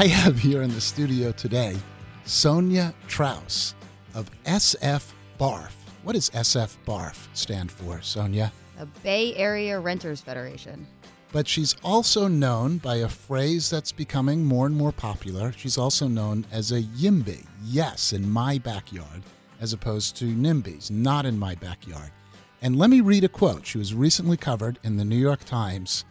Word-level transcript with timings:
I 0.00 0.06
have 0.06 0.38
here 0.38 0.62
in 0.62 0.72
the 0.72 0.80
studio 0.80 1.30
today 1.30 1.76
Sonja 2.24 2.94
Trauss 3.06 3.74
of 4.14 4.30
SF 4.44 5.12
BARF. 5.36 5.74
What 6.04 6.14
does 6.14 6.30
SF 6.30 6.78
BARF 6.86 7.28
stand 7.34 7.70
for, 7.70 7.96
Sonja? 7.96 8.50
The 8.78 8.86
Bay 9.02 9.36
Area 9.36 9.78
Renters 9.78 10.22
Federation. 10.22 10.86
But 11.32 11.46
she's 11.46 11.76
also 11.84 12.28
known 12.28 12.78
by 12.78 12.96
a 12.96 13.10
phrase 13.10 13.68
that's 13.68 13.92
becoming 13.92 14.42
more 14.42 14.64
and 14.64 14.74
more 14.74 14.90
popular. 14.90 15.52
She's 15.52 15.76
also 15.76 16.08
known 16.08 16.46
as 16.50 16.72
a 16.72 16.80
YIMBY, 16.80 17.44
yes, 17.62 18.14
in 18.14 18.26
my 18.26 18.56
backyard, 18.56 19.22
as 19.60 19.74
opposed 19.74 20.16
to 20.16 20.24
NIMBYs, 20.24 20.90
not 20.90 21.26
in 21.26 21.38
my 21.38 21.54
backyard. 21.56 22.10
And 22.62 22.76
let 22.76 22.88
me 22.88 23.02
read 23.02 23.24
a 23.24 23.28
quote. 23.28 23.66
She 23.66 23.76
was 23.76 23.92
recently 23.92 24.38
covered 24.38 24.78
in 24.82 24.96
the 24.96 25.04
New 25.04 25.18
York 25.18 25.44
Times. 25.44 26.06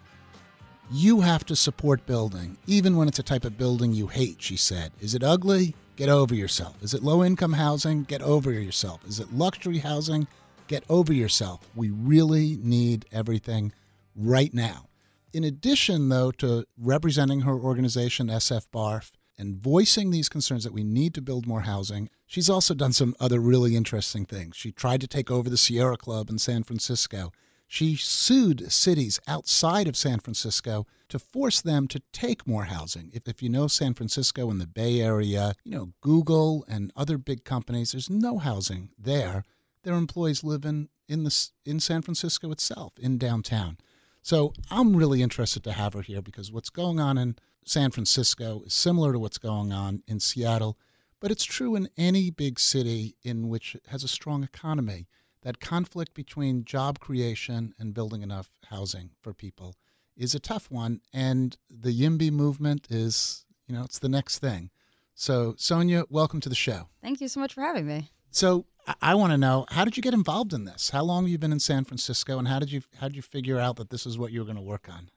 You 0.92 1.22
have 1.22 1.46
to 1.46 1.56
support 1.56 2.08
building, 2.08 2.58
even 2.66 2.96
when 2.98 3.08
it's 3.08 3.20
a 3.20 3.24
type 3.24 3.46
of 3.46 3.60
building 3.60 3.94
you 3.94 4.08
hate, 4.08 4.42
she 4.42 4.56
said. 4.56 4.92
Is 5.00 5.14
it 5.14 5.24
ugly? 5.24 5.76
Get 5.96 6.10
over 6.10 6.34
yourself. 6.34 6.82
Is 6.82 6.96
it 6.96 7.04
low 7.04 7.24
income 7.24 7.54
housing? 7.54 8.06
Get 8.06 8.24
over 8.24 8.52
yourself. 8.52 9.06
Is 9.06 9.20
it 9.20 9.32
luxury 9.32 9.78
housing? 9.78 10.28
Get 10.68 10.84
over 10.90 11.14
yourself. 11.14 11.70
We 11.76 11.92
really 11.92 12.58
need 12.60 13.06
everything 13.12 13.72
right 14.16 14.52
now. 14.52 14.88
In 15.32 15.44
addition, 15.44 16.10
though, 16.10 16.32
to 16.32 16.66
representing 16.76 17.42
her 17.42 17.54
organization, 17.54 18.26
SF 18.26 18.66
BARF, 18.72 19.12
and 19.38 19.58
voicing 19.58 20.10
these 20.10 20.28
concerns 20.28 20.64
that 20.64 20.74
we 20.74 20.84
need 20.84 21.14
to 21.14 21.22
build 21.22 21.46
more 21.46 21.62
housing, 21.62 22.10
she's 22.26 22.50
also 22.50 22.74
done 22.74 22.94
some 22.94 23.16
other 23.20 23.40
really 23.40 23.76
interesting 23.76 24.26
things. 24.26 24.56
She 24.56 24.72
tried 24.72 25.02
to 25.02 25.08
take 25.08 25.30
over 25.30 25.52
the 25.52 25.58
Sierra 25.58 25.98
Club 25.98 26.32
in 26.32 26.40
San 26.40 26.64
Francisco. 26.64 27.32
She 27.72 27.96
sued 27.96 28.72
cities 28.72 29.20
outside 29.28 29.88
of 29.88 29.96
San 29.96 30.20
Francisco 30.22 30.88
to 31.08 31.20
force 31.20 31.62
them 31.62 31.88
to 31.90 32.02
take 32.12 32.48
more 32.48 32.64
housing. 32.64 33.12
If, 33.14 33.28
if 33.28 33.44
you 33.44 33.50
know 33.50 33.68
San 33.68 33.94
Francisco 33.94 34.50
and 34.50 34.60
the 34.60 34.66
Bay 34.66 35.00
Area, 35.00 35.54
you 35.64 35.78
know, 35.78 35.94
Google 36.02 36.66
and 36.68 36.92
other 36.96 37.20
big 37.20 37.46
companies, 37.46 37.92
there's 37.92 38.10
no 38.10 38.40
housing 38.40 38.90
there. 38.98 39.44
Their 39.84 39.94
employees 39.94 40.44
live 40.44 40.66
in, 40.66 40.90
in, 41.08 41.26
the, 41.26 41.50
in 41.64 41.80
San 41.80 42.02
Francisco 42.02 42.52
itself, 42.52 42.94
in 42.98 43.20
downtown. 43.20 43.78
So 44.24 44.52
I'm 44.72 44.96
really 44.96 45.22
interested 45.22 45.64
to 45.66 45.74
have 45.74 45.94
her 45.94 46.02
here 46.02 46.24
because 46.24 46.52
what's 46.52 46.72
going 46.72 47.00
on 47.00 47.20
in 47.20 47.36
San 47.66 47.92
Francisco 47.92 48.64
is 48.66 48.74
similar 48.74 49.14
to 49.14 49.20
what's 49.20 49.38
going 49.38 49.72
on 49.72 50.02
in 50.08 50.20
Seattle, 50.20 50.76
but 51.20 51.30
it's 51.30 51.46
true 51.46 51.76
in 51.76 51.88
any 51.98 52.32
big 52.32 52.60
city 52.60 53.16
in 53.22 53.48
which 53.48 53.76
it 53.76 53.84
has 53.90 54.04
a 54.04 54.08
strong 54.08 54.44
economy. 54.44 55.08
That 55.42 55.62
conflict 55.62 56.14
between 56.14 56.66
job 56.66 57.00
creation 57.00 57.74
and 57.80 57.94
building 57.94 58.22
enough 58.22 58.50
housing 58.66 59.12
for 59.22 59.34
people 59.34 59.76
is 60.18 60.36
a 60.36 60.40
tough 60.40 60.70
one, 60.70 61.00
and 61.14 61.58
the 61.70 61.98
YIMBY 61.98 62.30
movement 62.30 62.88
is, 62.90 63.46
you 63.66 63.74
know, 63.74 63.84
it's 63.84 64.00
the 64.00 64.10
next 64.10 64.40
thing. 64.40 64.70
So, 65.16 65.54
Sonja, 65.54 66.06
welcome 66.10 66.42
to 66.42 66.50
the 66.50 66.56
show. 66.56 66.90
Thank 67.02 67.22
you 67.22 67.30
so 67.30 67.40
much 67.40 67.54
for 67.54 67.62
having 67.62 67.88
me. 67.88 68.10
So, 68.32 68.66
I 69.02 69.16
want 69.16 69.32
to 69.32 69.38
know 69.38 69.66
how 69.70 69.86
did 69.86 69.96
you 69.96 70.04
get 70.04 70.14
involved 70.14 70.52
in 70.52 70.66
this? 70.66 70.90
How 70.90 71.04
long 71.04 71.24
have 71.24 71.32
you 71.32 71.38
been 71.38 71.54
in 71.54 71.60
San 71.60 71.86
Francisco, 71.86 72.38
and 72.38 72.48
how 72.48 72.60
did 72.60 72.72
you 72.72 72.82
how 73.00 73.08
did 73.08 73.16
you 73.16 73.22
figure 73.22 73.60
out 73.60 73.78
that 73.78 73.92
this 73.92 74.06
is 74.06 74.18
what 74.18 74.32
you 74.32 74.40
were 74.40 74.46
going 74.46 74.58
to 74.58 74.62
work 74.62 74.90
on? 74.90 75.10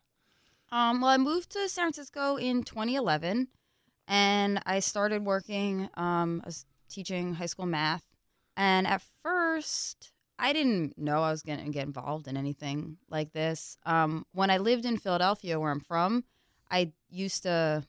Um, 0.70 1.00
well, 1.00 1.10
I 1.10 1.16
moved 1.16 1.50
to 1.50 1.69
San 1.69 1.87
Francisco 1.87 2.37
in 2.37 2.62
2011, 2.62 3.49
and 4.06 4.62
I 4.66 4.78
started 4.81 5.25
working 5.25 5.89
um, 5.94 6.43
was 6.44 6.65
teaching 6.89 7.34
high 7.34 7.47
school 7.47 7.66
math. 7.66 8.04
And 8.56 8.87
at 8.87 9.03
first, 9.22 10.12
I 10.42 10.53
didn't 10.53 10.98
know 10.98 11.22
I 11.22 11.30
was 11.30 11.42
going 11.42 11.64
to 11.64 11.70
get 11.70 11.86
involved 11.86 12.26
in 12.26 12.36
anything 12.36 12.97
like 13.08 13.32
this. 13.32 13.78
Um, 13.86 14.26
when 14.32 14.50
I 14.50 14.58
lived 14.58 14.84
in 14.84 14.98
Philadelphia, 14.98 15.60
where 15.60 15.70
I'm 15.70 15.80
from, 15.80 16.25
I 16.69 16.92
used 17.08 17.44
to 17.44 17.84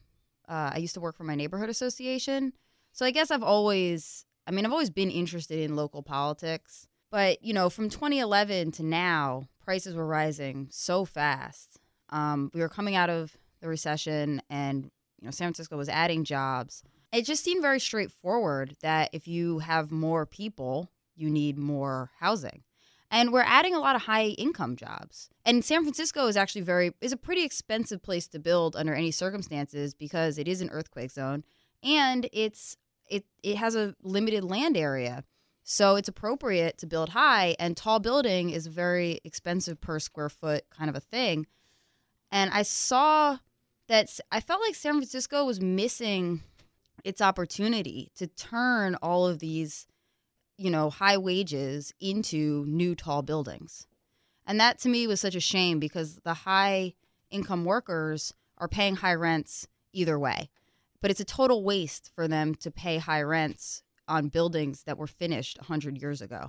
uh, 0.48 0.70
I 0.72 0.78
used 0.78 0.94
to 0.94 1.00
work 1.00 1.16
for 1.16 1.24
my 1.24 1.34
neighborhood 1.34 1.68
association. 1.68 2.52
So 2.92 3.04
I 3.04 3.10
guess 3.10 3.32
I've 3.32 3.42
always 3.42 4.24
I 4.46 4.52
mean, 4.52 4.64
I've 4.64 4.72
always 4.72 4.90
been 4.90 5.10
interested 5.10 5.58
in 5.58 5.74
local 5.74 6.02
politics, 6.02 6.86
but 7.10 7.42
you 7.42 7.52
know, 7.52 7.68
from 7.70 7.88
2011 7.88 8.70
to 8.72 8.84
now, 8.84 9.48
prices 9.64 9.96
were 9.96 10.06
rising 10.06 10.68
so 10.70 11.04
fast. 11.04 11.80
Um, 12.10 12.52
we 12.54 12.60
were 12.60 12.68
coming 12.68 12.94
out 12.94 13.10
of 13.10 13.36
the 13.60 13.68
recession, 13.68 14.40
and 14.48 14.84
you 15.20 15.24
know, 15.24 15.32
San 15.32 15.46
Francisco 15.46 15.76
was 15.76 15.88
adding 15.88 16.22
jobs. 16.22 16.84
It 17.12 17.24
just 17.24 17.42
seemed 17.42 17.62
very 17.62 17.80
straightforward 17.80 18.76
that 18.80 19.10
if 19.12 19.26
you 19.26 19.60
have 19.60 19.90
more 19.90 20.24
people, 20.24 20.90
you 21.16 21.30
need 21.30 21.58
more 21.58 22.10
housing. 22.20 22.62
And 23.10 23.32
we're 23.32 23.42
adding 23.42 23.74
a 23.74 23.80
lot 23.80 23.94
of 23.94 24.02
high 24.02 24.28
income 24.28 24.76
jobs. 24.76 25.30
And 25.44 25.64
San 25.64 25.82
Francisco 25.82 26.26
is 26.26 26.36
actually 26.36 26.62
very 26.62 26.92
is 27.00 27.12
a 27.12 27.16
pretty 27.16 27.44
expensive 27.44 28.02
place 28.02 28.26
to 28.28 28.38
build 28.38 28.74
under 28.74 28.94
any 28.94 29.10
circumstances 29.10 29.94
because 29.94 30.38
it 30.38 30.48
is 30.48 30.60
an 30.60 30.70
earthquake 30.70 31.12
zone 31.12 31.44
and 31.82 32.28
it's 32.32 32.76
it 33.08 33.24
it 33.42 33.56
has 33.56 33.76
a 33.76 33.94
limited 34.02 34.42
land 34.42 34.76
area. 34.76 35.24
So 35.62 35.96
it's 35.96 36.08
appropriate 36.08 36.76
to 36.78 36.86
build 36.86 37.10
high 37.10 37.56
and 37.58 37.76
tall 37.76 38.00
building 38.00 38.50
is 38.50 38.66
very 38.66 39.20
expensive 39.24 39.80
per 39.80 39.98
square 39.98 40.28
foot 40.28 40.64
kind 40.70 40.90
of 40.90 40.96
a 40.96 41.00
thing. 41.00 41.46
And 42.30 42.50
I 42.52 42.62
saw 42.62 43.38
that 43.88 44.18
I 44.32 44.40
felt 44.40 44.60
like 44.60 44.74
San 44.74 44.94
Francisco 44.94 45.44
was 45.44 45.60
missing 45.60 46.42
its 47.04 47.20
opportunity 47.20 48.10
to 48.16 48.26
turn 48.26 48.96
all 48.96 49.26
of 49.26 49.38
these, 49.38 49.86
you 50.56 50.70
know, 50.70 50.90
high 50.90 51.18
wages 51.18 51.92
into 52.00 52.64
new 52.66 52.94
tall 52.94 53.22
buildings. 53.22 53.86
And 54.46 54.60
that 54.60 54.78
to 54.80 54.88
me 54.88 55.06
was 55.06 55.20
such 55.20 55.34
a 55.34 55.40
shame 55.40 55.78
because 55.78 56.16
the 56.24 56.34
high 56.34 56.94
income 57.30 57.64
workers 57.64 58.34
are 58.58 58.68
paying 58.68 58.96
high 58.96 59.14
rents 59.14 59.66
either 59.92 60.18
way 60.18 60.50
but 61.04 61.10
it's 61.10 61.20
a 61.20 61.24
total 61.26 61.62
waste 61.62 62.10
for 62.14 62.26
them 62.26 62.54
to 62.54 62.70
pay 62.70 62.96
high 62.96 63.20
rents 63.20 63.82
on 64.08 64.28
buildings 64.28 64.84
that 64.84 64.96
were 64.96 65.06
finished 65.06 65.58
100 65.58 66.00
years 66.00 66.22
ago. 66.22 66.48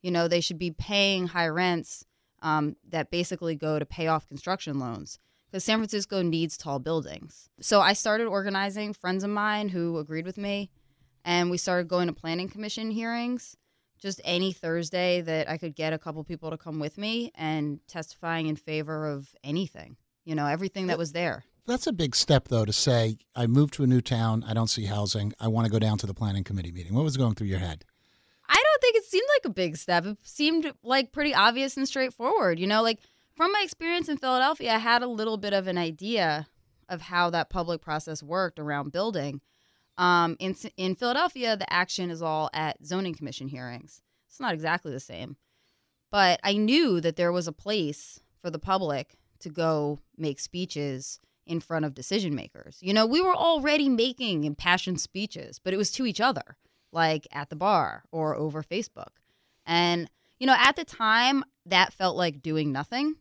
You 0.00 0.12
know, 0.12 0.28
they 0.28 0.40
should 0.40 0.60
be 0.60 0.70
paying 0.70 1.26
high 1.26 1.48
rents 1.48 2.04
um, 2.40 2.76
that 2.88 3.10
basically 3.10 3.56
go 3.56 3.80
to 3.80 3.84
pay 3.84 4.06
off 4.06 4.28
construction 4.28 4.78
loans 4.78 5.18
because 5.46 5.64
San 5.64 5.80
Francisco 5.80 6.22
needs 6.22 6.56
tall 6.56 6.78
buildings. 6.78 7.48
So 7.60 7.80
I 7.80 7.94
started 7.94 8.28
organizing 8.28 8.92
friends 8.92 9.24
of 9.24 9.30
mine 9.30 9.70
who 9.70 9.98
agreed 9.98 10.24
with 10.24 10.38
me, 10.38 10.70
and 11.26 11.50
we 11.50 11.58
started 11.58 11.88
going 11.88 12.06
to 12.06 12.14
planning 12.14 12.48
commission 12.48 12.90
hearings. 12.90 13.56
Just 13.98 14.20
any 14.24 14.52
Thursday 14.52 15.20
that 15.22 15.50
I 15.50 15.58
could 15.58 15.74
get 15.74 15.92
a 15.92 15.98
couple 15.98 16.22
people 16.22 16.50
to 16.50 16.56
come 16.56 16.78
with 16.78 16.96
me 16.96 17.32
and 17.34 17.80
testifying 17.88 18.46
in 18.46 18.54
favor 18.56 19.06
of 19.08 19.34
anything, 19.42 19.96
you 20.24 20.34
know, 20.34 20.46
everything 20.46 20.86
that 20.86 20.98
was 20.98 21.12
there. 21.12 21.44
That's 21.66 21.86
a 21.86 21.92
big 21.92 22.14
step, 22.14 22.48
though, 22.48 22.64
to 22.64 22.72
say, 22.72 23.16
I 23.34 23.46
moved 23.46 23.74
to 23.74 23.82
a 23.82 23.86
new 23.86 24.00
town, 24.00 24.44
I 24.46 24.54
don't 24.54 24.68
see 24.68 24.84
housing, 24.84 25.32
I 25.40 25.48
want 25.48 25.64
to 25.64 25.72
go 25.72 25.80
down 25.80 25.98
to 25.98 26.06
the 26.06 26.14
planning 26.14 26.44
committee 26.44 26.70
meeting. 26.70 26.94
What 26.94 27.04
was 27.04 27.16
going 27.16 27.34
through 27.34 27.48
your 27.48 27.58
head? 27.58 27.84
I 28.48 28.54
don't 28.54 28.80
think 28.80 28.96
it 28.96 29.04
seemed 29.04 29.26
like 29.34 29.46
a 29.46 29.54
big 29.54 29.76
step. 29.76 30.06
It 30.06 30.18
seemed 30.22 30.72
like 30.84 31.10
pretty 31.10 31.34
obvious 31.34 31.76
and 31.76 31.88
straightforward. 31.88 32.60
You 32.60 32.68
know, 32.68 32.82
like 32.82 33.00
from 33.34 33.50
my 33.50 33.62
experience 33.64 34.08
in 34.08 34.18
Philadelphia, 34.18 34.74
I 34.74 34.78
had 34.78 35.02
a 35.02 35.08
little 35.08 35.38
bit 35.38 35.52
of 35.52 35.66
an 35.66 35.78
idea 35.78 36.46
of 36.88 37.00
how 37.00 37.30
that 37.30 37.50
public 37.50 37.80
process 37.80 38.22
worked 38.22 38.60
around 38.60 38.92
building. 38.92 39.40
Um, 39.98 40.36
in 40.38 40.54
in 40.76 40.94
Philadelphia, 40.94 41.56
the 41.56 41.72
action 41.72 42.10
is 42.10 42.22
all 42.22 42.50
at 42.52 42.84
zoning 42.84 43.14
commission 43.14 43.48
hearings. 43.48 44.02
It's 44.28 44.40
not 44.40 44.54
exactly 44.54 44.92
the 44.92 45.00
same, 45.00 45.36
but 46.10 46.38
I 46.44 46.54
knew 46.54 47.00
that 47.00 47.16
there 47.16 47.32
was 47.32 47.48
a 47.48 47.52
place 47.52 48.20
for 48.42 48.50
the 48.50 48.58
public 48.58 49.16
to 49.40 49.48
go 49.48 50.00
make 50.16 50.38
speeches 50.40 51.20
in 51.46 51.60
front 51.60 51.84
of 51.84 51.94
decision 51.94 52.34
makers. 52.34 52.78
You 52.80 52.92
know, 52.92 53.06
we 53.06 53.20
were 53.22 53.34
already 53.34 53.88
making 53.88 54.44
impassioned 54.44 55.00
speeches, 55.00 55.58
but 55.62 55.72
it 55.72 55.76
was 55.76 55.90
to 55.92 56.06
each 56.06 56.20
other, 56.20 56.56
like 56.92 57.26
at 57.32 57.50
the 57.50 57.56
bar 57.56 58.04
or 58.10 58.34
over 58.34 58.62
Facebook. 58.62 59.20
And, 59.64 60.10
you 60.38 60.46
know, 60.46 60.56
at 60.58 60.76
the 60.76 60.84
time, 60.84 61.44
that 61.64 61.92
felt 61.92 62.16
like 62.16 62.42
doing 62.42 62.72
nothing. 62.72 63.16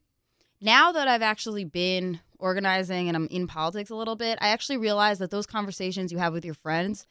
Now 0.61 0.91
that 0.91 1.07
I've 1.07 1.21
actually 1.21 1.65
been 1.65 2.19
organizing 2.39 3.07
and 3.07 3.15
I'm 3.15 3.27
in 3.27 3.47
politics 3.47 3.89
a 3.89 3.95
little 3.95 4.15
bit, 4.15 4.37
I 4.41 4.49
actually 4.49 4.77
realize 4.77 5.19
that 5.19 5.31
those 5.31 5.45
conversations 5.45 6.11
you 6.11 6.17
have 6.17 6.33
with 6.33 6.45
your 6.45 6.53
friends 6.53 7.05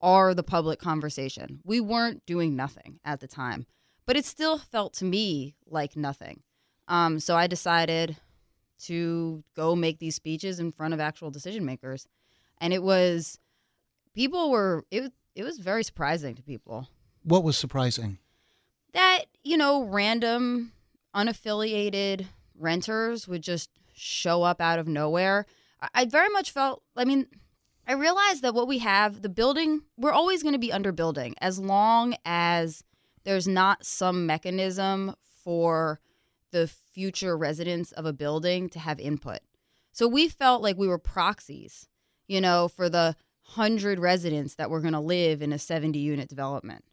are 0.00 0.34
the 0.34 0.42
public 0.42 0.78
conversation. 0.78 1.60
We 1.64 1.80
weren't 1.80 2.24
doing 2.26 2.56
nothing 2.56 3.00
at 3.04 3.20
the 3.20 3.28
time, 3.28 3.66
but 4.06 4.16
it 4.16 4.24
still 4.24 4.58
felt 4.58 4.94
to 4.94 5.04
me 5.04 5.54
like 5.66 5.96
nothing. 5.96 6.42
Um, 6.88 7.20
so 7.20 7.36
I 7.36 7.46
decided 7.46 8.16
to 8.80 9.44
go 9.54 9.76
make 9.76 9.98
these 9.98 10.16
speeches 10.16 10.58
in 10.58 10.72
front 10.72 10.94
of 10.94 11.00
actual 11.00 11.30
decision 11.30 11.64
makers. 11.64 12.06
And 12.58 12.72
it 12.72 12.82
was 12.82 13.38
people 14.14 14.50
were 14.50 14.84
it 14.90 15.12
it 15.34 15.44
was 15.44 15.58
very 15.58 15.84
surprising 15.84 16.34
to 16.34 16.42
people. 16.42 16.88
What 17.22 17.44
was 17.44 17.56
surprising? 17.56 18.18
That, 18.92 19.26
you 19.44 19.56
know, 19.56 19.84
random 19.84 20.72
unaffiliated 21.14 22.26
renters 22.60 23.26
would 23.26 23.42
just 23.42 23.70
show 23.92 24.42
up 24.42 24.60
out 24.60 24.78
of 24.78 24.88
nowhere. 24.88 25.46
I 25.94 26.04
very 26.04 26.28
much 26.28 26.50
felt 26.50 26.82
I 26.96 27.04
mean, 27.04 27.26
I 27.86 27.92
realized 27.94 28.42
that 28.42 28.54
what 28.54 28.68
we 28.68 28.78
have, 28.78 29.22
the 29.22 29.28
building, 29.28 29.82
we're 29.96 30.12
always 30.12 30.42
going 30.42 30.52
to 30.52 30.58
be 30.58 30.72
under 30.72 30.92
building 30.92 31.34
as 31.40 31.58
long 31.58 32.14
as 32.24 32.84
there's 33.24 33.48
not 33.48 33.84
some 33.84 34.26
mechanism 34.26 35.14
for 35.44 36.00
the 36.52 36.66
future 36.68 37.36
residents 37.36 37.92
of 37.92 38.04
a 38.04 38.12
building 38.12 38.68
to 38.70 38.78
have 38.78 39.00
input. 39.00 39.40
So 39.92 40.06
we 40.06 40.28
felt 40.28 40.62
like 40.62 40.76
we 40.76 40.88
were 40.88 40.98
proxies. 40.98 41.86
you 42.28 42.40
know, 42.40 42.68
for 42.68 42.88
the 42.88 43.16
100 43.56 43.98
residents 43.98 44.54
that 44.54 44.70
were 44.70 44.80
going 44.80 44.92
to 44.92 45.00
live 45.00 45.42
in 45.42 45.52
a 45.52 45.58
70 45.58 45.98
unit 45.98 46.28
development. 46.28 46.84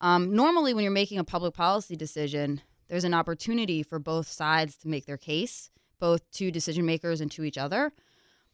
Um, 0.00 0.32
normally, 0.32 0.72
when 0.72 0.84
you're 0.84 0.92
making 0.92 1.18
a 1.18 1.24
public 1.24 1.54
policy 1.54 1.96
decision, 1.96 2.60
there's 2.88 3.04
an 3.04 3.14
opportunity 3.14 3.82
for 3.82 3.98
both 3.98 4.28
sides 4.28 4.76
to 4.78 4.88
make 4.88 5.06
their 5.06 5.16
case, 5.16 5.70
both 5.98 6.30
to 6.32 6.50
decision 6.50 6.86
makers 6.86 7.20
and 7.20 7.30
to 7.32 7.44
each 7.44 7.58
other. 7.58 7.92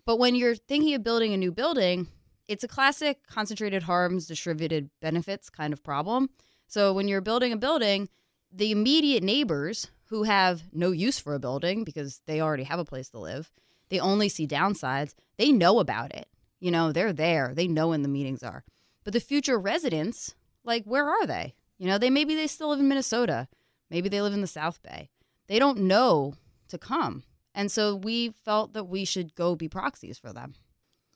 But 0.05 0.19
when 0.19 0.35
you're 0.35 0.57
thinking 0.57 0.95
of 0.95 1.05
building 1.05 1.33
a 1.33 1.37
new 1.37 1.53
building, 1.53 2.09
it's 2.49 2.65
a 2.65 2.69
classic 2.69 3.27
concentrated 3.27 3.85
harms, 3.85 4.27
distributed 4.27 4.91
benefits 5.01 5.49
kind 5.49 5.73
of 5.73 5.83
problem. 5.83 6.31
So 6.67 6.93
when 6.93 7.09
you're 7.09 7.21
building 7.21 7.53
a 7.53 7.57
building, 7.57 8.09
the 8.51 8.73
immediate 8.73 9.23
neighbors 9.23 9.91
who 10.07 10.25
have 10.25 10.63
no 10.73 10.91
use 10.91 11.19
for 11.19 11.35
a 11.35 11.41
building 11.41 11.85
because 11.85 12.21
they 12.27 12.41
already 12.41 12.65
have 12.65 12.79
a 12.79 12.85
place 12.85 13.09
to 13.11 13.19
live, 13.19 13.51
they 13.89 14.01
only 14.01 14.29
see 14.29 14.47
downsides, 14.47 15.15
they 15.37 15.53
know 15.53 15.79
about 15.79 16.15
it. 16.15 16.29
You 16.61 16.71
know, 16.71 16.93
they're 16.93 17.13
there, 17.13 17.53
they 17.55 17.67
know 17.67 17.89
when 17.89 18.03
the 18.03 18.09
meetings 18.09 18.43
are. 18.43 18.65
But 19.05 19.13
the 19.13 19.21
future 19.21 19.59
residents, 19.59 20.35
like, 20.65 20.85
where 20.85 21.09
are 21.09 21.27
they? 21.27 21.55
You 21.79 21.87
know, 21.89 21.99
they 21.99 22.11
maybe 22.11 22.35
they 22.35 22.47
still 22.47 22.69
live 22.69 22.79
in 22.79 22.89
Minnesota, 22.89 23.49
maybe 23.93 24.09
they 24.09 24.21
live 24.23 24.33
in 24.33 24.41
the 24.41 24.47
South 24.49 24.83
Bay. 24.83 25.11
They 25.47 25.59
don't 25.61 25.79
know 25.83 26.35
to 26.69 26.79
come. 26.79 27.23
And 27.55 27.71
so 27.71 27.95
we 27.95 28.33
felt 28.45 28.73
that 28.73 28.85
we 28.85 29.05
should 29.05 29.35
go 29.37 29.55
be 29.55 29.69
proxies 29.69 30.19
for 30.19 30.33
them. 30.33 30.55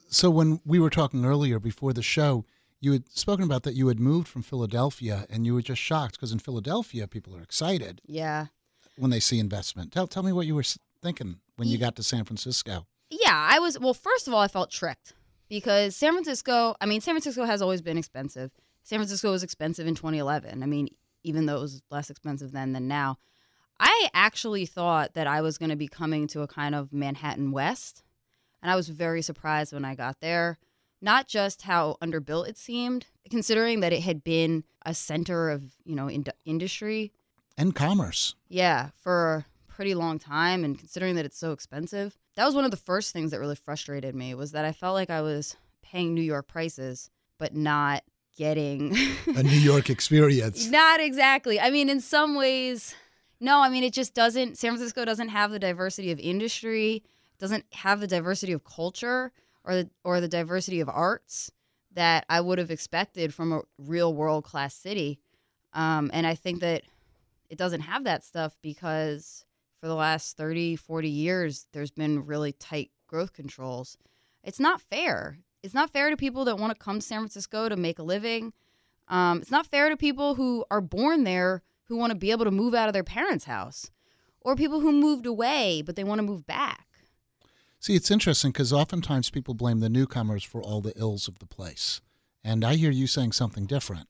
So 0.09 0.31
when 0.31 0.61
we 0.65 0.79
were 0.79 0.91
talking 0.91 1.25
earlier 1.25 1.59
before 1.59 1.93
the 1.93 2.03
show, 2.03 2.45
you 2.81 2.93
had 2.93 3.09
spoken 3.11 3.45
about 3.45 3.63
that 3.65 3.75
you 3.75 3.89
had 3.89 3.99
moved 3.99 4.29
from 4.29 4.43
Philadelphia 4.43 5.27
and 5.31 5.47
you 5.47 5.55
were 5.55 5.63
just 5.63 5.81
shocked 5.81 6.13
because 6.17 6.31
in 6.31 6.39
Philadelphia 6.39 7.09
people 7.09 7.35
are 7.37 7.43
excited 7.43 8.01
Yeah. 8.07 8.47
when 8.97 9.11
they 9.11 9.19
see 9.21 9.39
investment. 9.41 9.93
Tell 9.93 10.07
tell 10.07 10.23
me 10.23 10.33
what 10.33 10.47
you 10.47 10.55
were 10.55 10.65
thinking 11.03 11.41
when 11.57 11.69
you 11.69 11.79
got 11.79 11.97
to 11.97 12.03
San 12.03 12.25
Francisco. 12.25 12.87
Yeah, 13.11 13.49
I 13.51 13.59
was 13.59 13.79
well, 13.79 13.95
first 13.95 14.29
of 14.29 14.35
all, 14.35 14.41
I 14.41 14.49
felt 14.49 14.71
tricked 14.71 15.15
because 15.49 15.97
San 15.97 16.13
Francisco, 16.13 16.77
I 16.81 16.87
mean, 16.87 17.01
San 17.01 17.15
Francisco 17.15 17.45
has 17.45 17.63
always 17.63 17.81
been 17.81 17.97
expensive. 17.99 18.51
San 18.83 18.99
Francisco 18.99 19.31
was 19.33 19.43
expensive 19.43 19.87
in 19.87 19.95
2011. 19.95 20.63
I 20.63 20.67
mean, 20.67 20.89
even 21.27 21.47
though 21.47 21.57
it 21.57 21.61
was 21.61 21.83
less 21.91 22.09
expensive 22.11 22.53
then 22.53 22.73
than 22.73 22.87
now. 22.89 23.19
I 23.79 24.09
actually 24.15 24.65
thought 24.65 25.15
that 25.15 25.27
I 25.27 25.41
was 25.43 25.59
going 25.59 25.69
to 25.71 25.77
be 25.77 25.89
coming 25.89 26.27
to 26.29 26.41
a 26.43 26.47
kind 26.49 26.75
of 26.75 26.93
Manhattan 26.93 27.51
West, 27.53 28.03
and 28.63 28.71
I 28.71 28.77
was 28.77 28.89
very 28.89 29.21
surprised 29.21 29.73
when 29.73 29.85
I 29.85 29.95
got 29.95 30.21
there. 30.21 30.59
Not 31.03 31.29
just 31.29 31.63
how 31.63 31.99
underbuilt 32.01 32.49
it 32.49 32.57
seemed, 32.57 33.07
considering 33.31 33.81
that 33.81 33.93
it 33.93 34.03
had 34.03 34.25
been 34.25 34.65
a 34.87 34.95
center 34.95 35.51
of, 35.51 35.63
you 35.85 35.95
know, 35.95 36.09
ind- 36.09 36.33
industry 36.47 37.13
And 37.59 37.75
commerce. 37.75 38.35
yeah, 38.49 38.91
for 38.97 39.45
a 39.69 39.73
pretty 39.73 39.95
long 39.95 40.19
time 40.19 40.65
and 40.65 40.79
considering 40.79 41.17
that 41.17 41.27
it's 41.27 41.39
so 41.39 41.53
expensive. 41.53 42.17
That 42.37 42.47
was 42.47 42.55
one 42.55 42.65
of 42.65 42.71
the 42.71 42.77
first 42.79 43.13
things 43.13 43.31
that 43.33 43.41
really 43.41 43.57
frustrated 43.57 44.15
me 44.15 44.33
was 44.35 44.53
that 44.53 44.65
I 44.65 44.73
felt 44.73 44.95
like 44.95 45.11
I 45.11 45.21
was 45.21 45.57
paying 45.83 46.15
New 46.15 46.23
York 46.23 46.49
prices 46.49 47.11
but 47.39 47.55
not 47.55 48.03
getting 48.37 48.97
A 49.27 49.43
New 49.43 49.51
York 49.51 49.91
experience. 49.97 50.67
Not 50.67 51.01
exactly. 51.01 51.59
I 51.59 51.71
mean, 51.71 51.89
in 51.89 52.01
some 52.01 52.35
ways, 52.35 52.95
no, 53.41 53.63
I 53.63 53.69
mean 53.69 53.85
it 53.85 53.93
just 53.93 54.15
doesn't 54.15 54.59
San 54.59 54.73
Francisco 54.73 55.05
doesn't 55.05 55.29
have 55.29 55.51
the 55.51 55.59
diversity 55.59 56.11
of 56.13 56.21
industry, 56.21 57.03
doesn't 57.39 57.65
have 57.73 58.01
the 58.01 58.07
diversity 58.07 58.53
of 58.53 58.65
culture 58.65 59.33
or 59.65 59.75
the 59.75 59.91
or 60.05 60.21
the 60.21 60.29
diversity 60.29 60.81
of 60.81 60.89
arts 60.89 61.51
that 61.93 62.27
I 62.29 62.41
would 62.41 62.59
have 62.59 62.71
expected 62.71 63.35
from 63.35 63.53
a 63.53 63.63
real 63.79 64.15
world 64.15 64.45
class 64.45 64.75
city. 64.75 65.19
Um, 65.73 66.11
and 66.13 66.27
I 66.27 66.35
think 66.35 66.61
that 66.61 66.83
it 67.49 67.59
doesn't 67.59 67.81
have 67.81 68.05
that 68.05 68.25
stuff 68.25 68.57
because 68.63 69.45
for 69.81 69.89
the 69.89 69.95
last 69.95 70.37
30, 70.37 70.77
40 70.77 71.09
years, 71.09 71.67
there's 71.73 71.91
been 71.91 72.27
really 72.27 72.53
tight 72.53 72.91
growth 73.07 73.33
controls. 73.33 73.97
It's 74.43 74.61
not 74.61 74.81
fair. 74.81 75.39
It's 75.67 75.75
not 75.75 75.93
fair 75.93 76.09
to 76.11 76.17
people 76.17 76.45
that 76.45 76.59
want 76.59 76.73
to 76.73 76.79
come 76.79 77.01
to 77.01 77.05
San 77.05 77.19
Francisco 77.19 77.69
to 77.69 77.77
make 77.77 77.99
a 77.99 78.05
living. 78.05 78.53
Um, 79.09 79.43
it's 79.43 79.51
not 79.51 79.67
fair 79.67 79.89
to 79.89 79.97
people 79.97 80.37
who 80.37 80.65
are 80.71 80.81
born 80.81 81.25
there 81.25 81.63
who 81.85 81.97
want 81.97 82.13
to 82.13 82.17
be 82.17 82.31
able 82.31 82.45
to 82.45 82.51
move 82.51 82.73
out 82.73 82.89
of 82.89 82.93
their 82.93 83.05
parents' 83.05 83.45
house 83.45 83.91
or 84.41 84.55
people 84.55 84.81
who 84.81 84.93
moved 84.93 85.27
away 85.27 85.83
but 85.85 85.97
they 85.97 86.05
want 86.05 86.21
to 86.21 86.27
move 86.27 86.47
back. 86.47 86.87
See, 87.81 87.95
it's 87.95 88.11
interesting 88.11 88.53
because 88.53 88.73
oftentimes 88.73 89.29
people 89.31 89.55
blame 89.55 89.81
the 89.81 89.89
newcomers 89.89 90.45
for 90.45 90.63
all 90.63 90.81
the 90.81 90.97
ills 90.97 91.29
of 91.29 91.41
the 91.41 91.47
place. 91.47 92.01
And 92.45 92.65
I 92.65 92.77
hear 92.77 92.93
you 92.93 93.09
saying 93.09 93.33
something 93.33 93.67
different. 93.67 94.09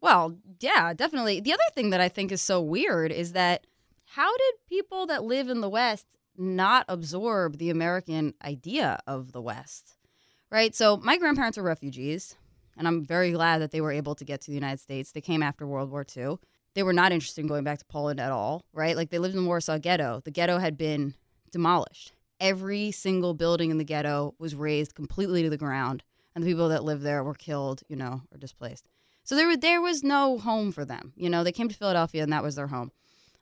Well, 0.00 0.38
yeah, 0.60 0.94
definitely. 0.94 1.40
The 1.40 1.52
other 1.52 1.62
thing 1.74 1.90
that 1.90 2.00
I 2.00 2.08
think 2.08 2.30
is 2.30 2.40
so 2.40 2.60
weird 2.60 3.10
is 3.12 3.32
that 3.32 3.66
how 4.04 4.30
did 4.36 4.54
people 4.68 5.06
that 5.06 5.24
live 5.24 5.48
in 5.48 5.60
the 5.60 5.68
West 5.68 6.16
not 6.36 6.84
absorb 6.88 7.58
the 7.58 7.70
American 7.70 8.34
idea 8.44 9.00
of 9.06 9.32
the 9.32 9.42
West? 9.42 9.96
Right? 10.52 10.74
So, 10.74 10.98
my 10.98 11.16
grandparents 11.16 11.56
are 11.56 11.62
refugees, 11.62 12.36
and 12.76 12.86
I'm 12.86 13.06
very 13.06 13.32
glad 13.32 13.62
that 13.62 13.70
they 13.70 13.80
were 13.80 13.90
able 13.90 14.14
to 14.14 14.24
get 14.24 14.42
to 14.42 14.50
the 14.50 14.54
United 14.54 14.80
States. 14.80 15.10
They 15.10 15.22
came 15.22 15.42
after 15.42 15.66
World 15.66 15.90
War 15.90 16.04
II. 16.14 16.36
They 16.74 16.82
were 16.82 16.92
not 16.92 17.10
interested 17.10 17.40
in 17.40 17.46
going 17.46 17.64
back 17.64 17.78
to 17.78 17.86
Poland 17.86 18.20
at 18.20 18.30
all, 18.30 18.66
right? 18.74 18.94
Like 18.94 19.08
they 19.08 19.18
lived 19.18 19.34
in 19.34 19.42
the 19.44 19.48
Warsaw 19.48 19.78
Ghetto. 19.78 20.20
The 20.26 20.30
ghetto 20.30 20.58
had 20.58 20.76
been 20.76 21.14
demolished. 21.50 22.12
Every 22.38 22.90
single 22.90 23.32
building 23.32 23.70
in 23.70 23.78
the 23.78 23.84
ghetto 23.84 24.34
was 24.38 24.54
razed 24.54 24.94
completely 24.94 25.42
to 25.42 25.48
the 25.48 25.56
ground, 25.56 26.02
and 26.34 26.44
the 26.44 26.48
people 26.48 26.68
that 26.68 26.84
lived 26.84 27.02
there 27.02 27.24
were 27.24 27.34
killed, 27.34 27.82
you 27.88 27.96
know, 27.96 28.20
or 28.30 28.36
displaced. 28.36 28.90
So 29.24 29.34
there, 29.34 29.56
there 29.56 29.80
was 29.80 30.02
no 30.02 30.36
home 30.36 30.70
for 30.70 30.84
them. 30.84 31.14
You 31.16 31.30
know, 31.30 31.44
they 31.44 31.52
came 31.52 31.70
to 31.70 31.74
Philadelphia 31.74 32.22
and 32.22 32.32
that 32.32 32.42
was 32.42 32.56
their 32.56 32.66
home. 32.66 32.92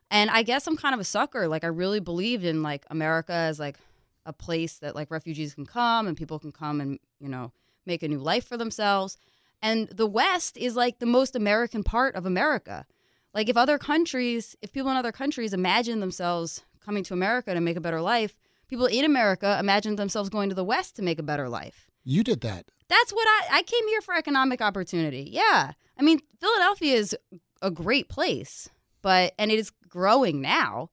And 0.09 0.29
I 0.29 0.43
guess 0.43 0.67
I'm 0.67 0.77
kind 0.77 0.93
of 0.93 0.99
a 0.99 1.05
sucker. 1.05 1.47
Like 1.47 1.63
I 1.63 1.67
really 1.67 1.99
believed 1.99 2.45
in 2.45 2.61
like 2.63 2.85
America 2.89 3.33
as 3.33 3.59
like 3.59 3.77
a 4.25 4.33
place 4.33 4.79
that 4.79 4.95
like 4.95 5.11
refugees 5.11 5.53
can 5.53 5.65
come 5.65 6.07
and 6.07 6.17
people 6.17 6.39
can 6.39 6.51
come 6.51 6.79
and 6.81 6.99
you 7.19 7.29
know 7.29 7.51
make 7.85 8.03
a 8.03 8.07
new 8.07 8.19
life 8.19 8.45
for 8.45 8.57
themselves. 8.57 9.17
And 9.61 9.87
the 9.89 10.07
West 10.07 10.57
is 10.57 10.75
like 10.75 10.99
the 10.99 11.05
most 11.05 11.35
American 11.35 11.83
part 11.83 12.15
of 12.15 12.25
America. 12.25 12.85
Like 13.33 13.49
if 13.49 13.57
other 13.57 13.77
countries, 13.77 14.55
if 14.61 14.71
people 14.71 14.91
in 14.91 14.97
other 14.97 15.11
countries 15.11 15.53
imagine 15.53 15.99
themselves 15.99 16.63
coming 16.83 17.03
to 17.05 17.13
America 17.13 17.53
to 17.53 17.61
make 17.61 17.77
a 17.77 17.81
better 17.81 18.01
life, 18.01 18.37
people 18.67 18.87
in 18.87 19.05
America 19.05 19.57
imagine 19.59 19.95
themselves 19.95 20.29
going 20.29 20.49
to 20.49 20.55
the 20.55 20.63
West 20.63 20.95
to 20.95 21.01
make 21.01 21.19
a 21.19 21.23
better 21.23 21.47
life. 21.47 21.89
You 22.03 22.23
did 22.23 22.41
that. 22.41 22.65
That's 22.87 23.11
what 23.11 23.27
I 23.27 23.59
I 23.59 23.63
came 23.63 23.87
here 23.87 24.01
for 24.01 24.15
economic 24.15 24.61
opportunity. 24.61 25.29
Yeah. 25.31 25.71
I 25.97 26.03
mean, 26.03 26.19
Philadelphia 26.39 26.95
is 26.95 27.15
a 27.61 27.71
great 27.71 28.09
place, 28.09 28.69
but 29.01 29.33
and 29.37 29.51
it 29.51 29.59
is 29.59 29.71
growing 29.87 30.41
now, 30.41 30.89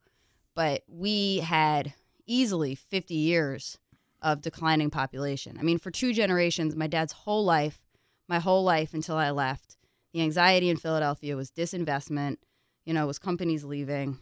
but 0.55 0.83
we 0.87 1.39
had 1.39 1.95
easily 2.29 2.77
50 2.77 3.15
years 3.15 3.79
of 4.23 4.43
declining 4.43 4.91
population. 4.91 5.57
I 5.59 5.63
mean, 5.63 5.79
for 5.79 5.91
two 5.91 6.13
generations, 6.13 6.77
my 6.77 6.87
dad's 6.87 7.13
whole 7.13 7.45
life, 7.45 7.81
my 8.29 8.39
whole 8.39 8.63
life 8.63 8.95
until 8.95 9.17
I 9.17 9.31
left, 9.31 9.77
the 10.13 10.23
anxiety 10.23 10.69
in 10.69 10.77
Philadelphia 10.77 11.37
was 11.37 11.51
disinvestment, 11.51 12.37
you 12.85 12.95
know, 12.95 13.07
was 13.07 13.19
companies 13.19 13.65
leaving. 13.65 14.19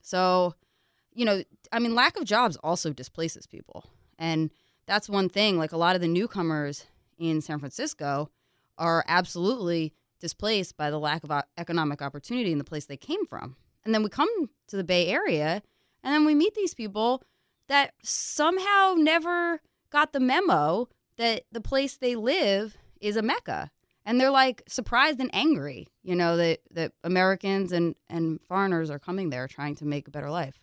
So, 0.00 0.54
you 1.12 1.24
know, 1.24 1.42
I 1.72 1.78
mean, 1.78 1.94
lack 1.94 2.16
of 2.16 2.24
jobs 2.24 2.56
also 2.56 2.92
displaces 2.92 3.46
people. 3.46 3.84
And 4.18 4.50
that's 4.86 5.08
one 5.08 5.28
thing. 5.28 5.58
Like 5.58 5.72
a 5.72 5.76
lot 5.76 5.94
of 5.94 6.00
the 6.00 6.08
newcomers 6.08 6.86
in 7.18 7.40
San 7.40 7.58
Francisco 7.58 8.30
are 8.76 9.04
absolutely 9.08 9.92
displaced 10.20 10.76
by 10.76 10.90
the 10.90 10.98
lack 10.98 11.24
of 11.24 11.30
uh, 11.30 11.42
economic 11.56 12.02
opportunity 12.02 12.52
in 12.52 12.58
the 12.58 12.64
place 12.64 12.86
they 12.86 12.96
came 12.96 13.24
from. 13.26 13.56
And 13.84 13.94
then 13.94 14.02
we 14.02 14.08
come 14.08 14.28
to 14.68 14.76
the 14.76 14.84
Bay 14.84 15.06
Area 15.06 15.62
and 16.02 16.14
then 16.14 16.24
we 16.24 16.34
meet 16.34 16.54
these 16.54 16.74
people 16.74 17.22
that 17.68 17.94
somehow 18.02 18.94
never 18.96 19.60
got 19.90 20.12
the 20.12 20.20
memo 20.20 20.88
that 21.16 21.44
the 21.52 21.60
place 21.60 21.96
they 21.96 22.14
live 22.14 22.76
is 23.00 23.16
a 23.16 23.22
mecca. 23.22 23.70
And 24.04 24.18
they're 24.18 24.30
like 24.30 24.62
surprised 24.66 25.20
and 25.20 25.30
angry, 25.34 25.88
you 26.02 26.14
know, 26.14 26.36
that, 26.38 26.60
that 26.72 26.92
Americans 27.04 27.72
and, 27.72 27.94
and 28.08 28.40
foreigners 28.48 28.90
are 28.90 28.98
coming 28.98 29.30
there 29.30 29.46
trying 29.46 29.74
to 29.76 29.84
make 29.84 30.08
a 30.08 30.10
better 30.10 30.30
life. 30.30 30.58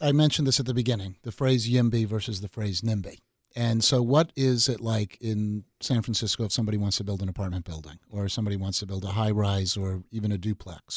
I 0.00 0.12
mentioned 0.12 0.46
this 0.46 0.60
at 0.60 0.66
the 0.66 0.74
beginning 0.74 1.16
the 1.22 1.32
phrase 1.32 1.68
YIMBY 1.68 2.06
versus 2.06 2.40
the 2.40 2.48
phrase 2.48 2.82
NIMBY. 2.82 3.18
And 3.54 3.84
so, 3.84 4.02
what 4.02 4.32
is 4.34 4.68
it 4.68 4.80
like 4.80 5.18
in 5.20 5.64
San 5.80 6.02
Francisco 6.02 6.44
if 6.44 6.52
somebody 6.52 6.78
wants 6.78 6.96
to 6.98 7.04
build 7.04 7.22
an 7.22 7.28
apartment 7.28 7.64
building 7.64 7.98
or 8.10 8.28
somebody 8.28 8.56
wants 8.56 8.78
to 8.80 8.86
build 8.86 9.04
a 9.04 9.08
high 9.08 9.30
rise 9.30 9.76
or 9.76 10.02
even 10.10 10.32
a 10.32 10.38
duplex? 10.38 10.96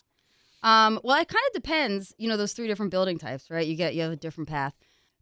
Um, 0.63 0.99
well, 1.03 1.21
it 1.21 1.27
kind 1.27 1.43
of 1.47 1.53
depends. 1.53 2.13
You 2.17 2.29
know, 2.29 2.37
those 2.37 2.53
three 2.53 2.67
different 2.67 2.91
building 2.91 3.17
types, 3.17 3.51
right? 3.51 3.67
You 3.67 3.75
get 3.75 3.93
you 3.93 4.01
have 4.01 4.11
a 4.11 4.17
different 4.17 4.49
path. 4.49 4.73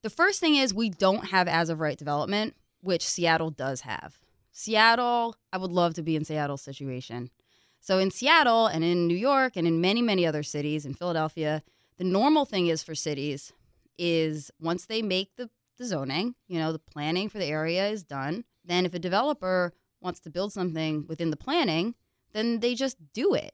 The 0.04 0.10
first 0.10 0.40
thing 0.40 0.56
is 0.56 0.74
we 0.74 0.90
don't 0.90 1.28
have 1.28 1.48
as 1.48 1.70
of 1.70 1.80
right 1.80 1.98
development, 1.98 2.56
which 2.82 3.06
Seattle 3.06 3.50
does 3.50 3.82
have. 3.82 4.20
Seattle, 4.52 5.36
I 5.52 5.58
would 5.58 5.72
love 5.72 5.96
to 5.96 6.04
be 6.04 6.16
in 6.16 6.26
Seattle's 6.26 6.62
situation. 6.62 7.32
So 7.80 7.98
in 7.98 8.12
Seattle 8.12 8.68
and 8.68 8.84
in 8.84 9.08
New 9.08 9.18
York 9.18 9.54
and 9.56 9.68
in 9.68 9.82
many 9.82 10.02
many 10.02 10.26
other 10.26 10.44
cities, 10.44 10.86
in 10.86 10.94
Philadelphia, 10.94 11.64
the 11.98 12.04
normal 12.04 12.46
thing 12.46 12.68
is 12.68 12.84
for 12.84 12.96
cities 12.96 13.52
is 13.98 14.52
once 14.60 14.86
they 14.86 15.02
make 15.02 15.36
the, 15.36 15.50
the 15.78 15.86
zoning, 15.86 16.36
you 16.48 16.60
know, 16.60 16.72
the 16.72 16.80
planning 16.80 17.30
for 17.30 17.40
the 17.40 17.46
area 17.46 17.88
is 17.88 18.04
done. 18.04 18.44
Then 18.64 18.86
if 18.86 18.94
a 18.94 19.00
developer 19.00 19.74
wants 20.02 20.20
to 20.22 20.30
build 20.30 20.54
something 20.54 21.06
within 21.08 21.30
the 21.32 21.38
planning, 21.38 21.96
then 22.34 22.60
they 22.60 22.76
just 22.76 22.98
do 23.14 23.34
it 23.34 23.54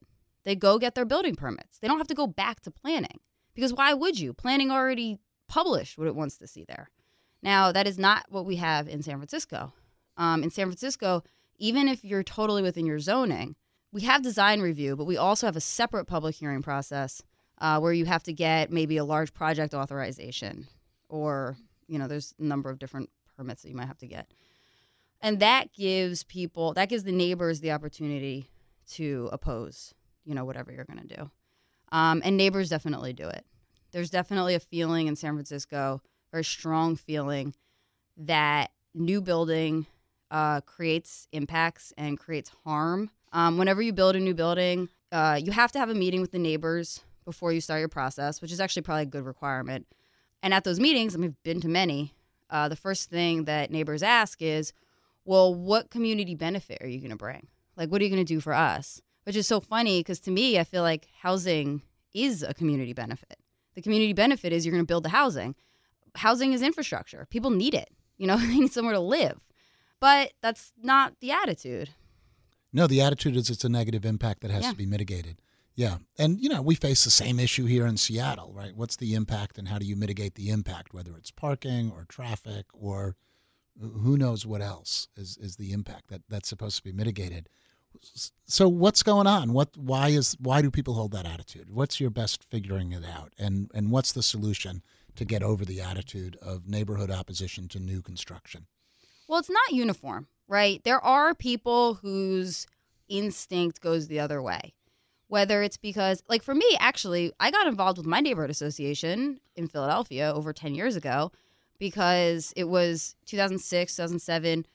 they 0.50 0.56
go 0.56 0.80
get 0.80 0.96
their 0.96 1.06
building 1.06 1.36
permits. 1.36 1.78
They 1.78 1.88
don't 1.88 1.98
have 1.98 2.08
to 2.08 2.16
go 2.16 2.28
back 2.28 2.62
to 2.62 2.72
planning 2.72 3.20
because 3.54 3.74
why 3.74 3.94
would 3.94 4.20
you? 4.20 4.34
Planning 4.34 4.72
already 4.72 5.20
published 5.50 5.98
what 5.98 6.08
it 6.08 6.16
wants 6.16 6.38
to 6.38 6.48
see 6.48 6.64
there. 6.66 6.90
Now, 7.42 7.72
that 7.72 7.88
is 7.88 7.98
not 7.98 8.26
what 8.30 8.46
we 8.46 8.56
have 8.58 8.88
in 8.88 9.02
San 9.04 9.18
Francisco. 9.18 9.74
um, 10.20 10.44
in 10.44 10.52
San 10.52 10.68
Francisco, 10.68 11.24
even 11.58 11.88
if 11.88 12.04
you're 12.04 12.24
totally 12.24 12.62
within 12.62 12.86
your 12.86 13.00
zoning, 13.00 13.56
we 13.92 14.02
have 14.02 14.22
design 14.22 14.62
review, 14.62 14.96
but 14.96 15.06
we 15.06 15.18
also 15.18 15.48
have 15.48 15.56
a 15.56 15.62
separate 15.62 16.06
public 16.06 16.36
hearing 16.36 16.62
process 16.62 17.24
uh, 17.60 17.80
where 17.80 17.94
you 17.94 18.06
have 18.06 18.22
to 18.24 18.34
get 18.34 18.72
maybe 18.72 18.98
a 18.98 19.04
large 19.04 19.34
project 19.34 19.74
authorization 19.74 20.68
or, 21.08 21.58
you 21.88 21.98
know, 21.98 22.08
there's 22.08 22.36
a 22.38 22.44
number 22.44 22.70
of 22.70 22.78
different 22.78 23.10
permits 23.36 23.64
that 23.64 23.70
you 23.70 23.76
might 23.76 23.88
have 23.88 23.98
to 23.98 24.08
get. 24.08 24.28
And 25.22 25.40
that 25.40 25.74
gives 25.74 26.24
people, 26.24 26.74
that 26.74 26.90
gives 26.90 27.04
the 27.04 27.12
neighbors 27.12 27.62
the 27.62 27.72
opportunity 27.72 28.50
to 28.92 29.30
oppose, 29.32 29.94
you 30.24 30.36
know, 30.36 30.46
whatever 30.46 30.72
you're 30.72 30.86
going 30.86 31.08
to 31.08 31.16
do. 31.16 31.32
Um, 31.92 32.22
and 32.24 32.38
neighbors 32.38 32.70
definitely 32.70 33.14
do 33.14 33.28
it. 33.28 33.46
There's 33.92 34.10
definitely 34.10 34.56
a 34.56 34.60
feeling 34.60 35.08
in 35.08 35.16
San 35.16 35.34
Francisco, 35.34 36.02
very 36.32 36.44
strong 36.44 36.96
feeling 36.96 37.56
that 38.18 38.72
new 38.94 39.22
building 39.22 39.88
uh, 40.32 40.62
creates 40.62 41.28
impacts 41.32 41.94
and 41.98 42.20
creates 42.20 42.52
harm. 42.64 43.10
Um, 43.32 43.58
whenever 43.58 43.82
you 43.82 43.94
build 43.94 44.16
a 44.16 44.20
new 44.20 44.34
building, 44.34 44.90
uh, 45.12 45.40
you 45.42 45.52
have 45.52 45.72
to 45.72 45.80
have 45.80 45.90
a 45.90 45.96
meeting 45.96 46.22
with 46.22 46.32
the 46.32 46.40
neighbors 46.40 47.02
before 47.26 47.52
you 47.52 47.62
start 47.62 47.80
your 47.80 47.90
process, 47.90 48.42
which 48.42 48.52
is 48.52 48.60
actually 48.60 48.82
probably 48.84 49.04
a 49.04 49.08
good 49.08 49.26
requirement. 49.26 49.88
And 50.42 50.54
at 50.54 50.64
those 50.64 50.80
meetings, 50.80 51.16
mean, 51.18 51.32
I've 51.32 51.44
been 51.44 51.62
to 51.62 51.68
many. 51.68 52.14
Uh, 52.50 52.70
the 52.70 52.76
first 52.76 53.10
thing 53.10 53.46
that 53.46 53.72
neighbors 53.72 54.02
ask 54.02 54.42
is, 54.42 54.74
"Well, 55.26 55.54
what 55.54 55.90
community 55.90 56.36
benefit 56.36 56.80
are 56.82 56.88
you 56.88 57.00
going 57.00 57.12
to 57.12 57.18
bring? 57.18 57.48
Like, 57.76 57.90
what 57.92 58.02
are 58.02 58.04
you 58.04 58.10
going 58.10 58.26
to 58.26 58.34
do 58.34 58.40
for 58.40 58.54
us?" 58.54 59.02
Which 59.24 59.36
is 59.36 59.48
so 59.48 59.60
funny 59.60 60.00
because 60.00 60.20
to 60.22 60.32
me, 60.32 60.58
I 60.58 60.64
feel 60.64 60.82
like 60.82 61.08
housing 61.22 61.84
is 62.14 62.42
a 62.42 62.54
community 62.54 62.94
benefit. 62.94 63.39
The 63.80 63.84
community 63.84 64.12
benefit 64.12 64.52
is 64.52 64.66
you're 64.66 64.74
going 64.74 64.84
to 64.84 64.88
build 64.88 65.06
the 65.06 65.10
housing. 65.10 65.56
Housing 66.16 66.52
is 66.52 66.62
infrastructure. 66.62 67.26
People 67.30 67.50
need 67.50 67.74
it. 67.74 67.90
You 68.18 68.28
know, 68.28 68.36
they 68.38 68.48
need 68.60 68.74
somewhere 68.74 68.94
to 68.94 69.00
live. 69.00 69.40
But 70.02 70.34
that's 70.42 70.74
not 70.84 71.14
the 71.22 71.32
attitude. 71.32 71.92
No, 72.74 72.88
the 72.88 73.00
attitude 73.00 73.38
is 73.38 73.50
it's 73.50 73.64
a 73.64 73.70
negative 73.70 74.04
impact 74.06 74.42
that 74.42 74.52
has 74.52 74.64
Yeah. 74.64 74.72
to 74.72 74.76
be 74.76 74.86
mitigated. 74.86 75.42
Yeah. 75.76 76.00
And, 76.18 76.42
you 76.42 76.50
know, 76.50 76.62
we 76.62 76.76
face 76.76 77.06
the 77.06 77.10
same 77.10 77.40
issue 77.40 77.68
here 77.68 77.88
in 77.88 77.96
Seattle, 77.96 78.52
right? 78.54 78.76
What's 78.76 78.98
the 78.98 79.14
impact 79.14 79.58
and 79.58 79.70
how 79.70 79.78
do 79.78 79.86
you 79.86 79.96
mitigate 79.96 80.36
the 80.36 80.50
impact, 80.50 80.94
whether 80.94 81.16
it's 81.16 81.32
parking 81.32 81.90
or 81.90 82.04
traffic 82.10 82.66
or 82.74 83.16
who 83.80 84.18
knows 84.18 84.46
what 84.46 84.62
else 84.62 85.08
is, 85.16 85.38
is 85.38 85.56
the 85.56 85.72
impact 85.72 86.10
that, 86.10 86.24
that's 86.28 86.50
supposed 86.50 86.76
to 86.76 86.84
be 86.84 86.92
mitigated. 86.92 87.48
So 88.46 88.68
what's 88.68 89.04
going 89.04 89.28
on? 89.28 89.54
What 89.54 89.76
why 89.78 90.10
is 90.10 90.36
why 90.40 90.62
do 90.62 90.72
people 90.72 90.94
hold 90.94 91.12
that 91.12 91.26
attitude? 91.26 91.70
What's 91.70 92.00
your 92.00 92.10
best 92.10 92.44
figuring 92.44 92.92
it 92.92 93.04
out? 93.06 93.34
And 93.38 93.70
and 93.74 93.92
what's 93.92 94.12
the 94.12 94.24
solution 94.24 94.82
to 95.16 95.26
get 95.26 95.44
over 95.44 95.66
the 95.66 95.82
attitude 95.82 96.38
of 96.42 96.68
neighborhood 96.68 97.12
opposition 97.12 97.68
to 97.70 97.80
new 97.80 98.02
construction? 98.02 98.68
Well, 99.28 99.40
it's 99.40 99.50
not 99.50 99.72
uniform, 99.72 100.28
right? 100.48 100.84
There 100.84 101.04
are 101.04 101.36
people 101.36 101.96
whose 101.96 102.66
instinct 103.08 103.82
goes 103.82 104.08
the 104.08 104.20
other 104.20 104.42
way. 104.42 104.74
Whether 105.28 105.62
it's 105.62 105.78
because, 105.78 106.24
like 106.28 106.42
for 106.42 106.56
me, 106.56 106.76
actually, 106.80 107.32
I 107.40 107.52
got 107.52 107.68
involved 107.68 108.00
with 108.00 108.08
my 108.08 108.20
neighborhood 108.20 108.50
association 108.50 109.40
in 109.56 109.68
Philadelphia 109.68 110.34
over 110.34 110.54
10 110.54 110.74
years 110.74 110.96
ago 110.96 111.32
because 111.78 112.52
it 112.56 112.68
was 112.68 113.16
2006, 113.26 113.96
2007. 113.96 114.66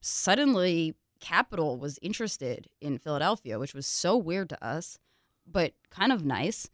Suddenly, 0.00 0.94
Capital 1.20 1.78
was 1.78 1.98
interested 2.02 2.68
in 2.80 2.98
Philadelphia, 2.98 3.58
which 3.58 3.74
was 3.74 3.86
so 3.86 4.16
weird 4.16 4.48
to 4.50 4.64
us, 4.64 4.98
but 5.46 5.74
kind 5.90 6.12
of 6.12 6.24
nice. 6.24 6.68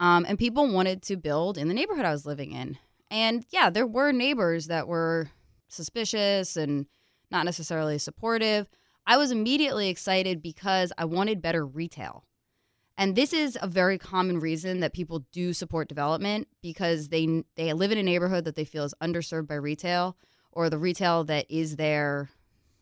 Um, 0.00 0.24
and 0.28 0.38
people 0.38 0.66
wanted 0.68 1.02
to 1.02 1.16
build 1.16 1.56
in 1.56 1.68
the 1.68 1.74
neighborhood 1.74 2.04
I 2.04 2.12
was 2.12 2.26
living 2.26 2.52
in. 2.52 2.78
And 3.10 3.44
yeah, 3.50 3.70
there 3.70 3.86
were 3.86 4.12
neighbors 4.12 4.66
that 4.66 4.88
were 4.88 5.30
suspicious 5.68 6.56
and 6.56 6.86
not 7.30 7.44
necessarily 7.44 7.98
supportive. 7.98 8.68
I 9.06 9.16
was 9.16 9.30
immediately 9.30 9.88
excited 9.88 10.42
because 10.42 10.92
I 10.96 11.04
wanted 11.04 11.42
better 11.42 11.66
retail. 11.66 12.24
And 12.96 13.16
this 13.16 13.32
is 13.32 13.58
a 13.60 13.66
very 13.66 13.98
common 13.98 14.38
reason 14.38 14.80
that 14.80 14.92
people 14.92 15.24
do 15.32 15.52
support 15.52 15.88
development 15.88 16.48
because 16.62 17.08
they 17.08 17.42
they 17.56 17.72
live 17.72 17.90
in 17.90 17.98
a 17.98 18.02
neighborhood 18.02 18.44
that 18.44 18.54
they 18.54 18.64
feel 18.64 18.84
is 18.84 18.94
underserved 19.02 19.48
by 19.48 19.54
retail 19.54 20.16
or 20.52 20.68
the 20.68 20.78
retail 20.78 21.24
that 21.24 21.46
is 21.50 21.76
there, 21.76 22.30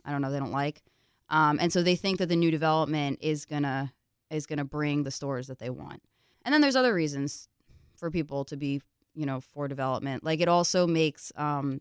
I 0.04 0.10
don't 0.10 0.20
know, 0.20 0.30
they 0.30 0.40
don't 0.40 0.50
like. 0.50 0.82
Um, 1.30 1.58
and 1.60 1.72
so 1.72 1.82
they 1.82 1.96
think 1.96 2.18
that 2.18 2.28
the 2.28 2.36
new 2.36 2.50
development 2.50 3.18
is 3.22 3.44
gonna 3.44 3.92
is 4.30 4.46
gonna 4.46 4.64
bring 4.64 5.04
the 5.04 5.10
stores 5.10 5.46
that 5.46 5.58
they 5.58 5.70
want. 5.70 6.02
And 6.44 6.52
then 6.52 6.60
there's 6.60 6.76
other 6.76 6.94
reasons 6.94 7.48
for 7.96 8.10
people 8.10 8.44
to 8.46 8.56
be, 8.56 8.80
you 9.14 9.26
know, 9.26 9.40
for 9.40 9.68
development. 9.68 10.24
Like 10.24 10.40
it 10.40 10.48
also 10.48 10.86
makes 10.86 11.32
um, 11.36 11.80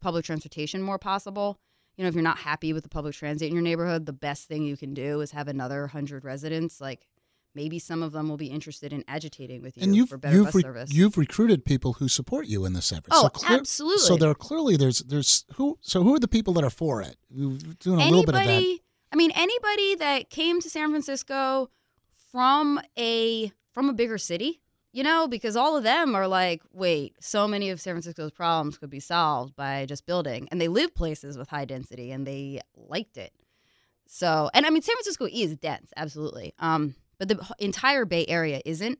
public 0.00 0.24
transportation 0.24 0.82
more 0.82 0.98
possible. 0.98 1.58
You 1.96 2.04
know, 2.04 2.08
if 2.08 2.14
you're 2.14 2.22
not 2.22 2.38
happy 2.38 2.72
with 2.72 2.84
the 2.84 2.88
public 2.88 3.14
transit 3.14 3.48
in 3.48 3.54
your 3.54 3.62
neighborhood, 3.62 4.06
the 4.06 4.12
best 4.12 4.46
thing 4.46 4.62
you 4.62 4.76
can 4.76 4.94
do 4.94 5.20
is 5.20 5.32
have 5.32 5.48
another 5.48 5.88
hundred 5.88 6.24
residents. 6.24 6.80
Like 6.80 7.07
maybe 7.58 7.78
some 7.78 8.02
of 8.04 8.12
them 8.12 8.28
will 8.28 8.36
be 8.36 8.50
interested 8.58 8.92
in 8.92 9.02
agitating 9.08 9.60
with 9.62 9.76
you 9.76 9.82
and 9.82 9.96
you've 9.96 10.08
for 10.08 10.18
better 10.18 10.36
you've, 10.36 10.44
bus 10.46 10.54
re- 10.54 10.62
service. 10.62 10.92
you've 10.92 11.16
recruited 11.18 11.64
people 11.64 11.94
who 11.94 12.06
support 12.08 12.46
you 12.46 12.64
in 12.64 12.72
this 12.72 12.92
effort. 12.92 13.08
oh, 13.10 13.22
so 13.24 13.28
clear- 13.30 13.58
absolutely. 13.58 14.06
So 14.06 14.16
there 14.16 14.30
are 14.30 14.34
clearly 14.48 14.76
there's 14.76 15.00
there's 15.00 15.44
who 15.56 15.76
so 15.80 16.02
who 16.04 16.14
are 16.14 16.20
the 16.20 16.28
people 16.28 16.52
that 16.54 16.64
are 16.64 16.70
for 16.82 17.02
it? 17.02 17.16
We're 17.30 17.58
doing 17.80 18.00
a 18.00 18.04
little 18.04 18.22
bit 18.24 18.36
of 18.36 18.44
that. 18.44 18.78
i 19.12 19.16
mean 19.16 19.32
anybody 19.34 19.94
that 19.96 20.30
came 20.30 20.60
to 20.60 20.68
san 20.70 20.90
francisco 20.90 21.68
from 22.30 22.80
a 22.98 23.50
from 23.72 23.88
a 23.88 23.92
bigger 23.92 24.18
city 24.18 24.60
you 24.92 25.02
know 25.02 25.26
because 25.28 25.56
all 25.56 25.76
of 25.76 25.82
them 25.82 26.14
are 26.14 26.28
like 26.28 26.62
wait 26.72 27.14
so 27.20 27.48
many 27.48 27.70
of 27.70 27.80
san 27.80 27.94
francisco's 27.94 28.30
problems 28.32 28.78
could 28.78 28.90
be 28.90 29.00
solved 29.00 29.56
by 29.56 29.86
just 29.86 30.06
building 30.06 30.46
and 30.50 30.60
they 30.60 30.68
live 30.68 30.94
places 30.94 31.36
with 31.38 31.48
high 31.48 31.64
density 31.64 32.10
and 32.12 32.26
they 32.26 32.60
liked 32.76 33.16
it 33.16 33.32
so 34.06 34.50
and 34.54 34.66
i 34.66 34.70
mean 34.70 34.82
san 34.82 34.94
francisco 34.96 35.26
is 35.32 35.56
dense 35.56 35.90
absolutely 35.96 36.52
um 36.58 36.94
but 37.18 37.28
the 37.28 37.40
entire 37.58 38.04
bay 38.04 38.24
area 38.26 38.60
isn't. 38.64 38.98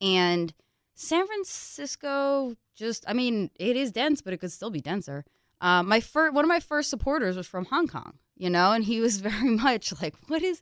And 0.00 0.52
san 0.94 1.26
francisco 1.26 2.54
just 2.74 3.02
i 3.08 3.14
mean 3.14 3.50
it 3.56 3.76
is 3.76 3.92
dense 3.92 4.20
but 4.20 4.34
it 4.34 4.38
could 4.38 4.52
still 4.52 4.70
be 4.70 4.80
denser. 4.80 5.24
Uh, 5.60 5.82
my 5.82 6.00
first 6.00 6.34
one 6.34 6.44
of 6.44 6.48
my 6.48 6.60
first 6.60 6.90
supporters 6.90 7.36
was 7.36 7.46
from 7.46 7.64
Hong 7.66 7.86
Kong, 7.86 8.14
you 8.36 8.50
know, 8.50 8.72
and 8.72 8.84
he 8.84 9.00
was 9.00 9.18
very 9.28 9.50
much 9.50 9.92
like, 10.02 10.14
what's 10.26 10.60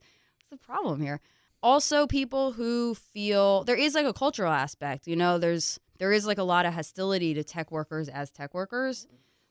the 0.51 0.57
problem 0.59 1.01
here?" 1.01 1.21
Also, 1.63 2.07
people 2.07 2.53
who 2.53 2.95
feel 2.95 3.65
there 3.65 3.77
is 3.77 3.95
like 3.95 4.07
a 4.07 4.13
cultural 4.13 4.53
aspect, 4.53 5.07
you 5.07 5.17
know, 5.17 5.39
there's 5.39 5.81
there 5.99 6.13
is 6.13 6.27
like 6.27 6.39
a 6.39 6.43
lot 6.43 6.67
of 6.67 6.75
hostility 6.75 7.33
to 7.35 7.43
tech 7.43 7.71
workers 7.71 8.09
as 8.09 8.31
tech 8.31 8.53
workers, 8.53 9.07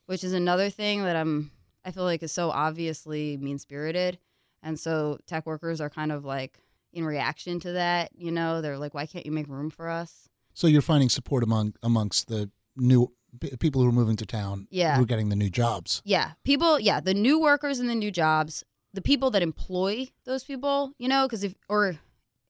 which 0.06 0.22
is 0.22 0.32
another 0.32 0.70
thing 0.70 1.02
that 1.02 1.16
I'm 1.16 1.50
I 1.84 1.90
feel 1.90 2.04
like 2.04 2.22
is 2.22 2.32
so 2.32 2.50
obviously 2.50 3.36
mean 3.36 3.58
spirited, 3.58 4.18
and 4.62 4.78
so 4.78 5.18
tech 5.26 5.46
workers 5.46 5.80
are 5.80 5.90
kind 5.90 6.12
of 6.12 6.24
like 6.24 6.60
in 6.92 7.04
reaction 7.04 7.60
to 7.60 7.72
that, 7.72 8.10
you 8.14 8.30
know, 8.30 8.60
they're 8.60 8.78
like, 8.78 8.94
"Why 8.94 9.06
can't 9.06 9.24
you 9.26 9.32
make 9.32 9.48
room 9.48 9.70
for 9.70 9.88
us?" 9.88 10.28
So 10.54 10.66
you're 10.66 10.82
finding 10.82 11.08
support 11.08 11.42
among 11.42 11.74
amongst 11.82 12.28
the 12.28 12.50
new 12.76 13.12
p- 13.40 13.56
people 13.56 13.82
who 13.82 13.88
are 13.88 13.92
moving 13.92 14.16
to 14.16 14.26
town. 14.26 14.66
Yeah. 14.70 14.96
who 14.96 15.02
are 15.02 15.06
getting 15.06 15.28
the 15.28 15.36
new 15.36 15.50
jobs. 15.50 16.02
Yeah, 16.04 16.32
people. 16.44 16.78
Yeah, 16.80 17.00
the 17.00 17.14
new 17.14 17.40
workers 17.40 17.78
and 17.78 17.88
the 17.88 17.94
new 17.94 18.10
jobs, 18.10 18.64
the 18.92 19.02
people 19.02 19.30
that 19.30 19.42
employ 19.42 20.08
those 20.24 20.44
people. 20.44 20.92
You 20.98 21.08
know, 21.08 21.26
because 21.26 21.44
if 21.44 21.54
or 21.68 21.98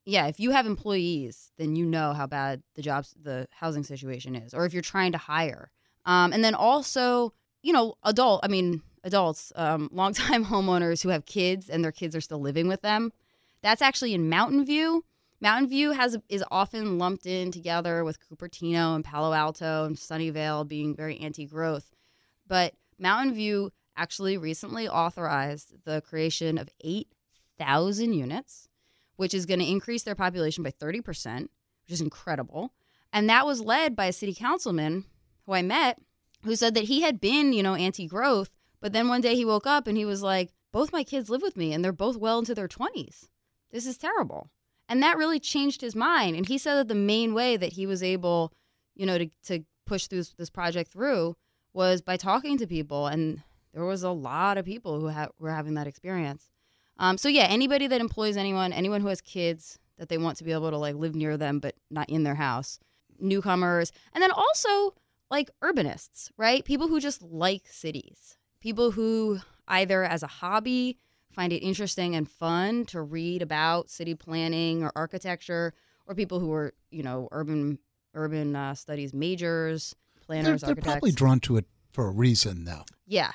yeah, 0.05 0.27
if 0.27 0.41
you 0.41 0.51
have 0.51 0.67
employees, 0.67 1.53
then 1.59 1.77
you 1.77 1.85
know 1.85 2.13
how 2.15 2.27
bad 2.27 2.63
the 2.75 2.83
jobs, 2.83 3.15
the 3.21 3.47
housing 3.51 3.85
situation 3.85 4.35
is, 4.35 4.55
or 4.55 4.65
if 4.65 4.73
you're 4.73 4.83
trying 4.83 5.13
to 5.13 5.19
hire. 5.19 5.71
Um, 6.07 6.33
and 6.33 6.43
then 6.43 6.55
also, 6.55 7.35
you 7.63 7.73
know, 7.73 7.95
adult. 8.03 8.41
I 8.43 8.49
mean, 8.49 8.83
adults, 9.05 9.53
um, 9.57 9.89
longtime 9.93 10.47
homeowners 10.47 11.03
who 11.03 11.11
have 11.11 11.27
kids 11.27 11.69
and 11.69 11.85
their 11.85 11.93
kids 11.93 12.17
are 12.17 12.21
still 12.21 12.41
living 12.41 12.67
with 12.69 12.81
them. 12.83 13.13
That's 13.63 13.83
actually 13.83 14.15
in 14.15 14.29
Mountain 14.29 14.65
View. 14.65 15.05
Mountain 15.41 15.69
View 15.69 15.93
has 15.93 16.19
is 16.29 16.45
often 16.51 16.99
lumped 16.99 17.27
in 17.27 17.51
together 17.51 18.05
with 18.05 18.19
Cupertino 18.21 18.95
and 18.95 19.05
Palo 19.05 19.33
Alto 19.33 19.85
and 19.85 19.97
Sunnyvale 19.97 20.69
being 20.69 20.95
very 20.95 21.19
anti-growth. 21.19 21.95
But 22.47 22.75
Mountain 22.99 23.35
View 23.35 23.71
actually 23.97 24.37
recently 24.37 24.89
authorized 24.89 25.85
the 25.85 26.03
creation 26.03 26.59
of 26.59 26.69
8,000 26.83 28.13
units, 28.13 28.69
which 29.17 29.35
is 29.35 29.47
going 29.47 29.61
to 29.61 29.71
increase 29.71 30.03
their 30.03 30.15
population 30.15 30.63
by 30.63 30.71
30%, 30.71 31.43
which 31.43 31.51
is 31.89 32.01
incredible. 32.01 32.73
And 33.13 33.29
that 33.29 33.47
was 33.47 33.61
led 33.61 33.97
by 33.97 34.07
a 34.07 34.13
city 34.13 34.35
councilman 34.35 35.05
who 35.47 35.53
I 35.53 35.63
met 35.63 36.01
who 36.45 36.57
said 36.57 36.75
that 36.75 36.85
he 36.85 37.03
had 37.03 37.21
been, 37.21 37.53
you 37.53 37.63
know, 37.63 37.75
anti 37.75 38.07
growth, 38.07 38.51
but 38.81 38.93
then 38.93 39.09
one 39.09 39.21
day 39.21 39.35
he 39.35 39.45
woke 39.45 39.67
up 39.67 39.87
and 39.87 39.97
he 39.97 40.05
was 40.05 40.23
like, 40.23 40.53
both 40.73 40.93
my 40.93 41.05
kids 41.05 41.29
live 41.29 41.43
with 41.43 41.57
me 41.57 41.73
and 41.73 41.85
they're 41.85 41.93
both 41.93 42.17
well 42.17 42.39
into 42.39 42.55
their 42.55 42.69
20s. 42.69 43.29
This 43.73 43.87
is 43.87 43.99
terrible. 43.99 44.51
And 44.89 45.03
that 45.03 45.17
really 45.17 45.39
changed 45.39 45.81
his 45.81 45.95
mind. 45.95 46.37
And 46.37 46.47
he 46.47 46.59
said 46.59 46.75
that 46.77 46.89
the 46.89 46.95
main 46.95 47.33
way 47.33 47.57
that 47.57 47.75
he 47.75 47.87
was 47.87 48.03
able, 48.03 48.53
you 48.95 49.07
know, 49.07 49.19
to, 49.19 49.31
to 49.45 49.65
push 49.87 50.09
this, 50.09 50.31
this 50.31 50.51
project 50.51 50.91
through 50.91 51.37
was 51.73 52.03
by 52.03 52.17
talking 52.17 52.59
to 52.59 52.67
people. 52.67 53.07
And 53.07 53.43
there 53.73 53.85
was 53.85 54.03
a 54.03 54.11
lot 54.11 54.59
of 54.59 54.65
people 54.65 55.01
who 55.01 55.09
ha- 55.09 55.29
were 55.39 55.53
having 55.53 55.75
that 55.75 55.87
experience. 55.87 56.51
Um, 56.99 57.17
so 57.17 57.29
yeah, 57.29 57.47
anybody 57.49 57.87
that 57.87 58.01
employs 58.01 58.37
anyone, 58.37 58.73
anyone 58.73 59.01
who 59.01 59.09
has 59.09 59.21
kids 59.21 59.79
that 59.99 60.09
they 60.09 60.19
want 60.19 60.37
to 60.39 60.45
be 60.45 60.53
able 60.53 60.71
to 60.71 60.77
like 60.77 60.97
live 60.97 61.15
near 61.15 61.37
them 61.37 61.61
but 61.61 61.75
not 61.91 62.11
in 62.11 62.25
their 62.25 62.35
house, 62.35 62.79
newcomers, 63.19 63.93
and 64.13 64.23
then 64.23 64.33
also 64.33 64.95
like 65.31 65.51
urbanists, 65.63 66.31
right? 66.37 66.65
People 66.65 66.89
who 66.89 67.01
just 67.01 67.23
like 67.23 67.63
cities, 67.67 68.37
people 68.61 68.91
who 68.91 69.39
either 69.69 70.03
as 70.05 70.23
a 70.23 70.27
hobby, 70.27 70.99
find 71.33 71.53
it 71.53 71.59
interesting 71.59 72.15
and 72.17 72.29
fun 72.31 72.85
to 72.87 73.01
read 73.03 73.43
about 73.43 73.91
city 73.91 74.15
planning 74.15 74.83
or 74.83 74.93
architecture, 74.97 75.75
or 76.07 76.15
people 76.15 76.41
who 76.41 76.53
are, 76.53 76.75
you 76.91 77.03
know, 77.03 77.29
urban 77.33 77.79
urban 78.15 78.57
uh, 78.57 78.75
studies 78.75 79.15
majors, 79.15 79.95
They're, 80.15 80.25
planners, 80.27 80.61
they're 80.63 80.71
architects. 80.71 80.93
probably 80.93 81.13
drawn 81.13 81.39
to 81.41 81.57
it 81.59 81.67
for 81.93 82.07
a 82.09 82.11
reason, 82.11 82.65
though. 82.65 82.85
yeah. 83.07 83.33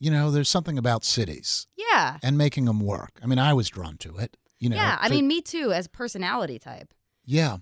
You 0.00 0.12
know, 0.12 0.30
there's 0.30 0.48
something 0.48 0.78
about 0.78 1.04
cities 1.04 1.66
Yeah. 1.76 2.18
and 2.22 2.38
making 2.38 2.66
them 2.66 2.78
work. 2.78 3.18
I 3.20 3.26
mean, 3.26 3.40
I 3.40 3.52
was 3.52 3.68
drawn 3.68 3.96
to 3.98 4.16
it. 4.18 4.36
You 4.60 4.68
know, 4.68 4.76
yeah, 4.76 4.96
I 5.00 5.08
to- 5.08 5.14
mean 5.14 5.26
me 5.26 5.40
too 5.40 5.72
as 5.72 5.88
personality 5.88 6.58
type. 6.58 6.92
yeah. 7.24 7.56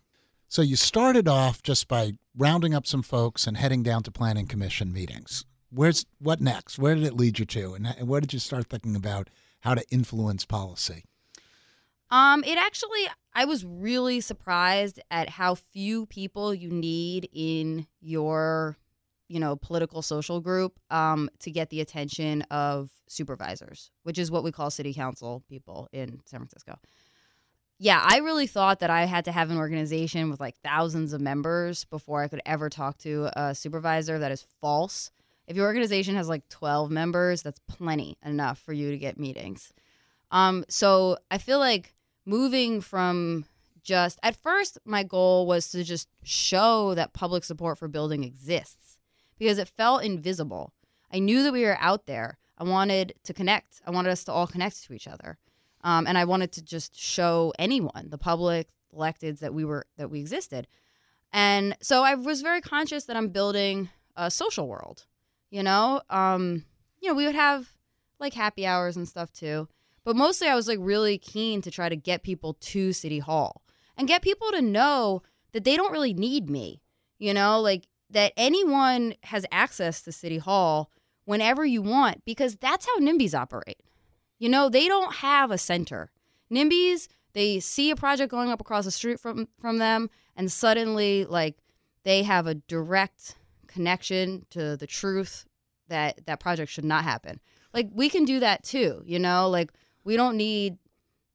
So 0.49 0.63
you 0.63 0.77
started 0.77 1.27
off 1.29 1.61
just 1.63 1.89
by 1.89 2.13
rounding 2.37 2.73
up 2.75 2.87
some 2.87 3.03
folks 3.03 3.47
and 3.49 3.57
heading 3.57 3.83
down 3.83 4.03
to 4.05 4.11
planning 4.13 4.47
commission 4.47 4.93
meetings. 4.93 5.45
Where's 5.71 6.07
what 6.21 6.41
next? 6.41 6.79
Where 6.79 6.95
did 6.95 7.03
it 7.05 7.15
lead 7.15 7.39
you 7.41 7.45
to, 7.47 7.75
and 7.75 7.87
and 7.87 8.07
where 8.07 8.21
did 8.21 8.33
you 8.33 8.39
start 8.39 8.67
thinking 8.69 8.95
about 8.95 9.29
how 9.61 9.75
to 9.75 9.85
influence 9.91 10.45
policy? 10.45 11.05
Um, 12.11 12.45
it 12.45 12.57
actually, 12.57 13.09
I 13.35 13.45
was 13.47 13.65
really 13.65 14.21
surprised 14.21 15.01
at 15.11 15.29
how 15.29 15.57
few 15.57 16.07
people 16.07 16.55
you 16.55 16.71
need 16.71 17.29
in 17.33 17.87
your, 18.01 18.77
you 19.29 19.41
know, 19.41 19.57
political 19.57 20.03
social 20.03 20.41
group 20.41 20.79
um, 20.91 21.29
to 21.41 21.51
get 21.51 21.71
the 21.71 21.81
attention 21.81 22.43
of 22.43 22.91
supervisors, 23.09 23.91
which 24.05 24.19
is 24.19 24.31
what 24.31 24.45
we 24.45 24.53
call 24.53 24.71
city 24.71 24.95
council 24.95 25.43
people 25.49 25.89
in 25.93 26.21
San 26.27 26.41
Francisco. 26.41 26.79
Yeah, 27.79 28.01
I 28.03 28.19
really 28.19 28.47
thought 28.47 28.81
that 28.81 28.89
I 28.89 29.05
had 29.05 29.27
to 29.27 29.33
have 29.33 29.51
an 29.51 29.59
organization 29.59 30.31
with 30.31 30.41
like 30.41 30.57
thousands 30.65 31.13
of 31.13 31.21
members 31.21 31.85
before 31.85 32.23
I 32.23 32.29
could 32.29 32.41
ever 32.47 32.71
talk 32.71 32.97
to 32.99 33.29
a 33.39 33.55
supervisor. 33.55 34.19
That 34.19 34.33
is 34.33 34.47
false. 34.63 35.11
If 35.47 35.57
your 35.57 35.67
organization 35.67 36.17
has 36.17 36.29
like 36.29 36.49
12 36.49 36.91
members, 36.91 37.43
that's 37.43 37.61
plenty 37.69 38.19
enough 38.25 38.59
for 38.59 38.73
you 38.73 38.91
to 38.91 38.99
get 38.99 39.19
meetings. 39.19 39.73
Um, 40.31 40.65
so 40.69 41.19
I 41.31 41.39
feel 41.39 41.59
like 41.59 41.95
moving 42.25 42.81
from 42.81 43.45
just 43.83 44.19
at 44.23 44.37
first 44.43 44.79
my 44.85 45.05
goal 45.05 45.47
was 45.47 45.71
to 45.71 45.85
just 45.85 46.09
show 46.25 46.95
that 46.95 47.13
public 47.13 47.45
support 47.45 47.79
for 47.79 47.87
building 47.87 48.25
exists 48.25 48.99
because 49.39 49.59
it 49.59 49.69
felt 49.69 50.03
invisible. 50.03 50.73
I 51.13 51.21
knew 51.21 51.45
that 51.45 51.53
we 51.53 51.63
were 51.63 51.79
out 51.81 52.07
there. 52.07 52.39
I 52.59 52.65
wanted 52.65 53.15
to 53.25 53.33
connect. 53.33 53.81
I 53.87 53.91
wanted 53.91 54.11
us 54.11 54.25
to 54.25 54.33
all 54.33 54.47
connect 54.47 54.83
to 54.85 54.93
each 54.93 55.07
other. 55.07 55.39
Um, 55.85 56.07
and 56.07 56.19
I 56.19 56.25
wanted 56.25 56.51
to 56.53 56.65
just 56.65 56.99
show 56.99 57.53
anyone, 57.59 58.09
the 58.09 58.19
public, 58.19 58.69
electeds, 58.93 59.39
that 59.39 59.55
we 59.55 59.65
were 59.65 59.87
that 59.99 60.11
we 60.11 60.21
existed. 60.21 60.67
And 61.33 61.77
so 61.81 62.03
I 62.03 62.15
was 62.15 62.43
very 62.43 62.61
conscious 62.61 63.05
that 63.05 63.17
I'm 63.17 63.29
building 63.29 63.91
a 64.17 64.31
social 64.31 64.67
world. 64.67 65.07
You 65.57 65.63
know, 65.63 66.03
um, 66.11 66.65
you 67.01 67.09
know, 67.09 67.15
we 67.15 67.25
would 67.25 67.35
have 67.35 67.67
like 68.21 68.35
happy 68.35 68.67
hours 68.67 68.95
and 68.95 69.09
stuff 69.09 69.33
too. 69.33 69.69
But 70.05 70.15
mostly 70.15 70.49
I 70.49 70.55
was 70.55 70.69
like 70.69 70.77
really 70.83 71.17
keen 71.17 71.63
to 71.63 71.71
try 71.71 71.89
to 71.89 71.97
get 71.97 72.23
people 72.23 72.59
to 72.61 72.93
City 72.93 73.21
Hall 73.21 73.63
and 73.97 74.07
get 74.07 74.21
people 74.21 74.51
to 74.51 74.61
know 74.61 75.23
that 75.53 75.65
they 75.65 75.75
don't 75.75 75.93
really 75.93 76.13
need 76.13 76.51
me. 76.51 76.83
You 77.19 77.33
know, 77.33 77.59
like 77.59 77.89
that 78.11 78.35
anyone 78.37 79.15
has 79.23 79.47
access 79.51 80.03
to 80.03 80.13
City 80.13 80.37
Hall 80.37 80.91
whenever 81.25 81.65
you 81.65 81.81
want 81.81 82.23
because 82.27 82.57
that's 82.57 82.85
how 82.85 82.99
NIMBYs 82.99 83.33
operate. 83.33 83.81
You 84.39 84.51
know, 84.51 84.69
they 84.69 84.89
don't 84.89 85.15
have 85.15 85.51
a 85.51 85.57
center. 85.57 86.11
NIMBYs, 86.53 87.09
they 87.33 87.61
see 87.61 87.91
a 87.91 87.97
project 87.97 88.31
going 88.31 88.51
up 88.51 88.61
across 88.61 88.85
the 88.85 88.91
street 88.91 89.19
from 89.19 89.49
from 89.59 89.79
them 89.79 90.11
and 90.37 90.53
suddenly 90.53 91.25
like 91.25 91.57
they 92.03 92.25
have 92.25 92.47
a 92.47 92.57
direct 92.57 93.37
connection 93.77 94.47
to 94.49 94.77
the 94.77 94.87
truth 94.87 95.45
that 95.89 96.27
that 96.27 96.41
project 96.41 96.71
should 96.71 96.85
not 96.85 97.05
happen. 97.05 97.41
Like 97.73 97.89
we 97.93 98.09
can 98.09 98.25
do 98.25 98.41
that 98.41 98.63
too, 98.63 99.03
you 99.05 99.19
know? 99.19 99.49
Like 99.49 99.73
we 100.05 100.17
don't 100.17 100.37
need 100.37 100.79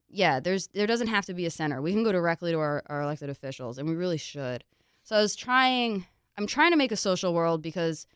yeah, 0.10 0.40
there's 0.40 0.68
there 0.68 0.88
doesn't 0.88 1.08
have 1.08 1.26
to 1.28 1.34
be 1.34 1.46
a 1.46 1.52
center. 1.52 1.82
We 1.82 1.94
can 1.94 2.04
go 2.04 2.12
directly 2.12 2.52
to 2.52 2.58
our, 2.60 2.84
our 2.88 3.02
elected 3.02 3.30
officials 3.30 3.78
and 3.78 3.88
we 3.88 3.96
really 3.96 4.18
should. 4.18 4.64
So 5.04 5.16
I 5.16 5.22
was 5.22 5.36
trying 5.36 6.06
I'm 6.38 6.48
trying 6.48 6.72
to 6.72 6.78
make 6.78 6.92
a 6.92 6.98
social 6.98 7.34
world 7.34 7.62
because 7.62 8.08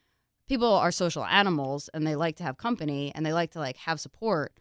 people 0.47 0.73
are 0.73 0.91
social 0.91 1.25
animals 1.25 1.89
and 1.93 2.05
they 2.05 2.15
like 2.15 2.35
to 2.37 2.43
have 2.43 2.57
company 2.57 3.11
and 3.15 3.25
they 3.25 3.33
like 3.33 3.51
to 3.51 3.59
like 3.59 3.77
have 3.77 3.99
support. 3.99 4.53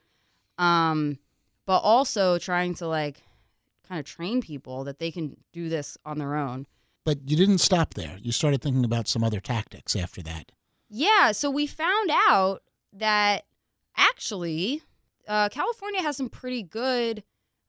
Um 0.59 1.19
but 1.67 1.79
also 1.79 2.39
trying 2.39 2.75
to 2.75 2.87
like 2.87 3.23
kind 3.89 3.99
of 3.99 4.07
train 4.07 4.41
people 4.41 4.85
that 4.85 4.99
they 4.99 5.11
can 5.11 5.37
do 5.53 5.69
this 5.69 5.97
on 6.05 6.19
their 6.19 6.37
own. 6.37 6.67
But 7.05 7.29
you 7.29 7.37
didn't 7.37 7.59
stop 7.59 7.95
there. 7.95 8.17
You 8.21 8.33
started 8.33 8.63
thinking 8.63 8.85
about 8.85 9.09
some 9.09 9.23
other 9.23 9.41
tactics 9.41 9.95
after 9.95 10.23
that. 10.23 10.53
Yeah, 10.89 11.33
so 11.33 11.51
we 11.51 11.67
found 11.67 12.11
out 12.13 12.63
that 12.93 13.45
actually 13.97 14.83
uh, 15.27 15.49
California 15.49 16.03
has 16.03 16.17
some 16.17 16.29
pretty 16.29 16.63
good 16.63 17.23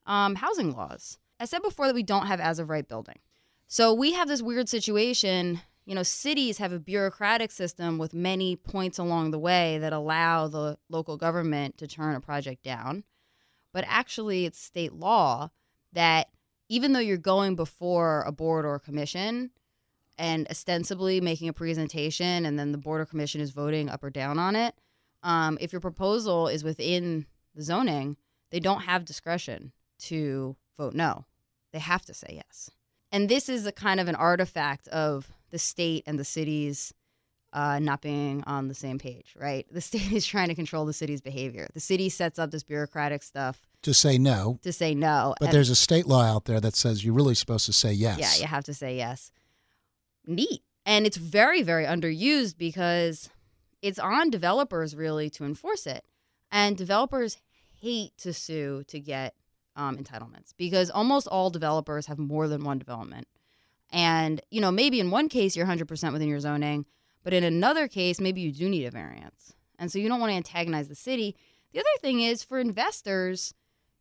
um, 0.06 0.36
housing 0.36 0.73
laws. 0.73 1.17
I 1.39 1.45
said 1.45 1.62
before 1.62 1.88
that 1.88 1.95
we 1.95 2.04
don't 2.04 2.28
have 2.28 2.39
as 2.39 2.60
of 2.60 2.69
right 2.69 2.88
building. 2.88 3.19
So 3.67 3.93
we 3.93 4.13
have 4.13 4.28
this 4.28 4.41
weird 4.41 4.69
situation. 4.69 5.62
You 5.86 5.95
know, 5.95 6.04
cities 6.04 6.58
have 6.58 6.71
a 6.71 6.80
bureaucratic 6.80 7.51
system 7.51 7.97
with 7.97 8.13
many 8.13 8.56
points 8.56 8.97
along 8.97 9.32
the 9.32 9.39
way 9.39 9.78
that 9.80 9.93
allow 9.93 10.47
the 10.47 10.78
local 10.89 11.17
government 11.17 11.78
to 11.80 11.88
turn 11.88 12.15
a 12.15 12.21
project 12.21 12.63
down. 12.63 13.04
But 13.73 13.86
actually, 13.88 14.45
it's 14.45 14.60
state 14.60 14.93
law 14.93 15.49
that 15.93 16.30
even 16.69 16.93
though 16.93 16.99
you're 16.99 17.17
going 17.17 17.56
before 17.56 18.23
a 18.25 18.32
board 18.32 18.65
or 18.65 18.75
a 18.75 18.80
commission, 18.80 19.51
and 20.17 20.47
ostensibly 20.49 21.19
making 21.21 21.49
a 21.49 21.54
presentation 21.54 22.45
and 22.45 22.58
then 22.58 22.71
the 22.71 22.78
board 22.78 23.01
or 23.01 23.06
commission 23.06 23.41
is 23.41 23.51
voting 23.51 23.89
up 23.89 24.04
or 24.04 24.10
down 24.10 24.39
on 24.39 24.56
it. 24.56 24.73
Um, 25.23 25.58
if 25.60 25.71
your 25.73 25.82
proposal 25.82 26.47
is 26.47 26.63
within 26.63 27.25
the 27.56 27.63
zoning 27.63 28.17
they 28.51 28.60
don't 28.60 28.82
have 28.82 29.04
discretion 29.06 29.71
to 29.99 30.56
vote 30.78 30.93
no. 30.93 31.25
They 31.73 31.80
have 31.80 32.06
to 32.06 32.13
say 32.13 32.34
yes. 32.45 32.69
And 33.12 33.28
this 33.28 33.49
is 33.49 33.65
a 33.65 33.71
kind 33.71 33.99
of 33.99 34.08
an 34.08 34.15
artifact 34.15 34.88
of 34.89 35.28
the 35.49 35.58
state 35.60 36.04
and 36.06 36.17
the 36.19 36.23
cities 36.25 36.93
uh, 37.54 37.80
not 37.80 38.01
being 38.01 38.43
on 38.45 38.67
the 38.67 38.73
same 38.75 38.99
page 38.99 39.34
right? 39.38 39.65
The 39.71 39.82
state 39.89 40.12
is 40.12 40.25
trying 40.25 40.49
to 40.49 40.56
control 40.56 40.86
the 40.86 40.93
city's 40.93 41.21
behavior. 41.21 41.67
The 41.73 41.80
city 41.80 42.08
sets 42.10 42.38
up 42.39 42.51
this 42.51 42.63
bureaucratic 42.63 43.23
stuff 43.23 43.62
To 43.82 43.93
say 43.93 44.17
no, 44.17 44.60
to 44.62 44.71
say 44.71 44.93
no 44.93 45.34
but 45.39 45.47
and- 45.47 45.54
there's 45.56 45.69
a 45.69 45.75
state 45.75 46.06
law 46.06 46.23
out 46.23 46.45
there 46.45 46.60
that 46.62 46.75
says 46.75 47.04
you're 47.04 47.13
really 47.15 47.36
supposed 47.36 47.65
to 47.65 47.73
say 47.73 47.91
yes. 47.93 48.19
yeah, 48.19 48.41
you 48.41 48.47
have 48.47 48.63
to 48.65 48.73
say 48.73 48.95
yes. 48.97 49.32
Neat. 50.27 50.61
And 50.85 51.05
it's 51.05 51.17
very, 51.17 51.61
very 51.61 51.85
underused 51.85 52.57
because 52.57 53.29
it's 53.81 53.99
on 53.99 54.29
developers 54.29 54.95
really 54.95 55.29
to 55.31 55.45
enforce 55.45 55.88
it. 55.88 56.05
And 56.51 56.77
developers 56.77 57.38
hate 57.81 58.17
to 58.19 58.33
sue 58.33 58.83
to 58.88 58.99
get 58.99 59.35
um, 59.75 59.97
entitlements 59.97 60.53
because 60.57 60.89
almost 60.89 61.27
all 61.27 61.49
developers 61.49 62.05
have 62.05 62.17
more 62.17 62.47
than 62.47 62.63
one 62.63 62.79
development. 62.79 63.27
And, 63.91 64.41
you 64.49 64.61
know, 64.61 64.71
maybe 64.71 64.99
in 64.99 65.11
one 65.11 65.29
case 65.29 65.55
you're 65.55 65.65
100% 65.65 66.13
within 66.13 66.27
your 66.27 66.39
zoning, 66.39 66.85
but 67.23 67.33
in 67.33 67.43
another 67.43 67.88
case, 67.88 68.19
maybe 68.19 68.41
you 68.41 68.51
do 68.51 68.69
need 68.69 68.85
a 68.85 68.91
variance. 68.91 69.53
And 69.77 69.91
so 69.91 69.99
you 69.99 70.07
don't 70.07 70.19
want 70.19 70.31
to 70.31 70.38
antagonize 70.38 70.88
the 70.88 70.95
city. 70.95 71.35
The 71.73 71.79
other 71.79 71.88
thing 71.99 72.21
is 72.21 72.43
for 72.43 72.59
investors, 72.59 73.53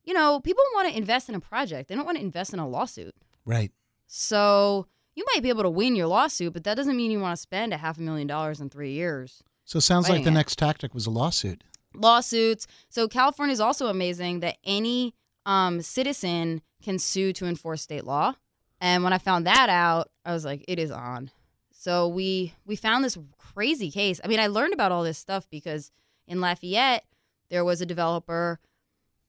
you 0.04 0.14
know, 0.14 0.40
people 0.40 0.62
want 0.74 0.88
to 0.88 0.96
invest 0.96 1.28
in 1.28 1.34
a 1.34 1.40
project, 1.40 1.88
they 1.88 1.94
don't 1.94 2.04
want 2.04 2.18
to 2.18 2.24
invest 2.24 2.52
in 2.52 2.58
a 2.58 2.68
lawsuit. 2.68 3.14
Right. 3.44 3.72
So 4.06 4.86
you 5.14 5.24
might 5.34 5.42
be 5.42 5.48
able 5.48 5.62
to 5.62 5.70
win 5.70 5.96
your 5.96 6.06
lawsuit, 6.06 6.52
but 6.52 6.64
that 6.64 6.74
doesn't 6.74 6.96
mean 6.96 7.10
you 7.10 7.20
want 7.20 7.36
to 7.36 7.40
spend 7.40 7.72
a 7.72 7.76
half 7.76 7.98
a 7.98 8.00
million 8.00 8.26
dollars 8.26 8.60
in 8.60 8.70
three 8.70 8.92
years. 8.92 9.42
So 9.64 9.78
it 9.78 9.82
sounds 9.82 10.08
like 10.08 10.24
the 10.24 10.30
it. 10.30 10.34
next 10.34 10.56
tactic 10.58 10.94
was 10.94 11.06
a 11.06 11.10
lawsuit. 11.10 11.64
Lawsuits. 11.94 12.66
So 12.88 13.08
California 13.08 13.52
is 13.52 13.60
also 13.60 13.86
amazing 13.86 14.40
that 14.40 14.56
any 14.64 15.14
um, 15.46 15.80
citizen 15.80 16.60
can 16.82 16.98
sue 16.98 17.32
to 17.34 17.46
enforce 17.46 17.82
state 17.82 18.04
law. 18.04 18.34
And 18.80 19.04
when 19.04 19.12
I 19.12 19.18
found 19.18 19.46
that 19.46 19.68
out, 19.68 20.10
I 20.24 20.32
was 20.32 20.44
like, 20.44 20.64
it 20.68 20.78
is 20.78 20.90
on. 20.90 21.30
So 21.70 22.08
we 22.08 22.54
we 22.66 22.76
found 22.76 23.04
this 23.04 23.16
crazy 23.38 23.90
case. 23.90 24.20
I 24.24 24.28
mean, 24.28 24.40
I 24.40 24.48
learned 24.48 24.74
about 24.74 24.92
all 24.92 25.04
this 25.04 25.18
stuff 25.18 25.48
because 25.50 25.90
in 26.26 26.40
Lafayette 26.40 27.04
there 27.50 27.64
was 27.64 27.80
a 27.80 27.86
developer, 27.86 28.58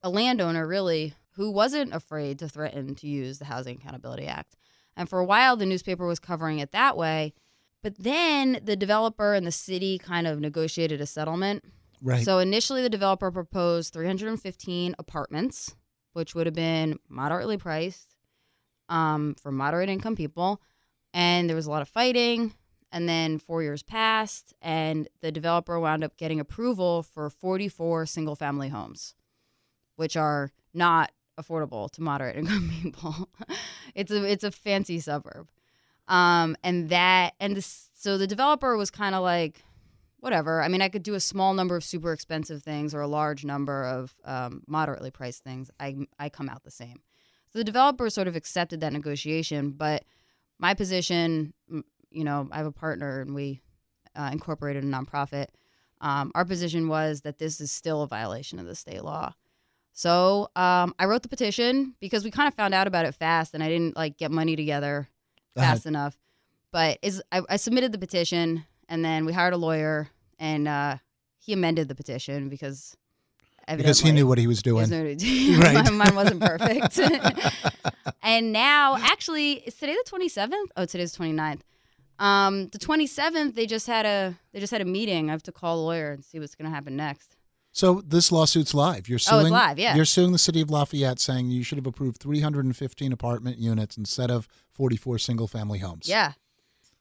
a 0.02 0.10
landowner 0.10 0.66
really, 0.66 1.14
who 1.32 1.52
wasn't 1.52 1.94
afraid 1.94 2.40
to 2.40 2.50
threaten 2.50 2.96
to 2.96 3.08
use 3.08 3.40
the 3.40 3.46
Housing 3.46 3.78
Accountability 3.78 4.26
Act. 4.26 4.56
And 4.96 5.10
for 5.10 5.20
a 5.20 5.26
while 5.26 5.56
the 5.56 5.66
newspaper 5.66 6.06
was 6.06 6.20
covering 6.20 6.60
it 6.60 6.72
that 6.72 6.98
way. 6.98 7.34
But 7.84 8.00
then 8.00 8.60
the 8.64 8.76
developer 8.76 9.36
and 9.36 9.46
the 9.46 9.52
city 9.52 10.00
kind 10.00 10.26
of 10.26 10.40
negotiated 10.40 11.02
a 11.02 11.06
settlement. 11.06 11.64
Right. 12.02 12.26
So 12.26 12.40
initially, 12.40 12.82
the 12.82 12.90
developer 12.90 13.32
proposed 13.32 13.94
315 13.94 14.96
apartments, 14.98 15.76
which 16.14 16.34
would 16.34 16.48
have 16.48 16.56
been 16.56 16.98
moderately 17.10 17.58
priced 17.58 18.16
um, 18.90 19.36
for 19.36 19.52
moderate 19.52 19.90
income 19.90 20.16
people. 20.16 20.62
And 21.14 21.48
there 21.48 21.56
was 21.56 21.68
a 21.68 21.70
lot 21.70 21.84
of 21.84 21.88
fighting. 21.88 22.54
And 22.92 23.10
then 23.10 23.40
four 23.40 23.62
years 23.62 23.84
passed, 23.84 24.54
and 24.62 25.10
the 25.22 25.30
developer 25.30 25.78
wound 25.78 26.04
up 26.04 26.16
getting 26.16 26.40
approval 26.40 27.04
for 27.04 27.30
44 27.30 28.06
single 28.06 28.36
family 28.36 28.70
homes, 28.70 29.16
which 29.98 30.16
are 30.16 30.54
not 30.74 31.12
affordable 31.38 31.92
to 31.92 32.02
moderate 32.02 32.36
income 32.38 32.72
people. 32.82 33.30
It's 33.96 34.12
a 34.12 34.24
it's 34.24 34.44
a 34.44 34.52
fancy 34.52 35.00
suburb. 35.00 35.48
Um, 36.08 36.56
and 36.64 36.90
that 36.90 37.34
and 37.40 37.56
this, 37.56 37.90
so 37.96 38.18
the 38.18 38.28
developer 38.28 38.78
was 38.78 38.92
kind 38.92 39.16
of 39.16 39.24
like, 39.24 39.64
whatever. 40.20 40.62
I 40.62 40.68
mean, 40.68 40.82
I 40.82 40.90
could 40.90 41.04
do 41.04 41.16
a 41.16 41.20
small 41.20 41.54
number 41.54 41.76
of 41.76 41.84
super 41.84 42.14
expensive 42.14 42.62
things 42.62 42.94
or 42.94 43.02
a 43.02 43.08
large 43.08 43.44
number 43.44 43.86
of 43.86 44.16
um, 44.24 44.62
moderately 44.68 45.12
priced 45.12 45.44
things. 45.44 45.72
I 45.80 46.08
I 46.20 46.30
come 46.30 46.50
out 46.50 46.64
the 46.64 46.72
same. 46.72 47.02
So 47.52 47.60
the 47.60 47.64
developer 47.64 48.10
sort 48.10 48.28
of 48.28 48.36
accepted 48.36 48.82
that 48.82 48.94
negotiation, 48.94 49.72
but 49.72 50.04
my 50.60 50.74
position, 50.74 51.54
you 52.12 52.24
know, 52.24 52.48
I 52.52 52.58
have 52.58 52.66
a 52.66 52.72
partner 52.72 53.22
and 53.22 53.34
we 53.34 53.62
uh, 54.16 54.30
incorporated 54.32 54.84
a 54.84 54.88
nonprofit. 54.88 55.48
Um, 56.02 56.32
our 56.36 56.46
position 56.46 56.88
was 56.88 57.22
that 57.22 57.38
this 57.38 57.62
is 57.62 57.72
still 57.72 58.02
a 58.02 58.08
violation 58.08 58.60
of 58.60 58.66
the 58.66 58.76
state 58.76 59.04
law. 59.04 59.34
So 59.98 60.50
um, 60.58 60.94
I 61.00 61.06
wrote 61.06 61.24
the 61.24 61.30
petition 61.30 61.96
because 62.02 62.26
we 62.26 62.30
kind 62.30 62.50
of 62.50 62.54
found 62.54 62.74
out 62.74 62.86
about 62.86 63.06
it 63.06 63.14
fast, 63.14 63.54
and 63.54 63.64
I 63.64 63.70
didn't 63.70 63.96
like 63.96 64.18
get 64.18 64.30
money 64.30 64.58
together 64.58 65.08
fast 65.56 65.86
uh-huh. 65.86 65.90
enough. 65.90 66.18
But 66.74 67.00
is 67.02 67.24
I, 67.32 67.42
I, 67.50 67.56
submitted 67.56 67.94
the 67.94 67.98
petition, 67.98 68.66
and 68.90 69.06
then 69.06 69.26
we 69.26 69.32
hired 69.32 69.54
a 69.54 69.58
lawyer, 69.58 70.10
and 70.38 70.68
uh, 70.68 70.98
he 71.40 71.54
amended 71.54 71.88
the 71.88 71.96
petition 71.96 72.50
because 72.50 72.98
because 73.74 74.02
he 74.02 74.12
knew 74.12 74.28
what 74.28 74.38
he 74.38 74.48
was 74.48 74.62
doing. 74.62 74.90
right. 74.92 75.94
Mine 75.94 76.14
wasn't 76.14 76.42
perfect. 76.42 77.00
and 78.22 78.52
now, 78.52 78.98
actually, 78.98 79.54
is 79.54 79.76
today 79.76 79.94
the 79.94 80.10
twenty 80.10 80.28
seventh? 80.28 80.74
Oh, 80.76 80.84
today's 80.84 81.16
29th. 81.18 81.62
Um, 82.18 82.68
the 82.70 82.80
27th, 82.80 83.56
they 83.56 83.66
just 83.66 83.88
had 83.88 84.06
a 84.06 84.38
they 84.52 84.60
just 84.60 84.72
had 84.72 84.82
a 84.82 84.86
meeting. 84.86 85.30
I 85.30 85.32
have 85.32 85.44
to 85.44 85.54
call 85.54 85.80
a 85.80 85.84
lawyer 85.84 86.12
and 86.12 86.24
see 86.24 86.38
what's 86.40 86.56
going 86.56 86.70
to 86.70 86.76
happen 86.76 86.98
next. 86.98 87.35
So 87.76 88.02
this 88.08 88.32
lawsuit's 88.32 88.74
live. 88.74 89.10
You're 89.10 89.20
suing. 89.20 89.42
Oh, 89.42 89.46
it's 89.48 89.52
live. 89.52 89.78
Yeah. 89.78 89.98
You're 89.98 90.06
suing 90.06 90.32
the 90.32 90.38
city 90.38 90.62
of 90.62 90.70
Lafayette, 90.70 91.20
saying 91.20 91.50
you 91.50 91.62
should 91.62 91.78
have 91.78 91.86
approved 91.86 92.22
315 92.22 93.12
apartment 93.12 93.58
units 93.58 93.98
instead 93.98 94.32
of 94.32 94.48
44 94.72 95.20
single 95.20 95.46
family 95.46 95.80
homes. 95.80 96.08
Yeah. 96.08 96.32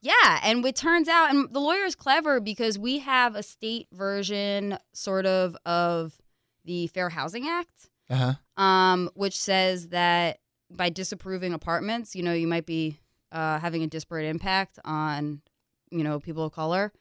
Yeah, 0.01 0.39
and 0.43 0.65
it 0.65 0.75
turns 0.75 1.07
out, 1.07 1.31
and 1.31 1.47
the 1.51 1.61
lawyer 1.61 1.85
is 1.85 1.95
clever 1.95 2.41
because 2.41 2.77
we 2.77 2.99
have 2.99 3.35
a 3.35 3.41
state 3.41 3.87
version, 3.93 4.77
sort 4.93 5.25
of, 5.25 5.55
of 5.65 6.17
the 6.65 6.87
Fair 6.87 7.07
Housing 7.07 7.47
Act, 7.47 7.89
uh-huh. 8.09 8.33
um, 8.61 9.09
which 9.15 9.39
says 9.39 9.87
that 9.89 10.39
by 10.69 10.89
disapproving 10.89 11.53
apartments, 11.53 12.17
you 12.17 12.21
know, 12.21 12.33
you 12.33 12.47
might 12.47 12.65
be 12.65 12.99
uh, 13.31 13.59
having 13.59 13.81
a 13.81 13.87
disparate 13.87 14.25
impact 14.25 14.77
on, 14.83 15.41
you 15.89 16.03
know, 16.03 16.19
people 16.19 16.43
of 16.43 16.51
color. 16.51 16.91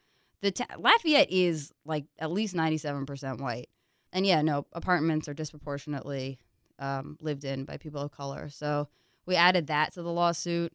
The 0.44 0.50
ta- 0.50 0.76
Lafayette 0.78 1.30
is 1.30 1.72
like 1.87 2.04
at 2.18 2.30
least 2.30 2.54
ninety 2.54 2.76
seven 2.76 3.07
percent 3.07 3.40
white, 3.40 3.70
and 4.12 4.26
yeah, 4.26 4.42
no, 4.42 4.66
apartments 4.74 5.26
are 5.26 5.33
disproportionately 5.33 6.38
um, 6.78 7.16
lived 7.22 7.44
in 7.44 7.64
by 7.64 7.78
people 7.78 8.02
of 8.02 8.11
color. 8.11 8.50
So 8.50 8.88
we 9.24 9.37
added 9.37 9.68
that 9.68 9.94
to 9.94 10.02
the 10.02 10.12
lawsuit. 10.12 10.70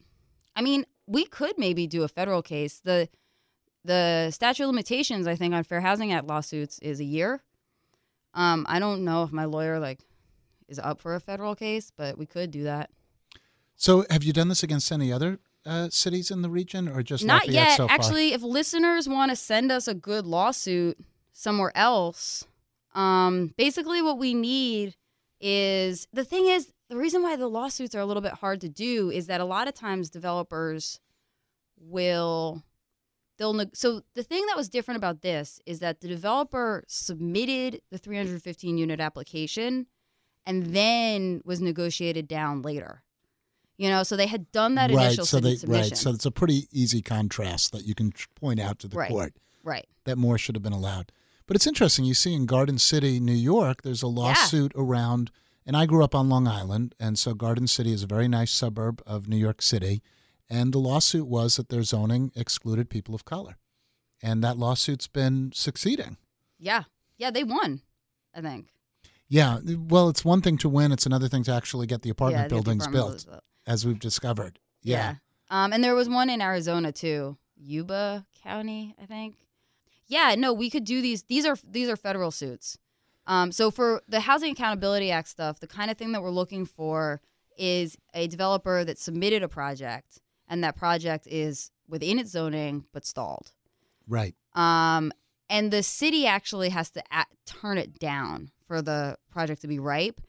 I 0.56 0.62
mean, 0.62 0.86
we 1.06 1.24
could 1.24 1.56
maybe 1.56 1.86
do 1.86 2.02
a 2.02 2.08
federal 2.08 2.42
case. 2.42 2.80
the 2.80 3.08
The 3.84 4.32
statute 4.32 4.64
of 4.64 4.70
limitations, 4.70 5.28
I 5.28 5.36
think, 5.36 5.54
on 5.54 5.62
Fair 5.62 5.82
Housing 5.82 6.12
Act 6.12 6.26
lawsuits 6.26 6.80
is 6.80 6.98
a 6.98 7.04
year. 7.04 7.44
Um, 8.34 8.66
I 8.68 8.80
don't 8.80 9.04
know 9.04 9.22
if 9.22 9.30
my 9.30 9.44
lawyer 9.44 9.78
like 9.78 10.00
is 10.66 10.80
up 10.80 11.00
for 11.00 11.14
a 11.14 11.20
federal 11.20 11.54
case, 11.54 11.92
but 11.96 12.18
we 12.18 12.26
could 12.26 12.50
do 12.50 12.64
that. 12.64 12.90
So, 13.76 14.04
have 14.10 14.24
you 14.24 14.32
done 14.32 14.48
this 14.48 14.64
against 14.64 14.90
any 14.90 15.12
other 15.12 15.38
uh, 15.66 15.88
cities 15.90 16.30
in 16.30 16.42
the 16.42 16.50
region, 16.50 16.88
or 16.88 17.02
just 17.02 17.24
not 17.24 17.46
Lafayette 17.46 17.68
yet? 17.68 17.76
So 17.76 17.86
Actually, 17.88 18.32
if 18.32 18.42
listeners 18.42 19.08
want 19.08 19.30
to 19.30 19.36
send 19.36 19.70
us 19.70 19.88
a 19.88 19.94
good 19.94 20.26
lawsuit 20.26 20.98
somewhere 21.32 21.72
else, 21.74 22.46
um, 22.94 23.52
basically 23.56 24.02
what 24.02 24.18
we 24.18 24.34
need 24.34 24.96
is 25.40 26.06
the 26.12 26.24
thing 26.24 26.46
is 26.46 26.72
the 26.88 26.96
reason 26.96 27.22
why 27.22 27.36
the 27.36 27.48
lawsuits 27.48 27.94
are 27.94 28.00
a 28.00 28.06
little 28.06 28.22
bit 28.22 28.34
hard 28.34 28.60
to 28.60 28.68
do 28.68 29.10
is 29.10 29.26
that 29.26 29.40
a 29.40 29.44
lot 29.44 29.68
of 29.68 29.74
times 29.74 30.10
developers 30.10 31.00
will 31.78 32.62
they'll 33.38 33.64
so 33.72 34.02
the 34.14 34.22
thing 34.22 34.44
that 34.46 34.56
was 34.56 34.68
different 34.68 34.98
about 34.98 35.22
this 35.22 35.60
is 35.64 35.78
that 35.78 36.00
the 36.00 36.08
developer 36.08 36.84
submitted 36.88 37.80
the 37.90 37.96
315 37.96 38.76
unit 38.76 39.00
application 39.00 39.86
and 40.46 40.74
then 40.74 41.40
was 41.44 41.60
negotiated 41.60 42.26
down 42.26 42.62
later. 42.62 43.02
You 43.80 43.88
know, 43.88 44.02
so 44.02 44.14
they 44.14 44.26
had 44.26 44.52
done 44.52 44.74
that 44.74 44.90
right, 44.90 45.06
initial 45.06 45.24
so 45.24 45.40
they, 45.40 45.56
submission. 45.56 45.92
Right, 45.92 45.96
so 45.96 46.10
it's 46.10 46.26
a 46.26 46.30
pretty 46.30 46.68
easy 46.70 47.00
contrast 47.00 47.72
that 47.72 47.86
you 47.86 47.94
can 47.94 48.12
point 48.34 48.60
out 48.60 48.78
to 48.80 48.88
the 48.88 48.98
right, 48.98 49.08
court. 49.08 49.32
Right. 49.64 49.88
That 50.04 50.18
more 50.18 50.36
should 50.36 50.54
have 50.54 50.62
been 50.62 50.74
allowed. 50.74 51.12
But 51.46 51.56
it's 51.56 51.66
interesting. 51.66 52.04
You 52.04 52.12
see 52.12 52.34
in 52.34 52.44
Garden 52.44 52.76
City, 52.76 53.18
New 53.20 53.32
York, 53.32 53.80
there's 53.80 54.02
a 54.02 54.06
lawsuit 54.06 54.72
yeah. 54.74 54.82
around, 54.82 55.30
and 55.64 55.78
I 55.78 55.86
grew 55.86 56.04
up 56.04 56.14
on 56.14 56.28
Long 56.28 56.46
Island, 56.46 56.94
and 57.00 57.18
so 57.18 57.32
Garden 57.32 57.66
City 57.66 57.90
is 57.90 58.02
a 58.02 58.06
very 58.06 58.28
nice 58.28 58.50
suburb 58.50 59.02
of 59.06 59.28
New 59.28 59.38
York 59.38 59.62
City. 59.62 60.02
And 60.50 60.74
the 60.74 60.78
lawsuit 60.78 61.26
was 61.26 61.56
that 61.56 61.70
their 61.70 61.82
zoning 61.82 62.32
excluded 62.36 62.90
people 62.90 63.14
of 63.14 63.24
color. 63.24 63.56
And 64.22 64.44
that 64.44 64.58
lawsuit's 64.58 65.06
been 65.06 65.52
succeeding. 65.54 66.18
Yeah. 66.58 66.82
Yeah, 67.16 67.30
they 67.30 67.44
won, 67.44 67.80
I 68.34 68.42
think. 68.42 68.74
Yeah. 69.26 69.60
Well, 69.64 70.10
it's 70.10 70.22
one 70.22 70.42
thing 70.42 70.58
to 70.58 70.68
win, 70.68 70.92
it's 70.92 71.06
another 71.06 71.28
thing 71.28 71.44
to 71.44 71.52
actually 71.54 71.86
get 71.86 72.02
the 72.02 72.10
apartment 72.10 72.44
yeah, 72.44 72.48
buildings 72.48 72.84
the 72.84 72.90
built, 72.90 73.26
built, 73.26 73.42
as 73.70 73.86
we've 73.86 74.00
discovered. 74.00 74.58
Yeah. 74.82 74.96
yeah. 74.96 75.64
Um, 75.64 75.72
and 75.72 75.82
there 75.82 75.94
was 75.94 76.08
one 76.08 76.28
in 76.28 76.42
Arizona 76.42 76.90
too, 76.90 77.38
Yuba 77.56 78.26
County, 78.42 78.96
I 79.00 79.06
think. 79.06 79.36
Yeah, 80.08 80.34
no, 80.36 80.52
we 80.52 80.70
could 80.70 80.84
do 80.84 81.00
these. 81.00 81.22
These 81.22 81.46
are 81.46 81.56
these 81.68 81.88
are 81.88 81.96
federal 81.96 82.32
suits. 82.32 82.76
Um, 83.28 83.52
so 83.52 83.70
for 83.70 84.02
the 84.08 84.20
Housing 84.20 84.52
Accountability 84.52 85.12
Act 85.12 85.28
stuff, 85.28 85.60
the 85.60 85.68
kind 85.68 85.88
of 85.90 85.96
thing 85.96 86.10
that 86.12 86.22
we're 86.22 86.30
looking 86.30 86.66
for 86.66 87.20
is 87.56 87.96
a 88.12 88.26
developer 88.26 88.84
that 88.84 88.98
submitted 88.98 89.42
a 89.44 89.48
project 89.48 90.20
and 90.48 90.64
that 90.64 90.74
project 90.76 91.28
is 91.28 91.70
within 91.88 92.18
its 92.18 92.30
zoning 92.30 92.86
but 92.92 93.06
stalled. 93.06 93.52
Right. 94.08 94.34
Um, 94.54 95.12
and 95.48 95.70
the 95.70 95.84
city 95.84 96.26
actually 96.26 96.70
has 96.70 96.90
to 96.90 97.02
at- 97.12 97.28
turn 97.46 97.78
it 97.78 98.00
down 98.00 98.50
for 98.66 98.82
the 98.82 99.16
project 99.30 99.60
to 99.62 99.68
be 99.68 99.78
ripe. 99.78 100.20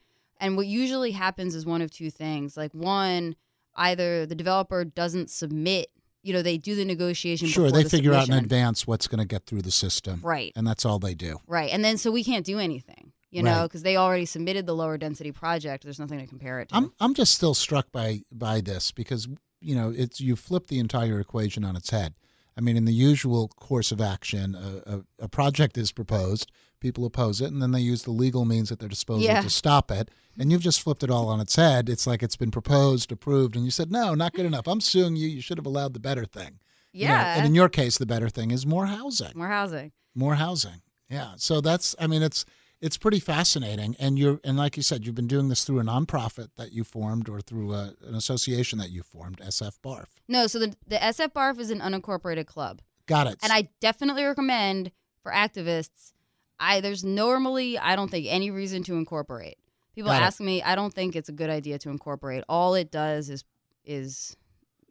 And 0.42 0.56
what 0.56 0.66
usually 0.66 1.12
happens 1.12 1.54
is 1.54 1.64
one 1.64 1.80
of 1.80 1.90
two 1.90 2.10
things. 2.10 2.56
Like 2.56 2.72
one, 2.72 3.36
either 3.76 4.26
the 4.26 4.34
developer 4.34 4.84
doesn't 4.84 5.30
submit, 5.30 5.88
you 6.22 6.32
know, 6.32 6.42
they 6.42 6.58
do 6.58 6.74
the 6.74 6.84
negotiation. 6.84 7.46
Sure, 7.46 7.70
they 7.70 7.84
the 7.84 7.88
figure 7.88 8.10
submission. 8.10 8.34
out 8.34 8.38
in 8.38 8.44
advance 8.44 8.84
what's 8.84 9.06
going 9.06 9.20
to 9.20 9.24
get 9.24 9.46
through 9.46 9.62
the 9.62 9.70
system. 9.70 10.20
Right. 10.20 10.52
And 10.56 10.66
that's 10.66 10.84
all 10.84 10.98
they 10.98 11.14
do. 11.14 11.38
Right. 11.46 11.70
And 11.72 11.84
then 11.84 11.96
so 11.96 12.10
we 12.10 12.24
can't 12.24 12.44
do 12.44 12.58
anything, 12.58 13.12
you 13.30 13.42
know, 13.42 13.62
because 13.62 13.84
they 13.84 13.96
already 13.96 14.26
submitted 14.26 14.66
the 14.66 14.74
lower 14.74 14.98
density 14.98 15.30
project. 15.30 15.84
There's 15.84 16.00
nothing 16.00 16.18
to 16.18 16.26
compare 16.26 16.58
it 16.58 16.70
to. 16.70 16.76
I'm 16.76 16.92
I'm 16.98 17.14
just 17.14 17.34
still 17.34 17.54
struck 17.54 17.92
by 17.92 18.22
by 18.32 18.60
this 18.60 18.90
because 18.90 19.28
you 19.60 19.76
know 19.76 19.94
it's 19.96 20.20
you 20.20 20.34
flip 20.34 20.66
the 20.66 20.80
entire 20.80 21.20
equation 21.20 21.64
on 21.64 21.76
its 21.76 21.90
head. 21.90 22.14
I 22.56 22.60
mean, 22.60 22.76
in 22.76 22.84
the 22.84 22.92
usual 22.92 23.48
course 23.48 23.92
of 23.92 24.00
action, 24.00 24.54
a, 24.54 24.94
a, 24.94 25.24
a, 25.24 25.28
project 25.28 25.78
is 25.78 25.90
proposed, 25.90 26.52
people 26.80 27.06
oppose 27.06 27.40
it, 27.40 27.50
and 27.50 27.62
then 27.62 27.70
they 27.70 27.80
use 27.80 28.02
the 28.02 28.10
legal 28.10 28.44
means 28.44 28.70
at 28.70 28.78
their 28.78 28.88
disposal 28.88 29.22
yeah. 29.22 29.40
to 29.40 29.48
stop 29.48 29.90
it. 29.90 30.10
And 30.38 30.50
you've 30.50 30.62
just 30.62 30.82
flipped 30.82 31.02
it 31.02 31.10
all 31.10 31.28
on 31.28 31.40
its 31.40 31.56
head. 31.56 31.88
It's 31.88 32.06
like 32.06 32.22
it's 32.22 32.36
been 32.36 32.50
proposed, 32.50 33.10
approved, 33.10 33.56
and 33.56 33.64
you 33.64 33.70
said, 33.70 33.90
no, 33.90 34.14
not 34.14 34.34
good 34.34 34.46
enough. 34.46 34.66
I'm 34.66 34.80
suing 34.80 35.16
you. 35.16 35.28
You 35.28 35.40
should 35.40 35.58
have 35.58 35.66
allowed 35.66 35.94
the 35.94 36.00
better 36.00 36.24
thing. 36.24 36.58
Yeah. 36.92 37.08
You 37.08 37.08
know, 37.08 37.38
and 37.38 37.46
in 37.46 37.54
your 37.54 37.68
case, 37.68 37.98
the 37.98 38.06
better 38.06 38.28
thing 38.28 38.50
is 38.50 38.66
more 38.66 38.86
housing. 38.86 39.32
More 39.34 39.48
housing. 39.48 39.92
More 40.14 40.34
housing. 40.34 40.82
Yeah. 41.08 41.32
So 41.36 41.60
that's, 41.60 41.94
I 41.98 42.06
mean, 42.06 42.22
it's, 42.22 42.44
it's 42.82 42.98
pretty 42.98 43.20
fascinating. 43.20 43.96
And 43.98 44.18
you're 44.18 44.40
and 44.44 44.58
like 44.58 44.76
you 44.76 44.82
said 44.82 45.06
you've 45.06 45.14
been 45.14 45.28
doing 45.28 45.48
this 45.48 45.64
through 45.64 45.78
a 45.78 45.84
nonprofit 45.84 46.48
that 46.56 46.72
you 46.72 46.82
formed 46.84 47.28
or 47.28 47.40
through 47.40 47.72
a, 47.72 47.94
an 48.06 48.14
association 48.14 48.78
that 48.80 48.90
you 48.90 49.02
formed 49.02 49.38
sf 49.38 49.78
barf. 49.82 50.08
No 50.28 50.46
so 50.48 50.58
the, 50.58 50.74
the 50.86 50.96
sf 50.96 51.32
barf 51.32 51.58
is 51.58 51.70
an 51.70 51.80
unincorporated 51.80 52.46
club. 52.46 52.82
Got 53.06 53.28
it. 53.28 53.38
And 53.42 53.52
i 53.52 53.68
definitely 53.80 54.24
recommend 54.24 54.90
for 55.22 55.32
activists 55.32 56.12
i 56.58 56.80
there's 56.80 57.04
normally 57.04 57.78
i 57.78 57.94
don't 57.96 58.10
think 58.10 58.26
any 58.28 58.50
reason 58.50 58.82
to 58.82 58.96
incorporate. 58.96 59.56
People 59.94 60.10
got 60.10 60.22
ask 60.22 60.40
it. 60.40 60.44
me 60.44 60.62
i 60.62 60.74
don't 60.74 60.92
think 60.92 61.14
it's 61.14 61.28
a 61.28 61.32
good 61.32 61.50
idea 61.50 61.78
to 61.78 61.88
incorporate. 61.88 62.42
All 62.48 62.74
it 62.74 62.90
does 62.90 63.30
is 63.30 63.44
is 63.84 64.36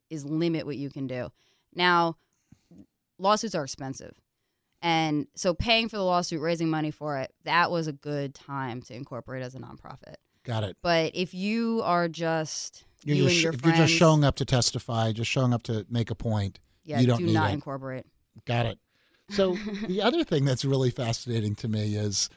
is 0.10 0.25
limit 0.25 0.65
what 0.65 0.77
you 0.77 0.89
can 0.89 1.08
do. 1.08 1.30
Now 1.75 2.15
lawsuits 3.19 3.54
are 3.54 3.63
expensive 3.63 4.13
and 4.82 5.28
so 5.36 5.54
paying 5.54 5.89
for 5.89 5.98
the 5.98 6.04
lawsuit, 6.04 6.41
raising 6.41 6.70
money 6.70 6.91
for 6.91 7.17
it, 7.17 7.34
that 7.44 7.70
was 7.72 7.88
a 7.88 7.94
good 7.94 8.34
time 8.34 8.82
to 8.84 8.96
incorporate 8.96 9.44
as 9.44 9.56
a 9.56 9.60
nonprofit. 9.60 10.15
Got 10.44 10.63
it. 10.63 10.78
But 10.82 11.12
if 11.13 11.34
you 11.34 11.82
are 11.84 12.08
just 12.08 12.84
you're 13.04 13.15
you 13.15 13.24
just, 13.24 13.36
and 13.36 13.44
your 13.44 13.54
if 13.54 13.62
friends, 13.62 13.78
you're 13.78 13.88
just 13.88 13.98
showing 13.98 14.24
up 14.24 14.36
to 14.38 14.46
testify, 14.46 15.12
just 15.12 15.30
showing 15.30 15.54
up 15.54 15.63
to 15.63 15.86
make 15.89 16.10
a 16.10 16.15
point, 16.15 16.60
yeah, 16.84 17.00
you 17.00 17.08
don't 17.08 17.20
do 17.20 17.26
need 17.26 17.34
not 17.34 17.52
it. 17.52 17.54
incorporate. 17.54 18.06
Got 18.46 18.65
it. 18.65 18.80
So 19.30 19.56
the 19.88 20.02
other 20.02 20.24
thing 20.24 20.46
that's 20.46 20.65
really 20.65 20.91
fascinating 20.91 21.56
to 21.56 21.67
me 21.67 21.96
is 21.96 22.30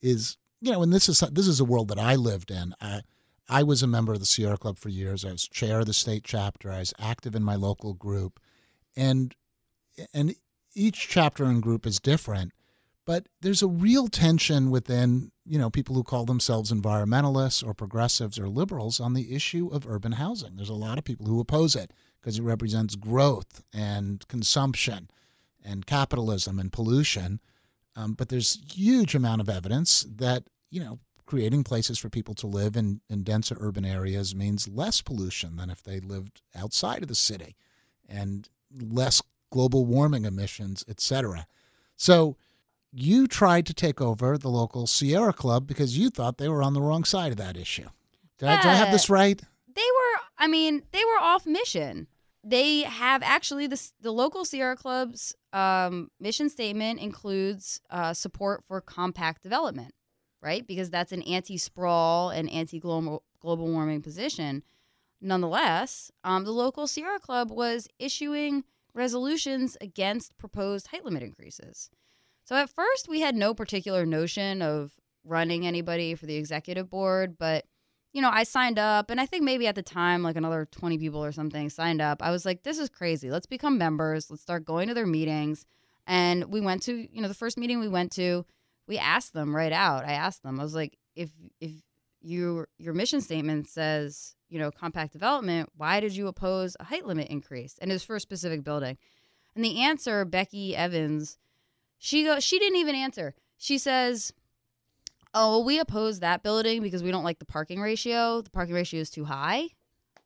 is 0.00 0.36
you 0.60 0.72
know, 0.72 0.82
and 0.82 0.92
this 0.92 1.08
is 1.08 1.20
this 1.32 1.46
is 1.46 1.60
a 1.60 1.64
world 1.64 1.88
that 1.88 1.98
I 1.98 2.16
lived 2.16 2.50
in. 2.50 2.74
I 2.80 3.02
I 3.48 3.62
was 3.62 3.82
a 3.82 3.86
member 3.86 4.12
of 4.12 4.20
the 4.20 4.26
Sierra 4.26 4.56
Club 4.56 4.78
for 4.78 4.88
years. 4.88 5.24
I 5.24 5.32
was 5.32 5.46
chair 5.46 5.80
of 5.80 5.86
the 5.86 5.92
state 5.92 6.24
chapter. 6.24 6.70
I 6.72 6.78
was 6.78 6.94
active 6.98 7.34
in 7.34 7.42
my 7.42 7.54
local 7.54 7.94
group, 7.94 8.40
and 8.96 9.34
and 10.14 10.34
each 10.74 11.08
chapter 11.08 11.44
and 11.44 11.62
group 11.62 11.86
is 11.86 12.00
different, 12.00 12.52
but 13.04 13.26
there's 13.40 13.62
a 13.62 13.68
real 13.68 14.08
tension 14.08 14.70
within, 14.70 15.32
you 15.44 15.58
know, 15.58 15.70
people 15.70 15.94
who 15.94 16.04
call 16.04 16.24
themselves 16.24 16.72
environmentalists 16.72 17.66
or 17.66 17.74
progressives 17.74 18.38
or 18.38 18.48
liberals 18.48 19.00
on 19.00 19.14
the 19.14 19.34
issue 19.34 19.68
of 19.68 19.86
urban 19.86 20.12
housing. 20.12 20.56
There's 20.56 20.68
a 20.68 20.74
lot 20.74 20.98
of 20.98 21.04
people 21.04 21.26
who 21.26 21.40
oppose 21.40 21.74
it 21.74 21.92
because 22.20 22.38
it 22.38 22.42
represents 22.42 22.94
growth 22.94 23.62
and 23.72 24.26
consumption 24.28 25.10
and 25.64 25.86
capitalism 25.86 26.58
and 26.58 26.72
pollution. 26.72 27.40
Um, 27.96 28.14
but 28.14 28.28
there's 28.28 28.58
huge 28.72 29.14
amount 29.14 29.40
of 29.40 29.48
evidence 29.48 30.06
that 30.08 30.44
you 30.70 30.80
know 30.80 30.98
creating 31.26 31.64
places 31.64 31.98
for 31.98 32.08
people 32.10 32.34
to 32.34 32.46
live 32.46 32.76
in, 32.76 33.00
in 33.08 33.22
denser 33.22 33.56
urban 33.60 33.84
areas 33.84 34.34
means 34.34 34.68
less 34.68 35.00
pollution 35.00 35.56
than 35.56 35.70
if 35.70 35.82
they 35.82 36.00
lived 36.00 36.42
outside 36.54 37.02
of 37.02 37.08
the 37.08 37.14
city 37.14 37.56
and 38.08 38.48
less 38.80 39.22
global 39.52 39.86
warming 39.86 40.24
emissions, 40.24 40.84
etc. 40.88 41.46
So 41.96 42.36
you 42.90 43.28
tried 43.28 43.66
to 43.66 43.74
take 43.74 44.00
over 44.00 44.36
the 44.36 44.48
local 44.48 44.86
Sierra 44.86 45.32
Club 45.32 45.66
because 45.66 45.96
you 45.96 46.10
thought 46.10 46.38
they 46.38 46.48
were 46.48 46.62
on 46.62 46.74
the 46.74 46.80
wrong 46.80 47.04
side 47.04 47.30
of 47.30 47.38
that 47.38 47.56
issue. 47.56 47.88
Did, 48.38 48.48
I, 48.48 48.56
did 48.56 48.70
I 48.70 48.74
have 48.74 48.90
this 48.90 49.08
right? 49.08 49.40
They 49.72 49.80
were, 49.80 50.20
I 50.36 50.48
mean, 50.48 50.82
they 50.90 51.04
were 51.04 51.20
off 51.20 51.46
mission. 51.46 52.08
They 52.42 52.80
have 52.80 53.22
actually 53.22 53.68
the, 53.68 53.80
the 54.00 54.10
local 54.10 54.44
Sierra 54.44 54.74
Club's 54.74 55.34
um, 55.52 56.10
mission 56.18 56.50
statement 56.50 56.98
includes 56.98 57.80
uh, 57.88 58.14
support 58.14 58.64
for 58.66 58.80
compact 58.80 59.42
development, 59.42 59.94
right? 60.40 60.66
Because 60.66 60.90
that's 60.90 61.12
an 61.12 61.22
anti 61.22 61.56
sprawl 61.56 62.30
and 62.30 62.50
anti 62.50 62.80
global 62.80 63.22
warming 63.42 64.02
position. 64.02 64.64
Nonetheless, 65.20 66.10
um, 66.24 66.42
the 66.42 66.50
local 66.50 66.88
Sierra 66.88 67.20
Club 67.20 67.52
was 67.52 67.86
issuing 68.00 68.64
resolutions 68.94 69.76
against 69.80 70.36
proposed 70.38 70.88
height 70.88 71.04
limit 71.04 71.22
increases. 71.22 71.90
So 72.44 72.56
at 72.56 72.70
first, 72.70 73.08
we 73.08 73.20
had 73.20 73.34
no 73.34 73.54
particular 73.54 74.04
notion 74.04 74.62
of 74.62 74.92
running 75.24 75.66
anybody 75.66 76.14
for 76.14 76.26
the 76.26 76.36
executive 76.36 76.90
board, 76.90 77.38
but 77.38 77.64
you 78.12 78.20
know, 78.20 78.30
I 78.30 78.42
signed 78.42 78.78
up, 78.78 79.10
and 79.10 79.18
I 79.18 79.24
think 79.24 79.42
maybe 79.42 79.66
at 79.66 79.74
the 79.74 79.82
time, 79.82 80.22
like 80.22 80.36
another 80.36 80.68
20 80.70 80.98
people 80.98 81.24
or 81.24 81.32
something 81.32 81.70
signed 81.70 82.02
up. 82.02 82.22
I 82.22 82.30
was 82.30 82.44
like, 82.44 82.62
this 82.62 82.78
is 82.78 82.90
crazy. 82.90 83.30
Let's 83.30 83.46
become 83.46 83.78
members. 83.78 84.30
Let's 84.30 84.42
start 84.42 84.66
going 84.66 84.88
to 84.88 84.94
their 84.94 85.06
meetings. 85.06 85.64
And 86.06 86.44
we 86.52 86.60
went 86.60 86.82
to, 86.82 87.08
you 87.10 87.22
know, 87.22 87.28
the 87.28 87.32
first 87.32 87.56
meeting 87.56 87.80
we 87.80 87.88
went 87.88 88.12
to, 88.12 88.44
we 88.86 88.98
asked 88.98 89.32
them 89.32 89.56
right 89.56 89.72
out. 89.72 90.04
I 90.04 90.12
asked 90.12 90.42
them, 90.42 90.60
I 90.60 90.62
was 90.62 90.74
like, 90.74 90.98
if, 91.14 91.30
if, 91.58 91.72
your 92.22 92.68
your 92.78 92.94
mission 92.94 93.20
statement 93.20 93.68
says 93.68 94.34
you 94.52 94.58
know 94.58 94.70
compact 94.70 95.12
development 95.12 95.70
why 95.76 95.98
did 95.98 96.14
you 96.14 96.28
oppose 96.28 96.76
a 96.78 96.84
height 96.84 97.06
limit 97.06 97.28
increase? 97.28 97.76
And 97.80 97.90
it's 97.90 98.04
for 98.04 98.16
a 98.16 98.20
specific 98.20 98.62
building. 98.62 98.98
And 99.56 99.64
the 99.64 99.80
answer 99.80 100.24
becky 100.24 100.76
evans 100.76 101.38
she 101.98 102.24
goes 102.24 102.44
she 102.44 102.58
didn't 102.58 102.78
even 102.78 102.94
answer. 102.94 103.34
She 103.56 103.78
says 103.78 104.32
oh 105.34 105.64
we 105.64 105.78
oppose 105.78 106.20
that 106.20 106.42
building 106.42 106.82
because 106.82 107.02
we 107.02 107.10
don't 107.10 107.24
like 107.24 107.38
the 107.38 107.46
parking 107.46 107.80
ratio. 107.80 108.42
The 108.42 108.50
parking 108.50 108.74
ratio 108.74 109.00
is 109.00 109.10
too 109.10 109.24
high. 109.24 109.68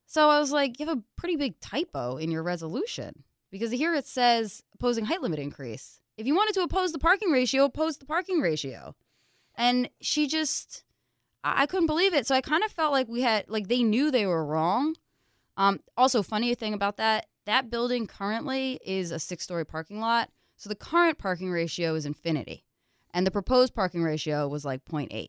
So 0.06 0.28
i 0.28 0.40
was 0.40 0.50
like 0.50 0.80
you 0.80 0.86
have 0.86 0.98
a 0.98 1.02
pretty 1.16 1.36
big 1.36 1.60
typo 1.60 2.16
in 2.16 2.30
your 2.30 2.42
resolution 2.42 3.22
because 3.50 3.70
here 3.70 3.94
it 3.94 4.06
says 4.06 4.62
opposing 4.74 5.04
height 5.04 5.22
limit 5.22 5.38
increase. 5.38 6.00
If 6.16 6.26
you 6.26 6.34
wanted 6.34 6.54
to 6.54 6.62
oppose 6.62 6.92
the 6.92 6.98
parking 6.98 7.30
ratio 7.30 7.64
oppose 7.64 7.98
the 7.98 8.06
parking 8.06 8.40
ratio. 8.40 8.96
And 9.58 9.88
she 10.00 10.26
just 10.26 10.84
I 11.56 11.66
couldn't 11.66 11.86
believe 11.86 12.14
it. 12.14 12.26
So 12.26 12.34
I 12.34 12.40
kind 12.40 12.64
of 12.64 12.72
felt 12.72 12.92
like 12.92 13.08
we 13.08 13.22
had 13.22 13.44
like 13.48 13.68
they 13.68 13.82
knew 13.82 14.10
they 14.10 14.26
were 14.26 14.44
wrong. 14.44 14.96
Um, 15.56 15.80
also, 15.96 16.22
funny 16.22 16.54
thing 16.54 16.74
about 16.74 16.96
that, 16.98 17.26
that 17.46 17.70
building 17.70 18.06
currently 18.06 18.78
is 18.84 19.10
a 19.10 19.18
six-story 19.18 19.64
parking 19.64 20.00
lot. 20.00 20.30
So 20.56 20.68
the 20.68 20.74
current 20.74 21.18
parking 21.18 21.50
ratio 21.50 21.94
is 21.94 22.04
infinity, 22.04 22.64
and 23.14 23.26
the 23.26 23.30
proposed 23.30 23.74
parking 23.74 24.02
ratio 24.02 24.48
was 24.48 24.64
like 24.64 24.84
0.8. 24.84 25.28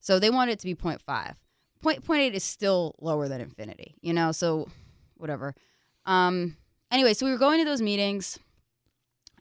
So 0.00 0.18
they 0.18 0.30
wanted 0.30 0.52
it 0.52 0.58
to 0.60 0.66
be 0.66 0.74
0.5. 0.74 1.34
Point, 1.82 2.04
0.8 2.04 2.32
is 2.32 2.44
still 2.44 2.94
lower 3.00 3.28
than 3.28 3.40
infinity, 3.40 3.96
you 4.00 4.12
know. 4.12 4.32
So 4.32 4.68
whatever. 5.16 5.54
Um, 6.04 6.56
anyway, 6.90 7.14
so 7.14 7.26
we 7.26 7.32
were 7.32 7.38
going 7.38 7.58
to 7.58 7.64
those 7.64 7.82
meetings. 7.82 8.38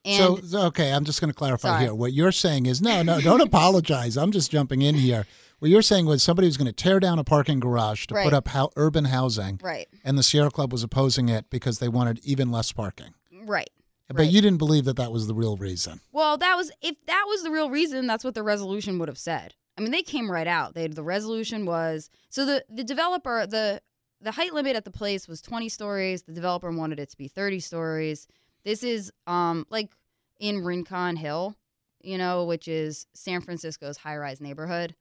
And 0.03 0.43
so 0.45 0.67
okay, 0.67 0.91
I'm 0.91 1.03
just 1.03 1.19
going 1.19 1.31
to 1.31 1.37
clarify 1.37 1.69
sorry. 1.69 1.83
here. 1.83 1.95
What 1.95 2.13
you're 2.13 2.31
saying 2.31 2.67
is 2.67 2.81
no, 2.81 3.01
no, 3.01 3.21
don't 3.21 3.41
apologize. 3.41 4.17
I'm 4.17 4.31
just 4.31 4.51
jumping 4.51 4.81
in 4.81 4.95
here. 4.95 5.25
What 5.59 5.71
you're 5.71 5.81
saying 5.81 6.05
was 6.05 6.21
somebody 6.21 6.47
was 6.47 6.57
going 6.57 6.67
to 6.67 6.73
tear 6.73 6.99
down 6.99 7.17
a 7.17 7.23
parking 7.23 7.59
garage 7.59 8.07
to 8.07 8.15
right. 8.15 8.23
put 8.25 8.33
up 8.33 8.49
ho- 8.49 8.71
urban 8.75 9.05
housing, 9.05 9.59
right? 9.63 9.87
And 10.03 10.17
the 10.17 10.23
Sierra 10.23 10.51
Club 10.51 10.71
was 10.71 10.83
opposing 10.83 11.29
it 11.29 11.49
because 11.49 11.79
they 11.79 11.87
wanted 11.87 12.19
even 12.23 12.51
less 12.51 12.71
parking, 12.71 13.13
right? 13.45 13.69
But 14.07 14.17
right. 14.17 14.29
you 14.29 14.41
didn't 14.41 14.59
believe 14.59 14.85
that 14.85 14.97
that 14.97 15.11
was 15.11 15.27
the 15.27 15.33
real 15.33 15.57
reason. 15.57 16.01
Well, 16.11 16.37
that 16.37 16.55
was 16.55 16.71
if 16.81 16.95
that 17.07 17.25
was 17.27 17.43
the 17.43 17.51
real 17.51 17.69
reason, 17.69 18.05
that's 18.05 18.23
what 18.23 18.35
the 18.35 18.43
resolution 18.43 18.99
would 18.99 19.07
have 19.07 19.17
said. 19.17 19.55
I 19.77 19.81
mean, 19.81 19.91
they 19.91 20.03
came 20.03 20.29
right 20.29 20.47
out. 20.47 20.73
They 20.73 20.87
the 20.87 21.03
resolution 21.03 21.65
was 21.65 22.09
so 22.29 22.45
the 22.45 22.65
the 22.69 22.83
developer 22.83 23.47
the 23.47 23.81
the 24.21 24.31
height 24.31 24.53
limit 24.53 24.75
at 24.75 24.85
the 24.85 24.91
place 24.91 25.27
was 25.27 25.41
20 25.41 25.69
stories. 25.69 26.23
The 26.23 26.33
developer 26.33 26.71
wanted 26.71 26.99
it 26.99 27.09
to 27.11 27.17
be 27.17 27.27
30 27.27 27.59
stories. 27.59 28.27
This 28.63 28.83
is 28.83 29.11
um 29.25 29.65
like 29.69 29.91
in 30.39 30.63
Rincon 30.63 31.15
Hill, 31.15 31.55
you 32.01 32.17
know, 32.17 32.43
which 32.43 32.67
is 32.67 33.07
San 33.13 33.41
Francisco's 33.41 33.97
high 33.97 34.17
rise 34.17 34.41
neighborhood 34.41 34.95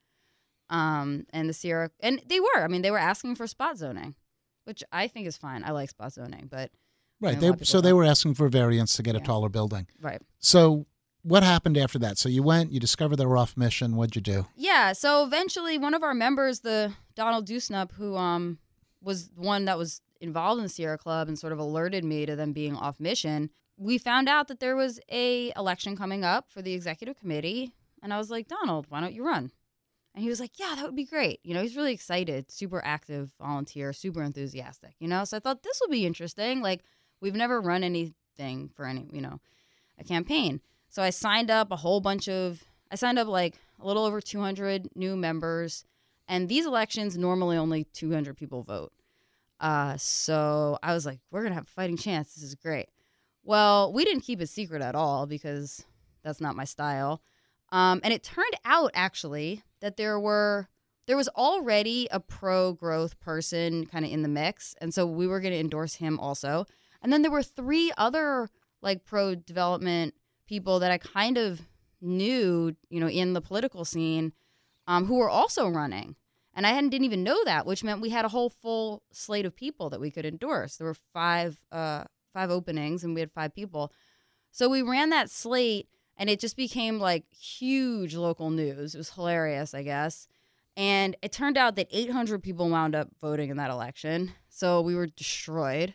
um, 0.71 1.27
and 1.31 1.49
the 1.49 1.53
Sierra, 1.53 1.91
and 2.01 2.21
they 2.27 2.41
were. 2.41 2.63
I 2.63 2.69
mean, 2.69 2.83
they 2.83 2.91
were 2.91 2.99
asking 2.99 3.37
for 3.37 3.47
spot 3.47 3.79
zoning, 3.79 4.15
which 4.65 4.83
I 4.93 5.09
think 5.09 5.27
is 5.27 5.37
fine. 5.37 5.65
I 5.65 5.71
like 5.71 5.91
spot 5.91 6.13
zoning, 6.13 6.49
but 6.51 6.71
right. 7.21 7.39
They, 7.39 7.53
so 7.63 7.81
they 7.81 7.93
were 7.93 8.05
asking 8.05 8.35
for 8.35 8.49
variance 8.49 8.97
to 8.97 9.03
get 9.03 9.15
yeah. 9.15 9.21
a 9.21 9.25
taller 9.25 9.49
building. 9.49 9.87
Right. 10.01 10.23
So 10.39 10.87
what 11.23 11.43
happened 11.43 11.79
after 11.79 11.99
that? 12.01 12.19
So 12.19 12.29
you 12.29 12.43
went, 12.43 12.73
you 12.73 12.81
discovered 12.81 13.17
they 13.17 13.27
were 13.27 13.39
off 13.39 13.57
mission. 13.57 13.97
What'd 13.97 14.17
you 14.17 14.23
do? 14.23 14.47
Yeah. 14.57 14.93
So 14.93 15.25
eventually, 15.25 15.79
one 15.79 15.95
of 15.95 16.03
our 16.03 16.15
members, 16.15 16.61
the 16.61 16.93
Donald 17.15 17.47
Dewsnup, 17.47 17.93
who 17.93 18.17
um 18.17 18.59
was 19.01 19.31
one 19.37 19.67
that 19.67 19.79
was 19.79 20.01
involved 20.21 20.59
in 20.59 20.65
the 20.65 20.71
Sierra 20.71 20.99
Club 20.99 21.29
and 21.29 21.39
sort 21.39 21.53
of 21.53 21.59
alerted 21.59 22.05
me 22.05 22.27
to 22.27 22.35
them 22.35 22.53
being 22.53 22.75
off 22.75 22.99
mission. 22.99 23.51
We 23.77 23.99
found 23.99 24.29
out 24.29 24.49
that 24.49 24.61
there 24.61 24.77
was 24.77 25.01
a 25.11 25.53
election 25.57 25.97
coming 25.97 26.25
up 26.25 26.49
for 26.49 26.63
the 26.63 26.73
executive 26.73 27.19
committee, 27.19 27.75
and 28.03 28.15
I 28.15 28.19
was 28.19 28.31
like, 28.31 28.49
Donald, 28.49 28.87
why 28.89 29.01
don't 29.01 29.13
you 29.13 29.27
run? 29.27 29.51
And 30.15 30.23
he 30.23 30.29
was 30.31 30.41
like, 30.41 30.59
Yeah, 30.59 30.75
that 30.77 30.85
would 30.85 30.97
be 30.97 31.05
great. 31.05 31.41
You 31.43 31.55
know, 31.55 31.63
he's 31.63 31.77
really 31.77 31.93
excited, 31.93 32.51
super 32.51 32.83
active 32.85 33.33
volunteer, 33.41 33.93
super 33.93 34.23
enthusiastic, 34.23 34.95
you 34.99 35.09
know? 35.09 35.25
So 35.25 35.37
I 35.37 35.41
thought 35.41 35.63
this 35.63 35.81
will 35.81 35.91
be 35.91 36.07
interesting. 36.07 36.61
Like, 36.61 36.83
we've 37.21 37.35
never 37.35 37.61
run 37.61 37.83
anything 37.83 38.71
for 38.75 38.87
any, 38.87 39.09
you 39.13 39.21
know, 39.21 39.41
a 39.99 40.05
campaign. 40.05 40.61
So 40.89 41.03
I 41.03 41.11
signed 41.11 41.51
up 41.51 41.73
a 41.73 41.77
whole 41.77 42.01
bunch 42.01 42.29
of, 42.29 42.63
I 42.91 42.95
signed 42.95 43.19
up 43.19 43.27
like 43.27 43.57
a 43.81 43.87
little 43.87 44.05
over 44.05 44.21
200 44.21 44.91
new 44.95 45.17
members. 45.17 45.85
And 46.29 46.49
these 46.49 46.67
elections, 46.67 47.19
normally 47.19 47.57
only 47.57 47.85
200 47.93 48.37
people 48.37 48.63
vote. 48.63 48.93
Uh, 49.61 49.97
so 49.97 50.79
I 50.83 50.95
was 50.95 51.05
like, 51.05 51.21
we're 51.31 51.41
going 51.41 51.51
to 51.51 51.57
have 51.57 51.67
a 51.67 51.71
fighting 51.71 51.97
chance. 51.97 52.35
This 52.35 52.45
is 52.45 52.55
great. 52.55 52.89
Well, 53.43 53.93
we 53.93 54.05
didn't 54.05 54.23
keep 54.23 54.41
it 54.41 54.49
secret 54.49 54.83
at 54.83 54.95
all 54.95 55.27
because 55.27 55.85
that's 56.23 56.41
not 56.41 56.57
my 56.57 56.65
style. 56.65 57.21
Um, 57.75 58.01
and 58.05 58.15
it 58.15 58.23
turned 58.23 58.55
out 58.65 58.93
actually 58.95 59.65
that 59.81 59.97
there 59.97 60.21
were 60.21 60.69
there 61.09 61.17
was 61.17 61.29
already 61.31 62.07
a 62.13 62.21
pro 62.21 62.73
growth 62.73 63.19
person 63.19 63.85
kind 63.87 64.05
of 64.05 64.13
in 64.13 64.23
the 64.23 64.29
mix, 64.29 64.77
and 64.81 64.95
so 64.95 65.05
we 65.05 65.27
were 65.27 65.41
going 65.41 65.53
to 65.53 65.59
endorse 65.59 65.97
him 65.97 66.21
also. 66.21 66.67
And 67.03 67.13
then 67.13 67.23
there 67.23 67.33
were 67.33 67.43
three 67.43 67.93
other 67.99 68.49
like 68.81 69.05
pro 69.05 69.35
development 69.35 70.15
people 70.47 70.79
that 70.79 70.93
I 70.93 70.99
kind 70.99 71.37
of 71.37 71.63
knew, 72.01 72.77
you 72.91 73.01
know, 73.01 73.09
in 73.09 73.33
the 73.33 73.41
political 73.41 73.85
scene, 73.85 74.33
um, 74.87 75.07
who 75.07 75.17
were 75.17 75.29
also 75.29 75.69
running. 75.69 76.15
And 76.55 76.69
I 76.69 76.71
hadn't 76.71 76.91
didn't 76.91 77.07
even 77.07 77.25
know 77.25 77.43
that, 77.45 77.67
which 77.67 77.83
meant 77.83 78.01
we 78.01 78.11
had 78.11 78.25
a 78.25 78.29
whole 78.29 78.51
full 78.51 79.03
slate 79.11 79.47
of 79.47 79.57
people 79.57 79.91
that 79.91 80.01
we 80.01 80.13
could 80.13 80.25
endorse. 80.25 80.77
There 80.77 80.87
were 80.87 80.97
five 81.13 81.59
uh, 81.73 82.05
five 82.33 82.53
openings, 82.53 83.03
and 83.03 83.15
we 83.15 83.21
had 83.21 83.33
five 83.33 83.53
people. 83.53 83.93
So 84.53 84.69
we 84.69 84.81
ran 84.81 85.11
that 85.11 85.29
slate, 85.29 85.89
and 86.17 86.31
it 86.31 86.41
just 86.41 86.57
became 86.57 86.99
like 86.99 87.25
huge 87.33 88.15
local 88.15 88.51
news. 88.51 88.95
It 88.95 88.99
was 88.99 89.11
hilarious, 89.11 89.75
I 89.75 89.83
guess. 89.83 90.29
And 90.77 91.17
it 91.23 91.33
turned 91.33 91.57
out 91.57 91.77
that 91.77 91.89
800 91.91 92.43
people 92.43 92.69
wound 92.69 92.95
up 92.95 93.09
voting 93.21 93.51
in 93.51 93.57
that 93.59 93.71
election. 93.71 94.33
So 94.49 94.81
we 94.81 94.95
were 94.95 95.07
destroyed. 95.07 95.95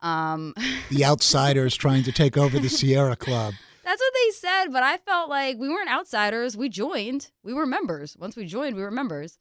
Um, 0.00 0.54
the 0.90 1.04
outsiders 1.04 1.76
trying 1.76 2.02
to 2.04 2.12
take 2.12 2.36
over 2.36 2.58
the 2.58 2.68
Sierra 2.68 3.16
Club. 3.16 3.54
That's 3.84 4.00
what 4.00 4.12
they 4.14 4.30
said, 4.32 4.66
but 4.72 4.82
I 4.82 4.96
felt 4.98 5.28
like 5.28 5.58
we 5.58 5.68
weren't 5.68 5.90
outsiders. 5.90 6.56
We 6.56 6.68
joined. 6.68 7.30
We 7.42 7.52
were 7.52 7.66
members. 7.66 8.16
Once 8.16 8.36
we 8.36 8.46
joined, 8.46 8.76
we 8.76 8.82
were 8.82 8.90
members. 8.90 9.38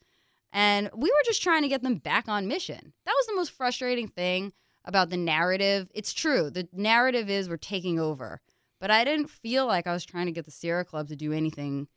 And 0.52 0.90
we 0.96 1.10
were 1.10 1.24
just 1.26 1.42
trying 1.42 1.62
to 1.62 1.68
get 1.68 1.84
them 1.84 1.96
back 1.96 2.28
on 2.28 2.48
mission. 2.48 2.94
That 3.06 3.14
was 3.16 3.28
the 3.28 3.36
most 3.36 3.52
frustrating 3.52 4.08
thing 4.08 4.52
about 4.84 5.10
the 5.10 5.18
narrative. 5.18 5.90
It's 5.94 6.12
true. 6.12 6.50
The 6.50 6.68
narrative 6.74 7.30
is 7.30 7.48
we're 7.48 7.58
taking 7.58 8.00
over 8.00 8.42
but 8.82 8.92
I 8.92 9.06
didn't 9.06 9.30
feel 9.30 9.68
like 9.68 9.88
I 9.88 9.94
was 9.94 10.04
trying 10.04 10.26
to 10.26 10.32
get 10.32 10.44
the 10.44 10.52
Sierra 10.52 10.84
Club 10.84 11.08
to 11.10 11.16
do 11.16 11.32
anything, 11.32 11.88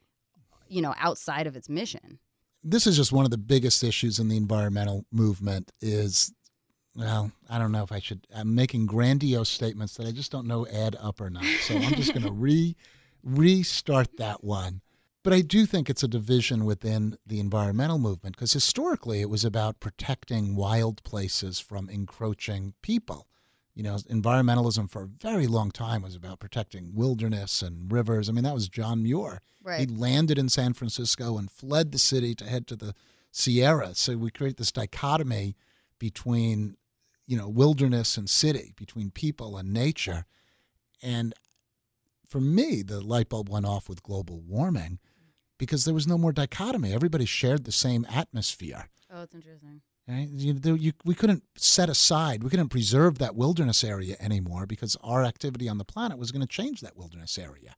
you 0.69 0.81
know, 0.81 0.93
outside 0.97 1.47
of 1.47 1.55
its 1.55 1.67
mission. 1.67 2.19
This 2.63 2.87
is 2.87 2.95
just 2.95 3.11
one 3.11 3.25
of 3.25 3.31
the 3.31 3.37
biggest 3.37 3.83
issues 3.83 4.19
in 4.19 4.29
the 4.29 4.37
environmental 4.37 5.05
movement 5.11 5.71
is 5.81 6.31
well, 6.95 7.33
I 7.49 7.59
don't 7.59 7.73
know 7.73 7.83
if 7.83 7.91
I 7.91 7.99
should 7.99 8.25
I'm 8.33 8.55
making 8.55 8.85
grandiose 8.85 9.49
statements 9.49 9.95
that 9.95 10.07
I 10.07 10.11
just 10.11 10.31
don't 10.31 10.47
know 10.47 10.65
add 10.67 10.95
up 11.01 11.19
or 11.19 11.29
not. 11.29 11.43
So 11.61 11.75
I'm 11.75 11.95
just 11.95 12.13
going 12.13 12.25
to 12.27 12.31
re 12.31 12.75
restart 13.23 14.17
that 14.17 14.43
one. 14.43 14.81
But 15.23 15.33
I 15.33 15.41
do 15.41 15.65
think 15.65 15.89
it's 15.89 16.03
a 16.03 16.07
division 16.07 16.65
within 16.65 17.17
the 17.25 17.39
environmental 17.39 17.97
movement 17.97 18.35
because 18.35 18.53
historically 18.53 19.21
it 19.21 19.29
was 19.29 19.43
about 19.43 19.79
protecting 19.79 20.55
wild 20.55 21.03
places 21.03 21.59
from 21.59 21.89
encroaching 21.89 22.75
people 22.83 23.27
You 23.75 23.83
know, 23.83 23.95
environmentalism 23.95 24.89
for 24.89 25.03
a 25.03 25.07
very 25.07 25.47
long 25.47 25.69
time 25.69 26.01
was 26.01 26.15
about 26.15 26.39
protecting 26.39 26.93
wilderness 26.95 27.61
and 27.61 27.91
rivers. 27.91 28.29
I 28.29 28.31
mean, 28.31 28.45
that 28.45 28.53
was 28.53 28.69
John 28.69 29.03
Muir. 29.03 29.41
Right. 29.61 29.81
He 29.81 29.85
landed 29.85 30.39
in 30.39 30.47
San 30.47 30.73
Francisco 30.73 31.37
and 31.37 31.51
fled 31.51 31.91
the 31.91 31.99
city 31.99 32.33
to 32.35 32.45
head 32.45 32.67
to 32.67 32.75
the 32.75 32.93
Sierra. 33.31 33.93
So 33.93 34.15
we 34.15 34.31
create 34.31 34.55
this 34.55 34.71
dichotomy 34.71 35.57
between, 35.99 36.77
you 37.27 37.37
know, 37.37 37.49
wilderness 37.49 38.15
and 38.15 38.29
city, 38.29 38.73
between 38.77 39.11
people 39.11 39.57
and 39.57 39.73
nature. 39.73 40.25
And 41.03 41.33
for 42.29 42.39
me, 42.39 42.81
the 42.81 43.01
light 43.01 43.27
bulb 43.27 43.49
went 43.49 43.65
off 43.65 43.89
with 43.89 44.03
global 44.03 44.39
warming 44.39 44.99
because 45.57 45.83
there 45.83 45.93
was 45.93 46.07
no 46.07 46.17
more 46.17 46.31
dichotomy. 46.31 46.93
Everybody 46.93 47.25
shared 47.25 47.65
the 47.65 47.71
same 47.71 48.05
atmosphere. 48.09 48.89
Oh, 49.13 49.23
it's 49.23 49.35
interesting. 49.35 49.81
Right? 50.07 50.27
You, 50.29 50.59
you, 50.75 50.91
we 51.03 51.15
couldn't 51.15 51.43
set 51.55 51.89
aside, 51.89 52.43
we 52.43 52.51
couldn't 52.51 52.69
preserve 52.69 53.17
that 53.17 53.35
wilderness 53.35 53.83
area 53.83 54.15
anymore 54.19 54.67
because 54.67 54.95
our 55.03 55.23
activity 55.23 55.67
on 55.67 55.79
the 55.79 55.85
planet 55.85 56.19
was 56.19 56.31
going 56.31 56.41
to 56.45 56.47
change 56.47 56.81
that 56.81 56.95
wilderness 56.95 57.37
area. 57.39 57.75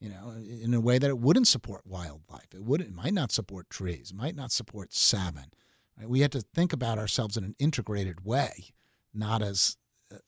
You 0.00 0.10
know, 0.10 0.32
in 0.62 0.72
a 0.74 0.80
way 0.80 0.98
that 0.98 1.10
it 1.10 1.18
wouldn't 1.18 1.48
support 1.48 1.84
wildlife. 1.84 2.54
It 2.54 2.62
would. 2.62 2.80
It 2.80 2.94
might 2.94 3.14
not 3.14 3.32
support 3.32 3.68
trees. 3.68 4.14
Might 4.14 4.36
not 4.36 4.52
support 4.52 4.92
salmon. 4.92 5.50
Right? 5.98 6.08
We 6.08 6.20
had 6.20 6.30
to 6.32 6.40
think 6.40 6.72
about 6.72 6.98
ourselves 6.98 7.36
in 7.36 7.42
an 7.42 7.56
integrated 7.58 8.24
way, 8.24 8.72
not 9.12 9.42
as 9.42 9.76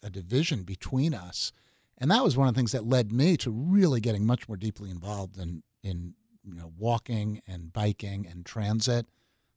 a 0.02 0.10
division 0.10 0.64
between 0.64 1.14
us. 1.14 1.52
And 1.98 2.10
that 2.10 2.24
was 2.24 2.36
one 2.36 2.48
of 2.48 2.54
the 2.54 2.58
things 2.58 2.72
that 2.72 2.86
led 2.86 3.12
me 3.12 3.36
to 3.38 3.50
really 3.50 4.00
getting 4.00 4.26
much 4.26 4.48
more 4.48 4.56
deeply 4.56 4.90
involved 4.90 5.38
in 5.38 5.62
in 5.82 6.14
you 6.44 6.54
know 6.54 6.72
walking 6.76 7.42
and 7.46 7.72
biking 7.72 8.26
and 8.26 8.44
transit. 8.44 9.06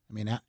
I 0.10 0.14
mean, 0.14 0.40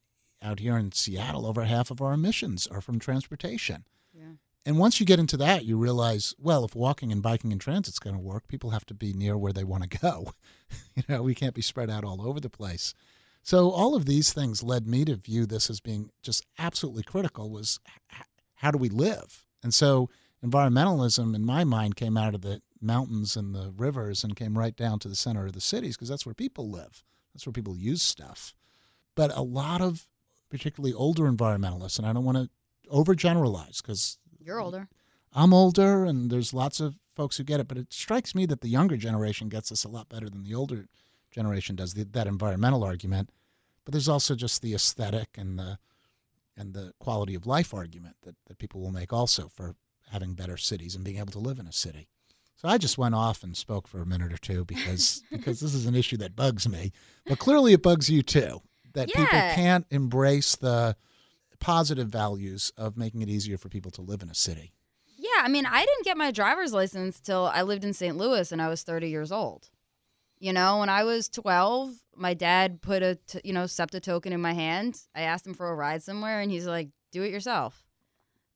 out 0.45 0.61
here 0.61 0.77
in 0.77 0.93
Seattle, 0.93 1.47
over 1.47 1.65
half 1.65 1.91
of 1.91 2.01
our 2.01 2.13
emissions 2.13 2.67
are 2.67 2.81
from 2.81 2.99
transportation. 2.99 3.85
Yeah. 4.13 4.35
And 4.67 4.79
once 4.79 5.01
you 5.01 5.07
get 5.07 5.19
into 5.19 5.37
that, 5.39 5.65
you 5.65 5.77
realize, 5.77 6.35
well, 6.39 6.65
if 6.65 6.75
walking 6.75 7.11
and 7.11 7.23
biking 7.23 7.53
and 7.53 7.61
transit's 7.61 7.99
going 7.99 8.17
to 8.17 8.23
work, 8.23 8.47
people 8.49 8.71
have 8.71 8.87
to 8.87 8.95
be 8.95 9.13
near 9.13 9.37
where 9.37 9.53
they 9.53 9.65
want 9.65 9.91
to 9.91 9.99
go. 9.99 10.33
you 10.95 11.03
know, 11.09 11.23
we 11.23 11.35
can't 11.35 11.55
be 11.55 11.63
spread 11.63 11.91
out 11.91 12.05
all 12.05 12.27
over 12.27 12.41
the 12.41 12.51
place. 12.51 12.95
So 13.43 13.71
all 13.71 13.95
of 13.95 14.07
these 14.07 14.33
things 14.33 14.63
led 14.63 14.87
me 14.87 15.05
to 15.05 15.17
view 15.17 15.45
this 15.45 15.69
as 15.69 15.81
being 15.81 16.11
just 16.23 16.47
absolutely 16.59 17.03
critical 17.03 17.51
was 17.51 17.79
how 18.55 18.71
do 18.71 18.79
we 18.79 18.89
live? 18.89 19.45
And 19.63 19.75
so 19.75 20.09
environmentalism 20.45 21.35
in 21.35 21.45
my 21.45 21.65
mind 21.65 21.97
came 21.97 22.17
out 22.17 22.35
of 22.35 22.41
the 22.41 22.63
mountains 22.81 23.37
and 23.37 23.55
the 23.55 23.73
rivers 23.77 24.25
and 24.25 24.37
came 24.37 24.57
right 24.57 24.75
down 24.75 24.99
to 25.01 25.09
the 25.09 25.17
center 25.17 25.47
of 25.47 25.53
the 25.53 25.61
cities 25.61 25.97
because 25.97 26.09
that's 26.09 26.25
where 26.25 26.35
people 26.35 26.71
live. 26.71 27.03
That's 27.35 27.47
where 27.47 27.53
people 27.53 27.77
use 27.77 28.03
stuff. 28.03 28.55
But 29.15 29.37
a 29.37 29.43
lot 29.43 29.83
of 29.83 30.07
particularly 30.55 30.95
older 30.95 31.25
environmentalists, 31.25 31.99
and 31.99 32.07
I 32.07 32.13
don't 32.13 32.25
want 32.25 32.39
to 32.39 32.49
overgeneralize 32.89 33.83
because 33.83 34.19
You're 34.39 34.61
older. 34.61 34.87
I'm 35.33 35.53
older 35.53 36.05
and 36.05 36.31
there's 36.31 36.55
lots 36.55 36.79
of 36.79 36.95
folks 37.17 37.37
who 37.37 37.43
get 37.43 37.59
it, 37.59 37.67
but 37.67 37.77
it 37.77 37.93
strikes 37.93 38.37
me 38.37 38.47
that 38.47 38.61
the 38.61 38.69
younger 38.69 38.97
generation 38.97 39.49
gets 39.49 39.71
this 39.71 39.83
a 39.83 39.89
lot 39.89 40.09
better 40.09 40.31
than 40.31 40.45
the 40.45 40.55
older 40.55 40.87
generation 41.33 41.75
does, 41.75 41.95
the, 41.95 42.05
that 42.05 42.29
environmental 42.29 42.85
argument. 42.85 43.31
But 43.85 43.91
there's 43.91 44.09
also 44.09 44.37
just 44.37 44.63
the 44.63 44.75
aesthetic 44.75 45.31
and 45.37 45.59
the 45.59 45.79
and 46.57 46.73
the 46.73 46.93
quality 47.01 47.35
of 47.35 47.49
life 47.49 47.75
argument 47.75 48.15
that, 48.23 48.37
that 48.47 48.59
people 48.59 48.81
will 48.81 48.93
make 48.93 49.13
also 49.13 49.49
for 49.49 49.75
having 50.13 50.35
better 50.35 50.57
cities 50.57 50.95
and 50.95 51.05
being 51.05 51.19
able 51.19 51.33
to 51.33 51.41
live 51.41 51.59
in 51.59 51.67
a 51.67 51.73
city. 51.73 52.07
So 52.55 52.69
I 52.69 52.79
just 52.79 52.97
went 52.97 53.17
off 53.17 53.43
and 53.43 53.57
spoke 53.57 53.89
for 53.89 54.01
a 54.01 54.07
minute 54.07 54.33
or 54.33 54.39
two 54.39 54.65
because 54.65 55.25
because 55.33 55.59
this 55.59 55.75
is 55.75 55.87
an 55.87 55.97
issue 55.97 56.17
that 56.19 56.37
bugs 56.37 56.69
me. 56.69 56.93
But 57.27 57.41
clearly 57.41 57.73
it 57.73 57.83
bugs 57.83 58.09
you 58.09 58.23
too. 58.23 58.63
That 58.95 59.09
people 59.09 59.27
can't 59.27 59.87
embrace 59.91 60.57
the 60.57 60.97
positive 61.61 62.09
values 62.09 62.73
of 62.77 62.97
making 62.97 63.23
it 63.23 63.29
easier 63.29 63.59
for 63.59 63.69
people 63.69 63.91
to 63.93 64.03
live 64.03 64.23
in 64.23 64.31
a 64.31 64.35
city. 64.35 64.73
Yeah, 65.17 65.43
I 65.43 65.49
mean, 65.49 65.67
I 65.67 65.81
didn't 65.81 66.05
get 66.05 66.17
my 66.17 66.31
driver's 66.31 66.73
license 66.73 67.21
till 67.21 67.47
I 67.47 67.63
lived 67.63 67.85
in 67.85 67.95
St. 67.95 68.17
Louis 68.17 68.53
and 68.53 68.61
I 68.61 68.69
was 68.69 68.83
30 68.83 69.09
years 69.09 69.33
old. 69.33 69.71
You 70.39 70.53
know, 70.53 70.79
when 70.79 70.89
I 70.91 71.05
was 71.05 71.29
12, 71.29 71.95
my 72.17 72.35
dad 72.35 72.83
put 72.83 73.03
a, 73.03 73.15
t- 73.15 73.41
you 73.45 73.53
know, 73.53 73.67
SEPTA 73.67 74.01
token 74.01 74.33
in 74.33 74.43
my 74.43 74.53
hand. 74.53 75.01
I 75.15 75.23
asked 75.23 75.47
him 75.47 75.55
for 75.55 75.71
a 75.71 75.75
ride 75.75 76.03
somewhere 76.03 76.41
and 76.41 76.51
he's 76.51 76.67
like, 76.67 76.91
do 77.13 77.23
it 77.23 77.33
yourself. 77.33 77.87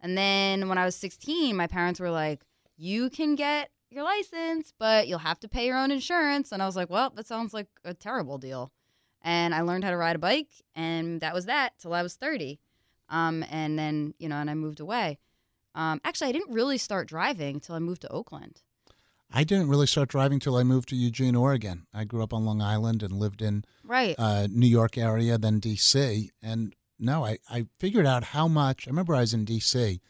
And 0.00 0.16
then 0.16 0.68
when 0.68 0.76
I 0.78 0.84
was 0.84 0.94
16, 0.96 1.56
my 1.56 1.66
parents 1.66 2.00
were 2.00 2.10
like, 2.10 2.42
you 2.76 3.08
can 3.08 3.34
get 3.34 3.70
your 3.90 4.04
license, 4.04 4.72
but 4.78 5.08
you'll 5.08 5.18
have 5.20 5.40
to 5.40 5.48
pay 5.48 5.66
your 5.66 5.78
own 5.78 5.90
insurance. 5.90 6.52
And 6.52 6.62
I 6.62 6.66
was 6.66 6.76
like, 6.76 6.90
well, 6.90 7.10
that 7.16 7.26
sounds 7.26 7.54
like 7.54 7.68
a 7.84 7.94
terrible 7.94 8.36
deal. 8.38 8.70
And 9.22 9.54
I 9.54 9.60
learned 9.62 9.84
how 9.84 9.90
to 9.90 9.96
ride 9.96 10.16
a 10.16 10.18
bike 10.20 10.48
and 10.74 11.20
that 11.20 11.34
was 11.34 11.46
that 11.46 11.72
till 11.78 11.92
I 11.94 12.02
was 12.02 12.14
30. 12.14 12.60
Um, 13.08 13.44
and 13.50 13.78
then, 13.78 14.14
you 14.18 14.28
know, 14.28 14.36
and 14.36 14.50
I 14.50 14.54
moved 14.54 14.80
away. 14.80 15.18
Um, 15.74 16.00
actually, 16.04 16.28
I 16.28 16.32
didn't 16.32 16.52
really 16.52 16.78
start 16.78 17.08
driving 17.08 17.56
until 17.56 17.74
I 17.74 17.78
moved 17.78 18.02
to 18.02 18.08
Oakland. 18.12 18.62
I 19.30 19.44
didn't 19.44 19.68
really 19.68 19.86
start 19.86 20.08
driving 20.08 20.40
till 20.40 20.56
I 20.56 20.62
moved 20.62 20.88
to 20.88 20.96
Eugene, 20.96 21.36
Oregon. 21.36 21.86
I 21.92 22.04
grew 22.04 22.22
up 22.22 22.32
on 22.32 22.44
Long 22.46 22.62
Island 22.62 23.02
and 23.02 23.12
lived 23.12 23.42
in 23.42 23.64
Right. 23.84 24.14
uh, 24.18 24.46
New 24.50 24.66
York 24.66 24.96
area, 24.96 25.36
then 25.36 25.60
D.C. 25.60 26.30
And 26.42 26.74
no, 26.98 27.24
I, 27.24 27.38
I 27.50 27.66
figured 27.78 28.06
out 28.06 28.24
how 28.24 28.48
much. 28.48 28.86
I 28.86 28.90
remember 28.90 29.14
I 29.14 29.20
was 29.20 29.34
in 29.34 29.44
D.C. 29.44 30.00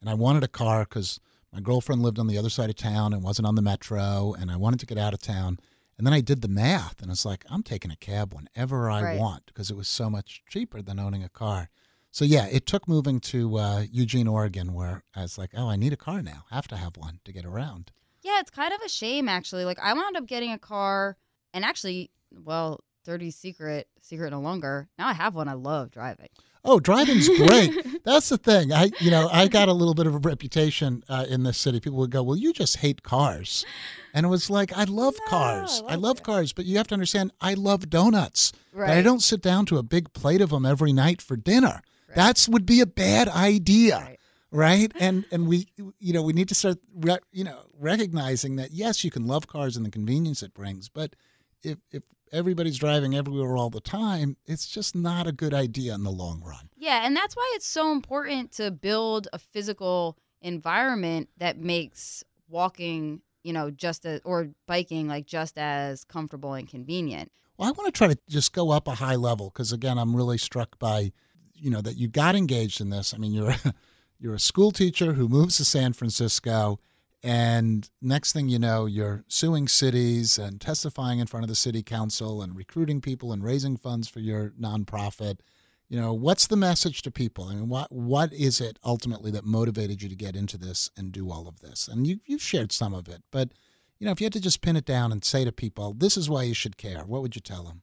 and 0.00 0.10
I 0.10 0.14
wanted 0.14 0.44
a 0.44 0.48
car 0.48 0.80
because 0.84 1.20
my 1.52 1.60
girlfriend 1.60 2.02
lived 2.02 2.18
on 2.18 2.26
the 2.26 2.36
other 2.36 2.50
side 2.50 2.68
of 2.68 2.76
town 2.76 3.14
and 3.14 3.22
wasn't 3.22 3.46
on 3.48 3.54
the 3.54 3.62
metro, 3.62 4.34
and 4.38 4.50
I 4.50 4.56
wanted 4.56 4.80
to 4.80 4.86
get 4.86 4.98
out 4.98 5.14
of 5.14 5.20
town. 5.22 5.58
And 5.98 6.06
then 6.06 6.12
I 6.14 6.20
did 6.20 6.42
the 6.42 6.48
math, 6.48 7.00
and 7.00 7.10
it's 7.10 7.24
like 7.24 7.44
I'm 7.50 7.62
taking 7.62 7.90
a 7.90 7.96
cab 7.96 8.34
whenever 8.34 8.90
I 8.90 9.02
Right. 9.02 9.18
want 9.18 9.46
because 9.46 9.70
it 9.70 9.76
was 9.76 9.88
so 9.88 10.10
much 10.10 10.42
cheaper 10.48 10.82
than 10.82 10.98
owning 10.98 11.24
a 11.24 11.28
car. 11.28 11.70
So 12.10 12.24
yeah, 12.24 12.46
it 12.46 12.66
took 12.66 12.86
moving 12.88 13.20
to 13.20 13.56
uh, 13.58 13.84
Eugene, 13.90 14.28
Oregon, 14.28 14.72
where 14.74 15.04
I 15.14 15.22
was 15.22 15.36
like, 15.38 15.50
oh, 15.56 15.68
I 15.68 15.76
need 15.76 15.92
a 15.92 15.96
car 15.98 16.22
now. 16.22 16.44
I 16.50 16.54
have 16.56 16.68
to 16.68 16.76
have 16.76 16.96
one 16.96 17.20
to 17.24 17.32
get 17.32 17.44
around. 17.44 17.92
yeah, 18.22 18.40
it's 18.40 18.50
kind 18.50 18.72
of 18.74 18.80
a 18.84 18.88
shame 18.88 19.28
actually. 19.28 19.64
Like 19.64 19.78
I 19.78 19.92
wound 19.94 20.16
up 20.16 20.26
getting 20.26 20.50
a 20.52 20.58
car, 20.58 21.16
and 21.54 21.64
actually, 21.64 22.10
well, 22.30 22.80
dirty 23.06 23.30
secret, 23.30 23.88
secret 24.02 24.30
no 24.30 24.40
longer. 24.40 24.88
Now 24.98 25.08
I 25.08 25.12
have 25.14 25.34
one. 25.34 25.48
I 25.48 25.54
love 25.54 25.90
driving. 25.90 26.28
Oh, 26.68 26.80
driving's 26.80 27.28
great. 27.28 27.70
That's 28.04 28.28
the 28.28 28.36
thing. 28.38 28.72
I, 28.72 28.90
you 29.00 29.08
know, 29.10 29.28
I 29.32 29.46
got 29.46 29.68
a 29.68 29.72
little 29.72 29.94
bit 29.94 30.08
of 30.08 30.16
a 30.16 30.18
reputation 30.18 31.04
uh, 31.08 31.24
in 31.28 31.44
this 31.44 31.56
city. 31.58 31.78
People 31.78 31.98
would 32.00 32.10
go, 32.10 32.24
"Well, 32.24 32.36
you 32.36 32.52
just 32.52 32.78
hate 32.78 33.04
cars," 33.04 33.64
and 34.12 34.26
it 34.26 34.28
was 34.28 34.50
like, 34.50 34.76
I 34.76 34.82
love 34.84 35.14
No, 35.26 35.30
cars. 35.30 35.82
I 35.86 35.92
I 35.92 35.94
love 35.94 36.18
it. 36.18 36.24
cars, 36.24 36.52
but 36.52 36.64
you 36.66 36.76
have 36.78 36.88
to 36.88 36.94
understand, 36.94 37.30
I 37.40 37.54
love 37.54 37.88
donuts. 37.88 38.52
But 38.74 38.90
I 38.90 39.00
don't 39.00 39.22
sit 39.22 39.40
down 39.40 39.64
to 39.66 39.78
a 39.78 39.82
big 39.84 40.12
plate 40.12 40.40
of 40.40 40.50
them 40.50 40.66
every 40.66 40.92
night 40.92 41.22
for 41.22 41.36
dinner. 41.36 41.80
Right. 42.08 42.16
That's 42.16 42.48
would 42.48 42.66
be 42.66 42.80
a 42.80 42.86
bad 42.86 43.28
idea, 43.28 43.98
Right. 43.98 44.18
right? 44.50 44.92
And 45.00 45.24
and 45.30 45.46
we, 45.46 45.68
you 46.00 46.12
know, 46.12 46.22
we 46.22 46.32
need 46.32 46.48
to 46.48 46.54
start, 46.56 46.78
re- 46.96 47.18
you 47.30 47.44
know, 47.44 47.60
recognizing 47.78 48.56
that 48.56 48.72
yes, 48.72 49.04
you 49.04 49.10
can 49.12 49.26
love 49.28 49.46
cars 49.46 49.76
and 49.76 49.86
the 49.86 49.90
convenience 49.90 50.42
it 50.42 50.52
brings, 50.52 50.88
but 50.88 51.14
if 51.62 51.78
if 51.92 52.02
everybody's 52.32 52.78
driving 52.78 53.14
everywhere 53.14 53.56
all 53.56 53.70
the 53.70 53.80
time, 53.80 54.36
it's 54.46 54.66
just 54.66 54.94
not 54.94 55.26
a 55.26 55.32
good 55.32 55.54
idea 55.54 55.94
in 55.94 56.02
the 56.04 56.10
long 56.10 56.42
run. 56.42 56.68
Yeah, 56.76 57.04
and 57.04 57.16
that's 57.16 57.36
why 57.36 57.50
it's 57.54 57.66
so 57.66 57.92
important 57.92 58.52
to 58.52 58.70
build 58.70 59.28
a 59.32 59.38
physical 59.38 60.18
environment 60.40 61.28
that 61.38 61.58
makes 61.58 62.22
walking, 62.48 63.20
you 63.42 63.52
know, 63.52 63.70
just 63.70 64.06
as 64.06 64.20
or 64.24 64.50
biking 64.66 65.08
like 65.08 65.26
just 65.26 65.58
as 65.58 66.04
comfortable 66.04 66.54
and 66.54 66.68
convenient. 66.68 67.32
Well, 67.56 67.68
I 67.68 67.72
want 67.72 67.92
to 67.92 67.96
try 67.96 68.08
to 68.08 68.18
just 68.28 68.52
go 68.52 68.70
up 68.70 68.86
a 68.86 68.94
high 68.94 69.16
level 69.16 69.50
because 69.50 69.72
again, 69.72 69.98
I'm 69.98 70.14
really 70.14 70.38
struck 70.38 70.78
by, 70.78 71.12
you 71.54 71.70
know, 71.70 71.80
that 71.80 71.96
you 71.96 72.08
got 72.08 72.36
engaged 72.36 72.80
in 72.80 72.90
this. 72.90 73.14
I 73.14 73.18
mean, 73.18 73.32
you're 73.32 73.50
a, 73.50 73.74
you're 74.18 74.34
a 74.34 74.40
school 74.40 74.70
teacher 74.70 75.14
who 75.14 75.28
moves 75.28 75.56
to 75.56 75.64
San 75.64 75.92
Francisco, 75.92 76.78
and 77.22 77.88
next 78.00 78.32
thing 78.32 78.48
you 78.48 78.58
know, 78.58 78.86
you're 78.86 79.24
suing 79.28 79.68
cities 79.68 80.38
and 80.38 80.60
testifying 80.60 81.18
in 81.18 81.26
front 81.26 81.44
of 81.44 81.48
the 81.48 81.54
city 81.54 81.82
council 81.82 82.42
and 82.42 82.56
recruiting 82.56 83.00
people 83.00 83.32
and 83.32 83.42
raising 83.42 83.76
funds 83.76 84.08
for 84.08 84.20
your 84.20 84.50
nonprofit. 84.60 85.40
You 85.88 86.00
know, 86.00 86.12
what's 86.12 86.46
the 86.46 86.56
message 86.56 87.02
to 87.02 87.10
people? 87.10 87.44
I 87.44 87.54
mean, 87.54 87.68
what 87.68 87.90
what 87.92 88.32
is 88.32 88.60
it 88.60 88.78
ultimately 88.84 89.30
that 89.30 89.44
motivated 89.44 90.02
you 90.02 90.08
to 90.08 90.16
get 90.16 90.36
into 90.36 90.58
this 90.58 90.90
and 90.96 91.12
do 91.12 91.30
all 91.30 91.48
of 91.48 91.60
this? 91.60 91.88
And 91.88 92.06
you 92.06 92.20
you've 92.26 92.42
shared 92.42 92.72
some 92.72 92.92
of 92.94 93.08
it, 93.08 93.22
but 93.30 93.52
you 93.98 94.04
know, 94.04 94.12
if 94.12 94.20
you 94.20 94.26
had 94.26 94.32
to 94.34 94.40
just 94.40 94.60
pin 94.60 94.76
it 94.76 94.84
down 94.84 95.10
and 95.10 95.24
say 95.24 95.44
to 95.44 95.52
people, 95.52 95.94
this 95.96 96.16
is 96.16 96.28
why 96.28 96.42
you 96.42 96.54
should 96.54 96.76
care, 96.76 97.04
what 97.04 97.22
would 97.22 97.34
you 97.34 97.40
tell 97.40 97.64
them? 97.64 97.82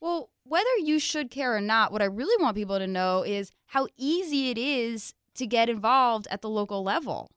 Well, 0.00 0.30
whether 0.44 0.76
you 0.78 0.98
should 0.98 1.30
care 1.30 1.56
or 1.56 1.60
not, 1.60 1.92
what 1.92 2.02
I 2.02 2.06
really 2.06 2.42
want 2.42 2.56
people 2.56 2.78
to 2.78 2.86
know 2.86 3.22
is 3.22 3.50
how 3.66 3.88
easy 3.96 4.50
it 4.50 4.58
is 4.58 5.14
to 5.34 5.46
get 5.46 5.68
involved 5.68 6.28
at 6.30 6.42
the 6.42 6.50
local 6.50 6.82
level. 6.82 7.30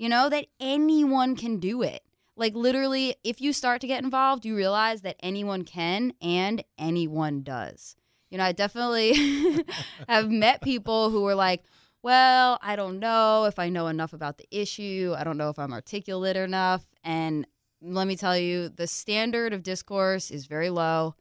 You 0.00 0.08
know, 0.08 0.30
that 0.30 0.46
anyone 0.58 1.36
can 1.36 1.58
do 1.58 1.82
it. 1.82 2.02
Like, 2.34 2.54
literally, 2.54 3.16
if 3.22 3.42
you 3.42 3.52
start 3.52 3.82
to 3.82 3.86
get 3.86 4.02
involved, 4.02 4.46
you 4.46 4.56
realize 4.56 5.02
that 5.02 5.16
anyone 5.22 5.62
can 5.62 6.14
and 6.22 6.64
anyone 6.78 7.42
does. 7.42 7.96
You 8.30 8.38
know, 8.38 8.44
I 8.44 8.52
definitely 8.52 9.12
have 10.08 10.30
met 10.30 10.62
people 10.62 11.10
who 11.10 11.20
were 11.20 11.34
like, 11.34 11.64
well, 12.02 12.58
I 12.62 12.76
don't 12.76 12.98
know 12.98 13.44
if 13.44 13.58
I 13.58 13.68
know 13.68 13.88
enough 13.88 14.14
about 14.14 14.38
the 14.38 14.48
issue. 14.50 15.14
I 15.18 15.22
don't 15.22 15.36
know 15.36 15.50
if 15.50 15.58
I'm 15.58 15.74
articulate 15.74 16.34
enough. 16.34 16.86
And 17.04 17.46
let 17.82 18.06
me 18.06 18.16
tell 18.16 18.38
you, 18.38 18.70
the 18.70 18.86
standard 18.86 19.52
of 19.52 19.62
discourse 19.62 20.30
is 20.30 20.46
very 20.46 20.70
low 20.70 21.14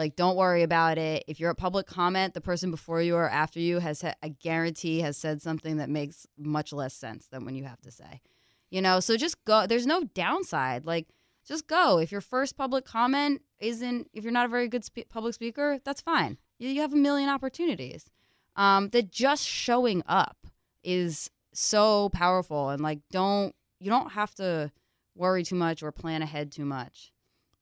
Like, 0.00 0.16
don't 0.16 0.36
worry 0.38 0.62
about 0.62 0.96
it. 0.96 1.24
If 1.28 1.38
you're 1.38 1.50
a 1.50 1.54
public 1.54 1.86
comment, 1.86 2.32
the 2.32 2.40
person 2.40 2.70
before 2.70 3.02
you 3.02 3.16
or 3.16 3.28
after 3.28 3.60
you 3.60 3.80
has, 3.80 4.02
I 4.02 4.28
guarantee, 4.28 5.00
has 5.00 5.18
said 5.18 5.42
something 5.42 5.76
that 5.76 5.90
makes 5.90 6.26
much 6.38 6.72
less 6.72 6.94
sense 6.94 7.26
than 7.26 7.44
when 7.44 7.54
you 7.54 7.64
have 7.64 7.82
to 7.82 7.90
say. 7.90 8.22
You 8.70 8.80
know, 8.80 9.00
so 9.00 9.18
just 9.18 9.44
go. 9.44 9.66
There's 9.66 9.86
no 9.86 10.04
downside. 10.14 10.86
Like, 10.86 11.08
just 11.46 11.66
go. 11.66 11.98
If 11.98 12.10
your 12.10 12.22
first 12.22 12.56
public 12.56 12.86
comment 12.86 13.42
isn't, 13.58 14.08
if 14.14 14.24
you're 14.24 14.32
not 14.32 14.46
a 14.46 14.48
very 14.48 14.68
good 14.68 14.86
public 15.10 15.34
speaker, 15.34 15.80
that's 15.84 16.00
fine. 16.00 16.38
You, 16.58 16.70
you 16.70 16.80
have 16.80 16.94
a 16.94 16.96
million 16.96 17.28
opportunities. 17.28 18.08
Um, 18.56 18.88
that 18.92 19.10
just 19.10 19.46
showing 19.46 20.02
up 20.06 20.46
is 20.82 21.30
so 21.52 22.08
powerful, 22.08 22.70
and 22.70 22.82
like, 22.82 23.00
don't 23.10 23.54
you 23.80 23.90
don't 23.90 24.12
have 24.12 24.34
to 24.36 24.72
worry 25.14 25.44
too 25.44 25.56
much 25.56 25.82
or 25.82 25.92
plan 25.92 26.22
ahead 26.22 26.52
too 26.52 26.64
much. 26.64 27.12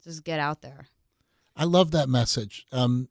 Just 0.05 0.22
get 0.22 0.39
out 0.39 0.62
there. 0.62 0.86
I 1.59 1.64
love 1.64 1.90
that 1.90 2.09
message. 2.09 2.64
Um, 2.72 3.09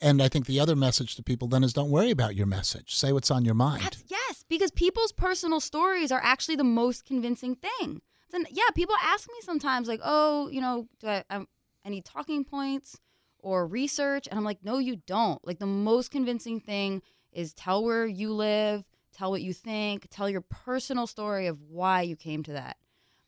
and 0.00 0.22
I 0.22 0.28
think 0.28 0.46
the 0.46 0.58
other 0.58 0.74
message 0.74 1.14
to 1.16 1.22
people 1.22 1.46
then 1.46 1.62
is 1.62 1.74
don't 1.74 1.90
worry 1.90 2.10
about 2.10 2.34
your 2.34 2.46
message. 2.46 2.94
Say 2.94 3.12
what's 3.12 3.30
on 3.30 3.44
your 3.44 3.54
mind. 3.54 3.82
That's, 3.82 4.02
yes, 4.08 4.44
because 4.48 4.70
people's 4.70 5.12
personal 5.12 5.60
stories 5.60 6.10
are 6.10 6.20
actually 6.22 6.56
the 6.56 6.64
most 6.64 7.04
convincing 7.04 7.54
thing. 7.54 8.00
Then, 8.30 8.46
yeah, 8.50 8.70
people 8.74 8.94
ask 9.02 9.28
me 9.28 9.34
sometimes, 9.42 9.88
like, 9.88 10.00
oh, 10.02 10.48
you 10.48 10.60
know, 10.60 10.88
do 11.00 11.08
I, 11.08 11.24
I, 11.28 11.44
I 11.84 11.88
need 11.90 12.04
talking 12.06 12.44
points 12.44 12.98
or 13.38 13.66
research? 13.66 14.26
And 14.26 14.38
I'm 14.38 14.44
like, 14.44 14.64
no, 14.64 14.78
you 14.78 14.96
don't. 15.06 15.44
Like, 15.46 15.58
the 15.58 15.66
most 15.66 16.10
convincing 16.10 16.60
thing 16.60 17.02
is 17.32 17.52
tell 17.52 17.84
where 17.84 18.06
you 18.06 18.32
live, 18.32 18.84
tell 19.12 19.30
what 19.30 19.42
you 19.42 19.52
think, 19.52 20.06
tell 20.10 20.30
your 20.30 20.40
personal 20.40 21.06
story 21.06 21.48
of 21.48 21.60
why 21.60 22.02
you 22.02 22.16
came 22.16 22.42
to 22.44 22.52
that. 22.52 22.76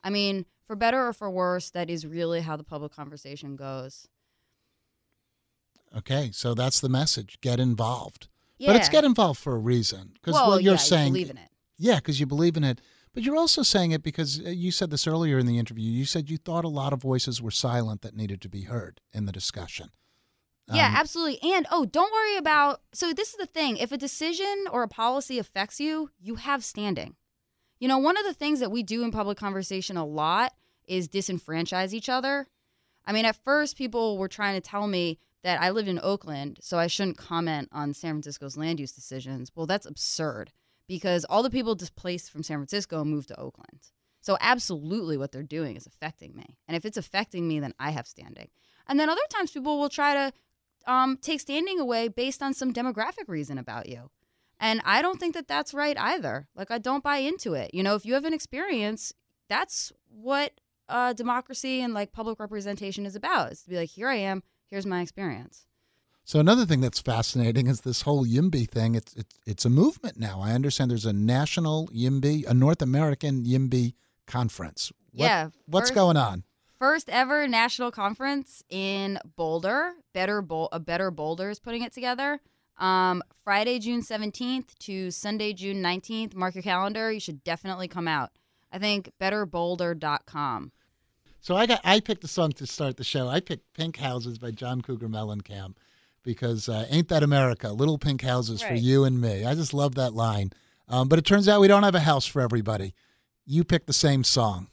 I 0.03 0.09
mean, 0.09 0.45
for 0.65 0.75
better 0.75 1.07
or 1.07 1.13
for 1.13 1.29
worse, 1.29 1.69
that 1.71 1.89
is 1.89 2.05
really 2.05 2.41
how 2.41 2.55
the 2.55 2.63
public 2.63 2.93
conversation 2.93 3.55
goes. 3.55 4.07
Okay, 5.95 6.31
so 6.33 6.53
that's 6.53 6.79
the 6.79 6.89
message. 6.89 7.39
Get 7.41 7.59
involved. 7.59 8.27
Yeah. 8.57 8.67
But 8.67 8.77
it's 8.77 8.89
get 8.89 9.03
involved 9.03 9.39
for 9.39 9.55
a 9.55 9.59
reason. 9.59 10.11
Because 10.13 10.33
well, 10.33 10.49
what 10.49 10.63
you're 10.63 10.73
yeah, 10.73 10.77
saying. 10.77 11.07
you 11.07 11.13
believe 11.13 11.29
in 11.29 11.37
it. 11.37 11.49
Yeah, 11.77 11.95
because 11.95 12.19
you 12.19 12.25
believe 12.25 12.57
in 12.57 12.63
it. 12.63 12.81
But 13.13 13.23
you're 13.23 13.35
also 13.35 13.61
saying 13.61 13.91
it 13.91 14.01
because 14.01 14.39
uh, 14.39 14.49
you 14.49 14.71
said 14.71 14.89
this 14.89 15.05
earlier 15.05 15.37
in 15.37 15.45
the 15.45 15.59
interview. 15.59 15.89
You 15.89 16.05
said 16.05 16.29
you 16.29 16.37
thought 16.37 16.65
a 16.65 16.69
lot 16.69 16.93
of 16.93 17.01
voices 17.01 17.41
were 17.41 17.51
silent 17.51 18.01
that 18.01 18.15
needed 18.15 18.41
to 18.41 18.49
be 18.49 18.63
heard 18.63 19.01
in 19.11 19.25
the 19.25 19.31
discussion. 19.31 19.89
Yeah, 20.71 20.87
Um, 20.87 20.95
absolutely. 20.95 21.39
And 21.53 21.67
oh, 21.69 21.85
don't 21.85 22.11
worry 22.11 22.37
about. 22.37 22.81
So 22.93 23.13
this 23.13 23.29
is 23.29 23.35
the 23.35 23.45
thing: 23.45 23.77
if 23.77 23.91
a 23.91 23.97
decision 23.97 24.65
or 24.71 24.81
a 24.83 24.87
policy 24.87 25.37
affects 25.37 25.79
you, 25.79 26.09
you 26.19 26.35
have 26.35 26.63
standing. 26.63 27.15
You 27.79 27.87
know, 27.87 27.97
one 27.97 28.17
of 28.17 28.23
the 28.23 28.33
things 28.33 28.61
that 28.61 28.71
we 28.71 28.81
do 28.81 29.03
in 29.03 29.11
public 29.11 29.37
conversation 29.37 29.97
a 29.97 30.05
lot 30.05 30.53
is 30.87 31.09
disenfranchise 31.09 31.93
each 31.93 32.09
other. 32.09 32.47
I 33.05 33.11
mean, 33.11 33.25
at 33.25 33.35
first, 33.43 33.77
people 33.77 34.17
were 34.17 34.29
trying 34.29 34.55
to 34.55 34.61
tell 34.61 34.87
me 34.87 35.19
that 35.43 35.61
I 35.61 35.69
lived 35.69 35.89
in 35.89 35.99
Oakland, 36.01 36.59
so 36.61 36.77
I 36.77 36.87
shouldn't 36.87 37.17
comment 37.17 37.69
on 37.71 37.93
San 37.93 38.13
Francisco's 38.13 38.57
land 38.57 38.79
use 38.79 38.93
decisions. 38.93 39.51
Well, 39.55 39.65
that's 39.65 39.85
absurd 39.85 40.51
because 40.87 41.25
all 41.25 41.43
the 41.43 41.49
people 41.49 41.75
displaced 41.75 42.31
from 42.31 42.43
San 42.43 42.57
Francisco 42.57 43.03
moved 43.03 43.27
to 43.29 43.39
Oakland. 43.39 43.91
So, 44.21 44.37
absolutely, 44.39 45.17
what 45.17 45.33
they're 45.33 45.43
doing 45.43 45.75
is 45.75 45.85
affecting 45.85 46.33
me. 46.35 46.57
And 46.67 46.77
if 46.77 46.85
it's 46.85 46.97
affecting 46.97 47.45
me, 47.47 47.59
then 47.59 47.73
I 47.77 47.91
have 47.91 48.07
standing. 48.07 48.49
And 48.87 48.97
then 48.99 49.09
other 49.09 49.21
times, 49.29 49.51
people 49.51 49.79
will 49.79 49.89
try 49.89 50.13
to 50.13 50.33
um, 50.91 51.17
take 51.21 51.41
standing 51.41 51.79
away 51.79 52.07
based 52.07 52.41
on 52.41 52.53
some 52.53 52.73
demographic 52.73 53.27
reason 53.27 53.57
about 53.57 53.89
you. 53.89 54.09
And 54.59 54.81
I 54.85 55.01
don't 55.01 55.19
think 55.19 55.33
that 55.33 55.49
that's 55.49 55.73
right 55.73 55.97
either. 55.97 56.47
Like, 56.55 56.71
I 56.71 56.77
don't 56.77 57.03
buy 57.03 57.17
into 57.17 57.53
it. 57.53 57.73
You 57.73 57.83
know, 57.83 57.95
if 57.95 58.05
you 58.05 58.13
have 58.13 58.23
an 58.23 58.33
experience, 58.33 59.13
that's 59.49 59.91
what 60.07 60.53
uh, 60.87 61.11
democracy 61.11 61.81
and 61.81 61.93
like 61.93 62.13
public 62.13 62.39
representation 62.39 63.05
is 63.05 63.15
about. 63.15 63.51
Is 63.51 63.63
to 63.63 63.69
be 63.69 63.75
like, 63.75 63.89
here 63.89 64.07
I 64.07 64.15
am, 64.15 64.41
here's 64.73 64.85
my 64.87 65.01
experience. 65.01 65.65
So 66.25 66.39
another 66.39 66.65
thing 66.65 66.81
that's 66.81 66.99
fascinating 66.99 67.67
is 67.67 67.81
this 67.81 68.01
whole 68.01 68.25
YIMBY 68.25 68.69
thing. 68.69 68.95
It's 68.95 69.13
it's 69.13 69.39
it's 69.45 69.65
a 69.65 69.69
movement 69.69 70.17
now. 70.17 70.41
I 70.41 70.53
understand 70.53 70.89
there's 70.89 71.05
a 71.05 71.13
national 71.13 71.89
YIMBY, 71.89 72.45
a 72.47 72.53
North 72.53 72.81
American 72.81 73.43
YIMBY 73.45 73.93
conference. 74.25 74.91
What- 75.11 75.25
Yeah, 75.25 75.49
What's 75.67 75.89
first- 75.89 75.95
going 75.95 76.17
on? 76.17 76.43
First 76.79 77.07
ever 77.09 77.47
national 77.47 77.91
conference 77.91 78.63
in 78.69 79.19
Boulder. 79.35 79.93
Better 80.13 80.41
Bol- 80.41 80.69
a 80.71 80.79
Better 80.79 81.11
Boulder 81.11 81.49
is 81.49 81.59
putting 81.59 81.81
it 81.83 81.93
together. 81.93 82.41
Um, 82.77 83.21
Friday, 83.43 83.77
June 83.79 84.01
17th 84.01 84.73
to 84.79 85.11
Sunday, 85.11 85.53
June 85.53 85.81
19th. 85.81 86.33
Mark 86.35 86.55
your 86.55 86.63
calendar. 86.63 87.11
You 87.11 87.19
should 87.19 87.43
definitely 87.43 87.87
come 87.87 88.07
out. 88.07 88.31
I 88.71 88.79
think 88.79 89.11
betterboulder.com. 89.21 90.71
So 91.43 91.57
I 91.57 91.65
got 91.65 91.81
I 91.83 91.99
picked 91.99 92.23
a 92.23 92.27
song 92.29 92.53
to 92.53 92.65
start 92.65 92.95
the 92.95 93.03
show. 93.03 93.27
I 93.27 93.41
picked 93.41 93.73
Pink 93.73 93.97
Houses 93.97 94.37
by 94.37 94.51
John 94.51 94.79
Cougar 94.79 95.09
Mellencamp 95.09 95.75
because 96.23 96.69
uh, 96.69 96.87
ain't 96.89 97.09
that 97.09 97.21
America? 97.21 97.67
Little 97.67 97.97
pink 97.97 98.21
houses 98.21 98.61
for 98.61 98.73
you 98.73 99.03
and 99.03 99.19
me. 99.19 99.43
I 99.43 99.53
just 99.53 99.73
love 99.73 99.95
that 99.95 100.13
line. 100.13 100.53
Um, 100.87 101.09
but 101.09 101.19
it 101.19 101.25
turns 101.25 101.49
out 101.49 101.59
we 101.59 101.67
don't 101.67 101.83
have 101.83 101.95
a 101.95 101.99
house 101.99 102.25
for 102.25 102.41
everybody. 102.41 102.93
You 103.45 103.65
picked 103.65 103.87
the 103.87 103.93
same 103.93 104.23
song, 104.23 104.67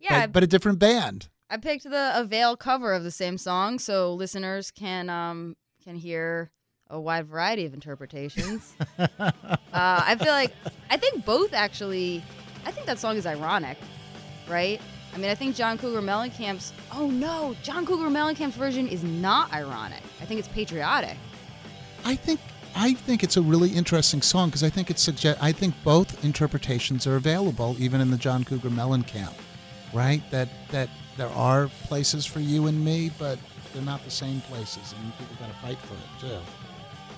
Yeah, 0.00 0.26
but, 0.26 0.32
but 0.32 0.42
a 0.42 0.46
different 0.46 0.78
band. 0.78 1.30
I 1.48 1.56
picked 1.56 1.84
the 1.84 2.12
Avail 2.14 2.58
cover 2.58 2.92
of 2.92 3.04
the 3.04 3.10
same 3.10 3.38
song 3.38 3.78
so 3.78 4.12
listeners 4.12 4.70
can 4.70 5.08
um 5.08 5.56
can 5.82 5.96
hear 5.96 6.50
a 6.90 7.00
wide 7.00 7.26
variety 7.26 7.64
of 7.64 7.72
interpretations. 7.72 8.74
uh, 8.98 9.30
I 9.72 10.14
feel 10.16 10.32
like 10.32 10.52
I 10.90 10.98
think 10.98 11.24
both 11.24 11.54
actually. 11.54 12.22
I 12.66 12.70
think 12.70 12.86
that 12.86 12.98
song 12.98 13.16
is 13.16 13.24
ironic, 13.24 13.78
right? 14.46 14.78
I 15.14 15.18
mean, 15.18 15.30
I 15.30 15.34
think 15.34 15.54
John 15.54 15.76
Cougar 15.78 16.00
Mellencamp's. 16.00 16.72
Oh 16.92 17.08
no, 17.08 17.54
John 17.62 17.84
Cougar 17.84 18.08
Mellencamp's 18.08 18.56
version 18.56 18.88
is 18.88 19.04
not 19.04 19.52
ironic. 19.52 20.02
I 20.20 20.24
think 20.24 20.38
it's 20.38 20.48
patriotic. 20.48 21.16
I 22.04 22.16
think 22.16 22.40
I 22.74 22.94
think 22.94 23.22
it's 23.22 23.36
a 23.36 23.42
really 23.42 23.70
interesting 23.70 24.22
song 24.22 24.48
because 24.48 24.62
I 24.64 24.70
think 24.70 24.90
it 24.90 24.98
suggest 24.98 25.42
I 25.42 25.52
think 25.52 25.74
both 25.84 26.24
interpretations 26.24 27.06
are 27.06 27.16
available 27.16 27.76
even 27.78 28.00
in 28.00 28.10
the 28.10 28.16
John 28.16 28.44
Cougar 28.44 28.70
Mellencamp, 28.70 29.34
right? 29.92 30.22
That 30.30 30.48
that 30.70 30.88
there 31.18 31.28
are 31.30 31.68
places 31.84 32.24
for 32.24 32.40
you 32.40 32.66
and 32.66 32.82
me, 32.82 33.10
but 33.18 33.38
they're 33.74 33.82
not 33.82 34.02
the 34.04 34.10
same 34.10 34.40
places, 34.42 34.94
and 34.98 35.18
people 35.18 35.36
got 35.38 35.48
to 35.48 35.58
fight 35.60 35.78
for 35.78 35.94
it 35.94 36.20
too. 36.20 36.38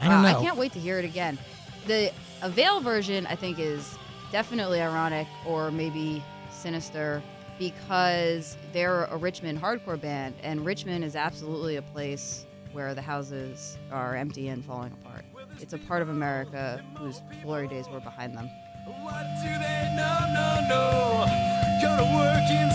I 0.01 0.09
don't 0.09 0.23
Wow, 0.23 0.33
know. 0.33 0.39
I 0.39 0.43
can't 0.43 0.57
wait 0.57 0.73
to 0.73 0.81
hear 0.81 0.99
it 0.99 1.05
again. 1.05 1.39
The 1.87 2.13
Avail 2.43 2.81
version, 2.81 3.27
I 3.27 3.37
think, 3.37 3.59
is 3.59 3.97
definitely 4.33 4.83
ironic 4.83 5.29
or 5.47 5.71
maybe 5.71 6.23
sinister 6.51 7.23
because 7.59 8.57
they're 8.73 9.05
a 9.05 9.17
Richmond 9.17 9.61
hardcore 9.61 10.01
band, 10.01 10.35
and 10.43 10.65
Richmond 10.65 11.05
is 11.05 11.17
absolutely 11.17 11.77
a 11.77 11.83
place 11.83 12.47
where 12.73 12.95
the 12.95 13.03
houses 13.03 13.79
are 13.93 14.17
empty 14.17 14.49
and 14.49 14.65
falling 14.65 14.93
apart. 14.93 15.25
It's 15.61 15.73
a 15.73 15.79
part 15.79 16.03
of 16.03 16.09
America 16.09 16.83
whose 16.99 17.23
glory 17.43 17.69
days 17.69 17.89
were 17.89 18.01
behind 18.01 18.37
them. 18.37 18.51
What 18.87 19.25
do 19.43 19.49
they 19.49 19.95
know? 19.97 20.19
No, 20.35 20.67
no. 20.69 21.27
Go 21.81 21.97
to 21.97 22.05
work 22.17 22.51
in 22.51 22.69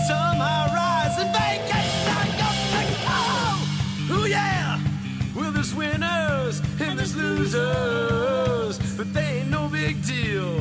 rise 0.74 1.18
and 1.18 1.32
vacation 1.34 1.90
yeah. 4.30 4.80
Well, 5.34 5.52
there's 5.52 5.74
winners 5.74 6.60
and 6.80 6.98
there's 6.98 7.16
losers, 7.16 8.78
but 8.96 9.12
they 9.12 9.40
ain't 9.40 9.50
no 9.50 9.68
big 9.68 10.04
deal 10.04 10.60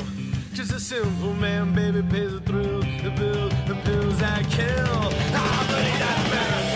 simple 0.79 1.33
man, 1.33 1.73
baby, 1.73 2.01
pays 2.01 2.31
the 2.31 2.39
thrill, 2.39 2.79
the 2.79 3.13
bills, 3.17 3.53
the 3.67 3.75
pills 3.83 4.21
I 4.21 4.43
kill. 4.43 5.09
I 5.35 5.65
believe 5.67 5.99
that 5.99 6.29
got. 6.31 6.68